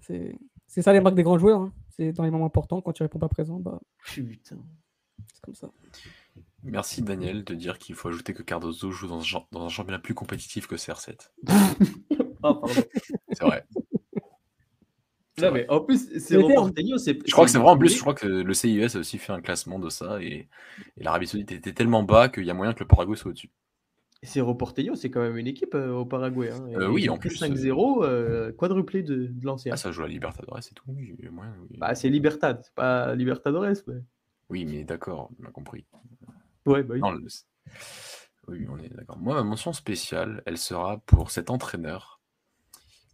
[0.00, 0.34] C'est
[0.66, 1.60] c'est ça les marques des grands joueurs.
[1.60, 1.74] hein.
[1.90, 4.56] C'est dans les moments importants, quand tu réponds pas présent, bah, Putain.
[5.34, 5.70] c'est comme ça.
[6.62, 9.68] Merci Daniel de dire qu'il faut ajouter que Cardozo joue dans un, champ- dans un
[9.68, 11.32] championnat plus compétitif que CR7.
[12.42, 12.58] Ah.
[13.32, 13.66] C'est vrai.
[15.40, 16.20] C'est Non, mais en plus, c'est
[16.98, 17.18] c'est.
[17.26, 19.32] Je crois que c'est vrai en plus, je crois que le CIS a aussi fait
[19.32, 20.48] un classement de ça et,
[20.96, 23.50] et l'Arabie Saoudite était tellement bas qu'il y a moyen que le Paraguay soit au-dessus.
[24.22, 26.50] Cerro Porteño, c'est quand même une équipe euh, au Paraguay.
[26.50, 26.68] hein.
[26.74, 29.72] Euh, oui, en plus, 5-0, euh, quadruplé de, de l'ancien.
[29.72, 30.84] Ah, ça joue à Libertadores et tout.
[30.88, 31.28] Oui, oui.
[31.78, 33.72] Bah, c'est Libertad, c'est pas Libertadores.
[33.86, 33.94] Mais...
[34.50, 35.86] Oui, mais d'accord, on a compris.
[36.66, 37.00] Ouais, bah oui.
[37.00, 37.26] Non, le-
[38.48, 39.16] Oui, on est d'accord.
[39.16, 42.19] Moi, ma mention spéciale, elle sera pour cet entraîneur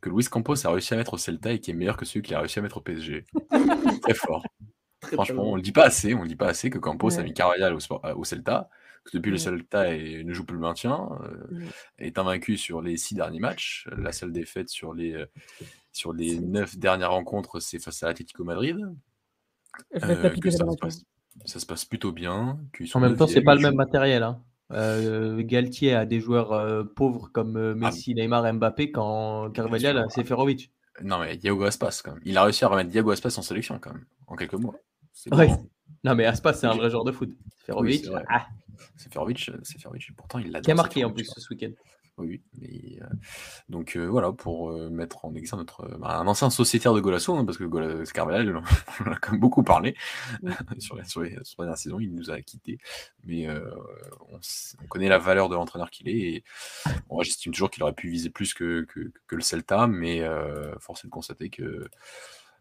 [0.08, 2.22] que Luis Campos a réussi à mettre au Celta et qui est meilleur que celui
[2.22, 3.24] qu'il a réussi à mettre au PSG.
[4.02, 4.44] Très fort.
[5.00, 6.14] Très, Franchement, on le dit pas assez.
[6.14, 8.68] On le dit pas assez que Campos a mis Carvajal au, sport- euh, au Celta.
[9.04, 9.36] Que depuis le.
[9.38, 11.64] Celta est- ne joue plus le maintien, euh, Ouais.
[11.98, 13.88] est invaincu sur les six derniers matchs.
[13.96, 15.26] La seule défaite sur les euh,
[15.92, 18.76] sur les neuf dernières rencontres, c'est face à Atlético Madrid.
[20.02, 21.02] Euh, que ça, se passe,
[21.44, 22.58] ça se passe plutôt bien.
[22.86, 24.22] sont En même temps, c'est pas le même matériel.
[24.22, 24.42] Hein.
[24.72, 30.08] Euh, Galtier a des joueurs euh, pauvres comme euh, Messi, Neymar, Mbappé, quand Carvalhal a.
[30.08, 30.72] Seferovic.
[31.02, 32.22] Non, mais Diego Aspas, quand même.
[32.24, 34.74] Il a réussi à remettre Diego Aspas en sélection, quand même, en quelques mois.
[35.30, 35.50] Ouais.
[36.02, 37.30] Non, mais Aspas, c'est un vrai joueur de foot.
[37.60, 38.24] Seferovic, vrai.
[38.28, 38.46] ah,
[38.96, 41.70] Seferovic, Seferovic, pourtant, il l'a qui a marqué en plus ce week-end?
[42.18, 43.06] Oui, mais, euh,
[43.68, 47.36] donc euh, voilà, pour euh, mettre en exergue notre bah, un ancien sociétaire de Golasso,
[47.36, 48.60] hein, parce que Gola- Carvalhal, on
[49.08, 49.96] en a quand même beaucoup parlé
[50.42, 50.52] Oui.
[50.78, 52.78] sur, les, sur, les, sur la dernière saison, il nous a quittés.
[53.24, 53.48] Mais
[54.30, 54.40] on,
[54.82, 56.18] on connaît la valeur de l'entraîneur qu'il est.
[56.18, 56.44] Et,
[57.08, 60.22] bon, j'estime toujours qu'il aurait pu viser plus que, que, que le Celta, mais
[60.80, 61.88] force est de constater que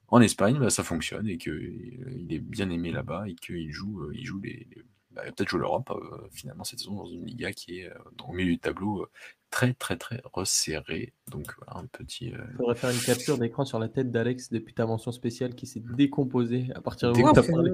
[0.08, 4.26] en Espagne, bah, ça fonctionne et qu'il est bien aimé là-bas et qu'il joue, il
[4.26, 7.80] joue les, les- bah, peut-être jouer l'Europe euh, finalement cette saison dans une Liga qui
[7.80, 7.94] est euh,
[8.28, 9.10] au milieu du tableau euh,
[9.56, 11.14] très très très resserré.
[11.32, 12.34] Donc voilà un petit.
[12.34, 15.56] euh, Il faudrait faire une capture d'écran sur la tête d'Alex depuis ta mention spéciale
[15.56, 17.72] qui s'est décomposée à partir du moment où tu parlé,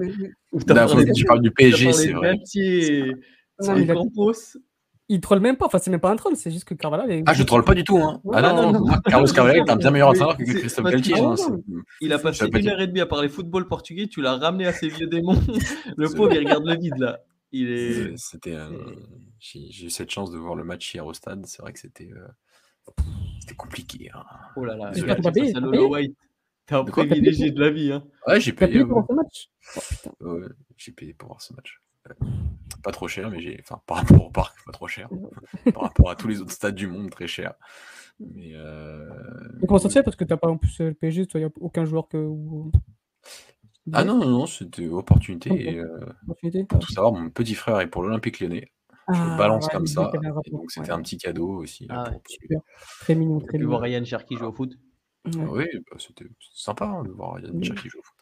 [0.52, 2.36] où Là, parlé parles du PSG, c'est vrai.
[2.36, 3.12] Galtier,
[3.60, 3.92] Non, il.
[5.08, 7.22] Il troll même pas, enfin c'est même pas un troll, c'est juste que Carvalhal est...
[7.26, 8.20] Ah, je troll pas du tout, hein.
[8.24, 8.86] Ouais, Ah non, non, non, non.
[8.86, 11.18] moi, Carlos Carvalhal est un bien meilleur entraîneur que Christophe Galtier.
[11.18, 11.34] hein,
[12.00, 14.72] Il a passé une heure et demie à parler football portugais, tu l'as ramené à
[14.72, 15.36] ses vieux démons.
[15.98, 17.18] Le pauvre, il regarde le vide là.
[17.50, 18.16] Il est.
[18.16, 18.56] C'était.
[19.56, 21.44] Euh, J'ai eu cette chance de voir le match hier au stade.
[21.46, 22.10] C'est vrai que c'était.
[22.12, 22.26] euh,
[23.40, 24.10] C'était compliqué.
[24.14, 24.24] hein.
[24.56, 24.90] Oh là là.
[24.92, 27.90] T'es un De quoi, t'as privilégié de la vie.
[27.92, 28.04] Hein.
[28.26, 28.70] Ouais, j'ai payé.
[28.72, 28.88] payé ouais.
[28.88, 29.50] pour ce match?
[30.20, 30.26] Oh.
[30.34, 30.46] Ouais,
[30.76, 31.80] j'ai payé pour voir ce match.
[32.08, 32.14] Ouais.
[32.84, 33.58] Pas trop cher, mais j'ai.
[33.60, 35.08] Enfin, par rapport au parc, pas trop cher.
[35.74, 37.54] par rapport à tous les autres stades du monde, très cher.
[38.20, 38.52] Mais.
[38.54, 39.08] euh,
[39.60, 40.02] Mais comment ça se fait?
[40.04, 42.28] Parce que t'as pas en plus euh, le PSG, il n'y a aucun joueur que.
[43.92, 45.50] Ah non, non, non, c'était opportunité.
[45.74, 48.70] Et, euh, Opportunité pour tout savoir, mon petit frère est pour l'Olympique lyonnais.
[49.08, 50.10] Je le Ah, balance ouais, comme ça.
[50.44, 50.92] Et donc, c'était ouais.
[50.92, 51.86] un petit cadeau aussi.
[51.86, 52.62] là, Ah pour-.
[53.00, 53.76] Très mignon, très mignon.
[53.78, 54.78] Ryan Cherky jouer au foot.
[55.26, 55.44] Ouais.
[55.50, 57.64] Oui, bah, c'était sympa hein, de voir Yann Mm.
[57.64, 58.16] Cherki jouer au foot.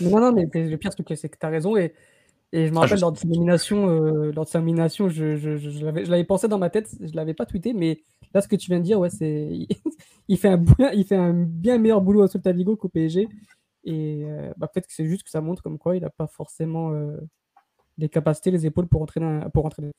[0.00, 1.76] Non, non, mais le pire, c'est que c'est que tu as raison.
[1.76, 1.94] Et
[2.52, 5.08] Et je me Ah, rappelle je lors de sa nomination, euh, lors de sa nomination,
[5.08, 8.02] je, je, je, je l'avais pensé dans ma tête, je l'avais pas tweeté, mais
[8.34, 9.66] là, ce que tu viens de dire, ouais, c'est
[10.28, 13.28] il fait un bien, il fait un bien meilleur boulot à Celta Vigo qu'au PSG.
[13.84, 16.26] Et euh, bah, peut-être que c'est juste que ça montre comme quoi il n'a pas
[16.28, 17.16] forcément euh,
[17.98, 19.92] les capacités, les épaules pour entraîner, un- pour entraîner,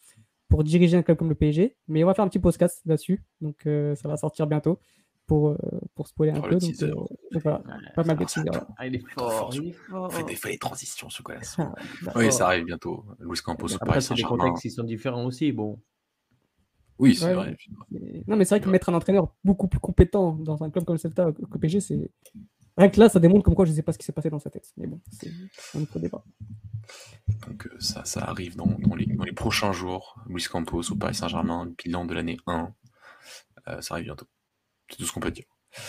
[0.50, 1.76] pour diriger un club comme le PSG.
[1.88, 4.80] Mais on va faire un petit podcast là-dessus, donc euh, ça va sortir bientôt
[5.26, 5.58] pour euh,
[5.96, 6.48] pour spoiler un peu.
[6.50, 6.86] le Donc, teaser.
[6.86, 6.94] euh,
[7.32, 7.62] donc voilà,
[7.96, 8.46] pas mal de teasers.
[8.52, 8.60] ouais.
[8.78, 10.12] Ah, il est fort, il est fort.
[10.14, 11.36] Faites des, faites des transitions, ce quoi.
[11.58, 13.04] Ah, bah, Oui, ça arrive bientôt.
[13.20, 14.38] Luis Campos au Paris Saint-Germain.
[14.38, 15.52] contextes qui sont différents aussi.
[15.52, 15.80] Bon,
[17.00, 17.58] Oui, c'est Ouais, vrai.
[17.92, 20.86] Mais- Non, mais c'est vrai que mettre un entraîneur beaucoup plus compétent dans un club
[20.86, 22.12] comme le Celta que que PSG, c'est.
[22.78, 24.30] Rien que là, ça démontre comme quoi je ne sais pas ce qui s'est passé
[24.30, 24.72] dans sa tête.
[24.78, 25.32] Mais bon, c'est
[25.76, 26.24] un autre débat.
[27.48, 30.20] Donc euh, ça, ça arrive dans, dans les, dans les prochains jours.
[30.28, 32.72] Luis Campos au Paris Saint-Germain, bilan de l'année 1.
[33.68, 34.28] Euh, ça arrive bientôt.
[34.90, 35.46] C'est tout ce qu'on peut dire.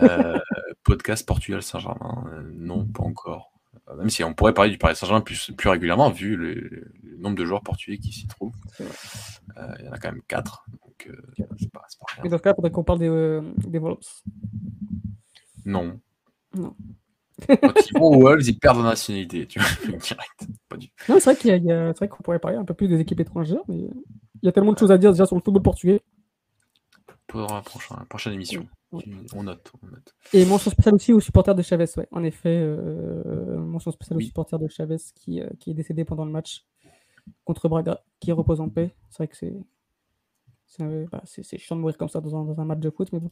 [0.00, 0.38] Euh,
[0.84, 3.52] podcast Portugal Saint-Germain, euh, non, pas encore.
[3.96, 6.54] Même si on pourrait parler du Paris Saint-Germain plus, plus régulièrement, vu le,
[7.02, 8.54] le nombre de joueurs portugais qui s'y trouvent.
[8.78, 10.66] Il y en a quand même 4.
[10.70, 11.10] Donc
[11.58, 12.22] c'est pas, c'est pas rien.
[12.22, 14.22] Mais dans ce cas, faudrait qu'on parle des, des Wolves.
[15.64, 16.00] Non.
[16.56, 16.74] Non.
[17.48, 19.68] Quand ils vont aux Wolves, ils perdent la nationalité, tu vois,
[19.98, 20.46] direct.
[20.68, 22.88] Pas du Non, c'est vrai qu'il y a- vrai qu'on pourrait parler un peu plus
[22.88, 23.90] des équipes étrangères, mais il
[24.44, 26.00] y a tellement de choses à dire déjà sur le football portugais.
[27.26, 28.68] Pour la prochaine, la prochaine émission.
[28.92, 29.02] Ouais.
[29.34, 30.14] On note, on note.
[30.34, 32.06] Et mention spéciale aussi aux supporters de Chavez, ouais.
[32.10, 34.24] En effet, euh, mention spéciale Oui.
[34.24, 36.66] aux supporters de Chavez qui, euh, qui est décédé pendant le match
[37.44, 38.94] contre Braga, qui repose en paix.
[39.08, 39.54] C'est vrai que c'est
[40.76, 43.20] c'est bah, chiant de mourir comme ça dans un, dans un match de foot, mais
[43.20, 43.30] bon.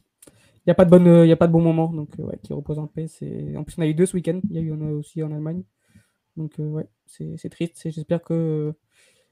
[0.57, 2.19] Il n'y a, pas de bonne, euh, il y a pas de bon moment, donc
[2.19, 3.07] euh, ouais, qui repose en paix.
[3.55, 5.31] En plus, on a eu deux ce week-end, il y a eu en aussi en
[5.31, 5.63] Allemagne.
[6.37, 7.81] Donc euh, ouais, c'est triste.
[7.83, 8.73] J'espère que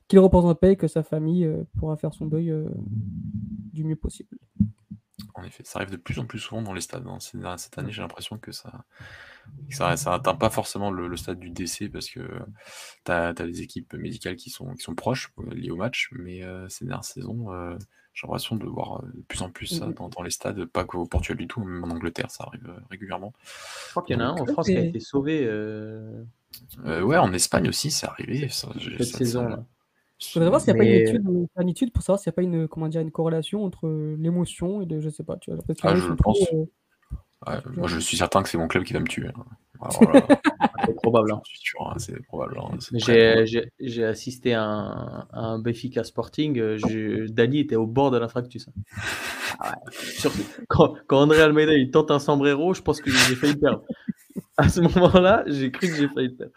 [0.08, 2.52] qu'il repose en paix et que sa famille pourra faire son deuil
[3.72, 4.36] du mieux possible.
[5.36, 7.06] En effet, ça arrive de plus en plus souvent dans les stades.
[7.06, 7.20] hein.
[7.20, 8.86] Cette année, j'ai l'impression que ça
[9.70, 12.20] ça, ça atteint pas forcément le, le stade du décès parce que
[13.06, 16.68] tu as, des équipes médicales qui sont, qui sont proches liées au match, mais euh,
[16.70, 17.78] ces dernières saisons, euh,
[18.20, 19.94] j'ai l'impression de voir euh, de plus en plus ça Mhm.
[19.94, 22.80] dans, dans les stades, pas qu'au Portugal du tout, même en Angleterre, ça arrive euh,
[22.90, 23.34] régulièrement.
[23.86, 26.24] je crois qu'il y en a un en France qui a été sauvé euh,
[26.86, 28.50] Euh, ouais, en Espagne aussi, c'est arrivé.
[28.50, 28.68] Ça,
[28.98, 29.44] cette ça- saison.
[29.44, 29.64] ça- là.
[30.22, 32.34] Il faudrait voir s'il n'y a pas une étude, une étude pour savoir s'il n'y
[32.34, 33.88] a pas une, comment dire, une corrélation entre
[34.20, 36.40] l'émotion et de, je sais pas, tu vois, Ah, je pense.
[36.54, 36.66] euh,
[37.48, 39.30] Ouais, moi, je suis certain que c'est mon club qui va me tuer.
[39.30, 39.46] hein.
[39.82, 40.69] Alors là, C'est
[41.02, 41.32] probable.
[41.32, 41.42] hein.
[41.82, 42.58] hein, c'est probable.
[42.60, 42.78] hein,
[43.80, 46.60] J'ai assisté à un, à un Benfica Sporting.
[46.60, 48.68] euh, je- Dani était au bord de l'infarctus.
[48.68, 48.74] hein.
[49.62, 50.32] Ah ouais.
[50.70, 53.84] Quand, quand André Almeida il tente un sombrero, je pense que j'ai failli perdre.
[54.60, 56.52] À ce moment-là, j'ai cru que j'ai failli perdre.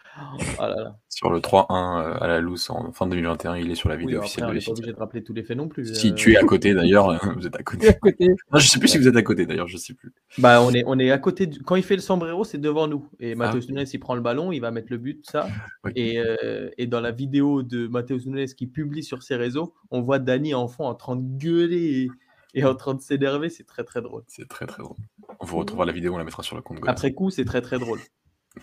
[0.59, 0.99] Oh là là.
[1.07, 4.01] Sur le 3-1 euh, à la loose en fin 2021, il est sur la Oui,
[4.01, 5.93] vidéo après, officielle on de pas obligé de rappeler tous les faits non plus.
[5.95, 6.13] Si euh.
[6.13, 7.93] tu es à côté d'ailleurs, vous êtes à à côté.
[8.01, 8.27] côté.
[8.51, 10.11] Non, je sais plus si vous êtes à côté d'ailleurs, je sais plus.
[10.39, 11.47] Bah, on est, on est à côté.
[11.47, 13.07] du- Quand il fait le sombrero, c'est devant nous.
[13.19, 13.69] Et Matheus ok.
[13.69, 15.47] Nunes, il prend le ballon, il va mettre le but, ça.
[15.85, 15.91] Oui.
[15.95, 20.01] Et, euh, et dans la vidéo de Matheus Nunes qui publie sur ses réseaux, on
[20.01, 22.09] voit Dani enfant en train de gueuler
[22.55, 23.49] et, et en train de s'énerver.
[23.49, 24.23] C'est très très drôle.
[24.27, 24.97] C'est très très drôle.
[25.43, 26.79] On vous retrouvera la vidéo, on la mettra sur le compte.
[26.87, 27.99] Après coup, c'est très très drôle.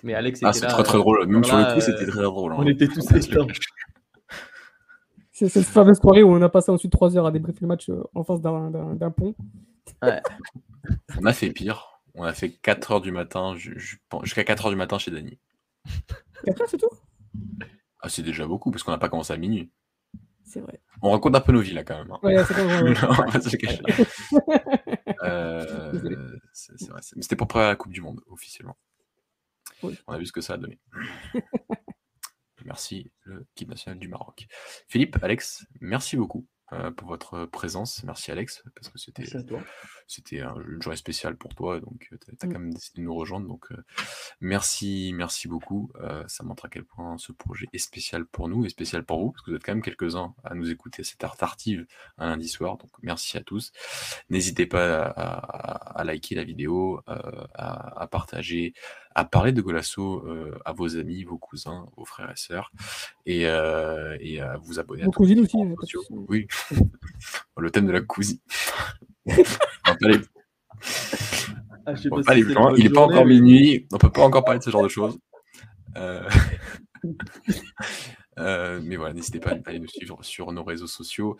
[0.02, 0.69] Mais Alex ah, c'est là.
[0.73, 1.27] très très euh, drôle.
[1.27, 2.52] Même sur le coup, euh, c'était très drôle.
[2.52, 2.57] hein.
[2.59, 3.36] on était tous cacher.
[5.31, 7.90] C'est cette fameuse soirée où on a passé ensuite trois heures à débriefer le match
[7.90, 9.35] euh, en face d'un- d'un d'un pont.
[11.20, 12.01] On a fait pire.
[12.15, 15.11] On a fait 4 heures du matin, ju- ju- jusqu'à 4 heures du matin chez
[15.11, 15.39] Dany.
[16.47, 16.89] Et après, c'est tout?
[18.01, 19.70] Ah, c'est déjà beaucoup parce qu'on n'a pas commencé à minuit.
[20.44, 20.81] C'est vrai.
[21.02, 22.11] On raconte un peu nos vies là quand même.
[22.11, 22.19] hein.
[22.23, 23.82] Ouais, c'est quand même- on va pas se le cacher.
[25.23, 26.16] Euh, Désolé.
[26.66, 27.01] C'est c'est vrai.
[27.03, 28.77] c'est- Mais c'était pour préparer la Coupe du Monde, officiellement.
[29.82, 29.99] Oui.
[30.07, 30.78] On a vu ce que ça a donné.
[32.65, 34.47] merci, l'équipe nationale du Maroc.
[34.89, 38.03] Philippe, Alex, merci beaucoup euh, pour votre présence.
[38.05, 39.62] Merci, Alex, parce que c'était Merci à toi.
[40.12, 42.53] C'était un- une journée spéciale pour toi, donc tu as, Mm.
[42.53, 43.47] quand même décidé de nous rejoindre.
[43.47, 43.77] Donc euh,
[44.41, 45.91] merci, merci beaucoup.
[46.01, 49.20] Euh, ça montre à quel point ce projet est spécial pour nous et spécial pour
[49.20, 51.87] vous, parce que vous êtes quand même quelques-uns à nous écouter à cette heure tardive
[52.19, 52.77] un lundi soir.
[52.78, 53.73] Donc merci à tous.
[54.31, 58.74] N'hésitez pas à, à- à liker la vidéo, euh, à, à partager,
[59.15, 62.73] à parler de Golasso euh, à vos amis, vos cousins, vos frères et sœurs,
[63.27, 66.03] et, euh, et à vous abonner à Vos cousines aussi, hein, sociaux.
[66.28, 66.47] Oui,
[67.59, 68.39] le thème de la cousine.
[69.26, 70.18] On pas aller-
[71.86, 72.70] Ah, je sais on va pas pas si aller c'est plus une loin.
[72.70, 74.82] bonne Il est pas encore mais- minuit, on peut pas encore parler de ce genre
[74.82, 75.18] de choses.
[75.97, 76.28] Euh,
[78.38, 81.36] euh, mais voilà, n'hésitez pas à aller nous suivre sur nos réseaux sociaux,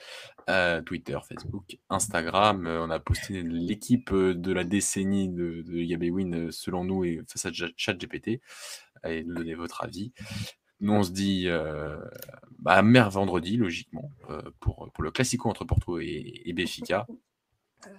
[0.48, 2.66] euh, Twitter, Facebook, Instagram.
[2.66, 7.51] On a posté l'équipe de la décennie de, de Yabewin selon nous et face à
[7.77, 8.40] ChatGPT.
[9.02, 10.12] Allez nous donner votre avis.
[10.81, 11.98] Nous, on se dit euh,
[12.59, 17.07] bah, mer vendredi, logiquement, euh, pour, pour le classico entre Porto et, et Benfica.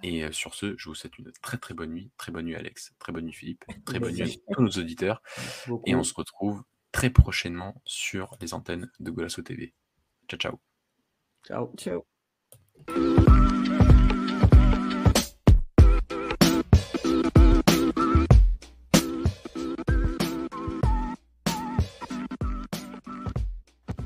[0.02, 2.10] Et euh, sur ce, je vous souhaite une très très bonne nuit.
[2.16, 2.92] Très bonne nuit, Alex.
[2.98, 3.64] Très bonne nuit, Philippe.
[3.84, 5.22] Très bonne nuit à tous nos auditeurs.
[5.66, 5.88] Beaucoup.
[5.88, 9.74] Et on se retrouve très prochainement sur les antennes de Golasso TV.
[10.28, 10.60] Ciao, ciao.
[11.44, 11.74] Ciao.
[11.76, 12.06] Ciao.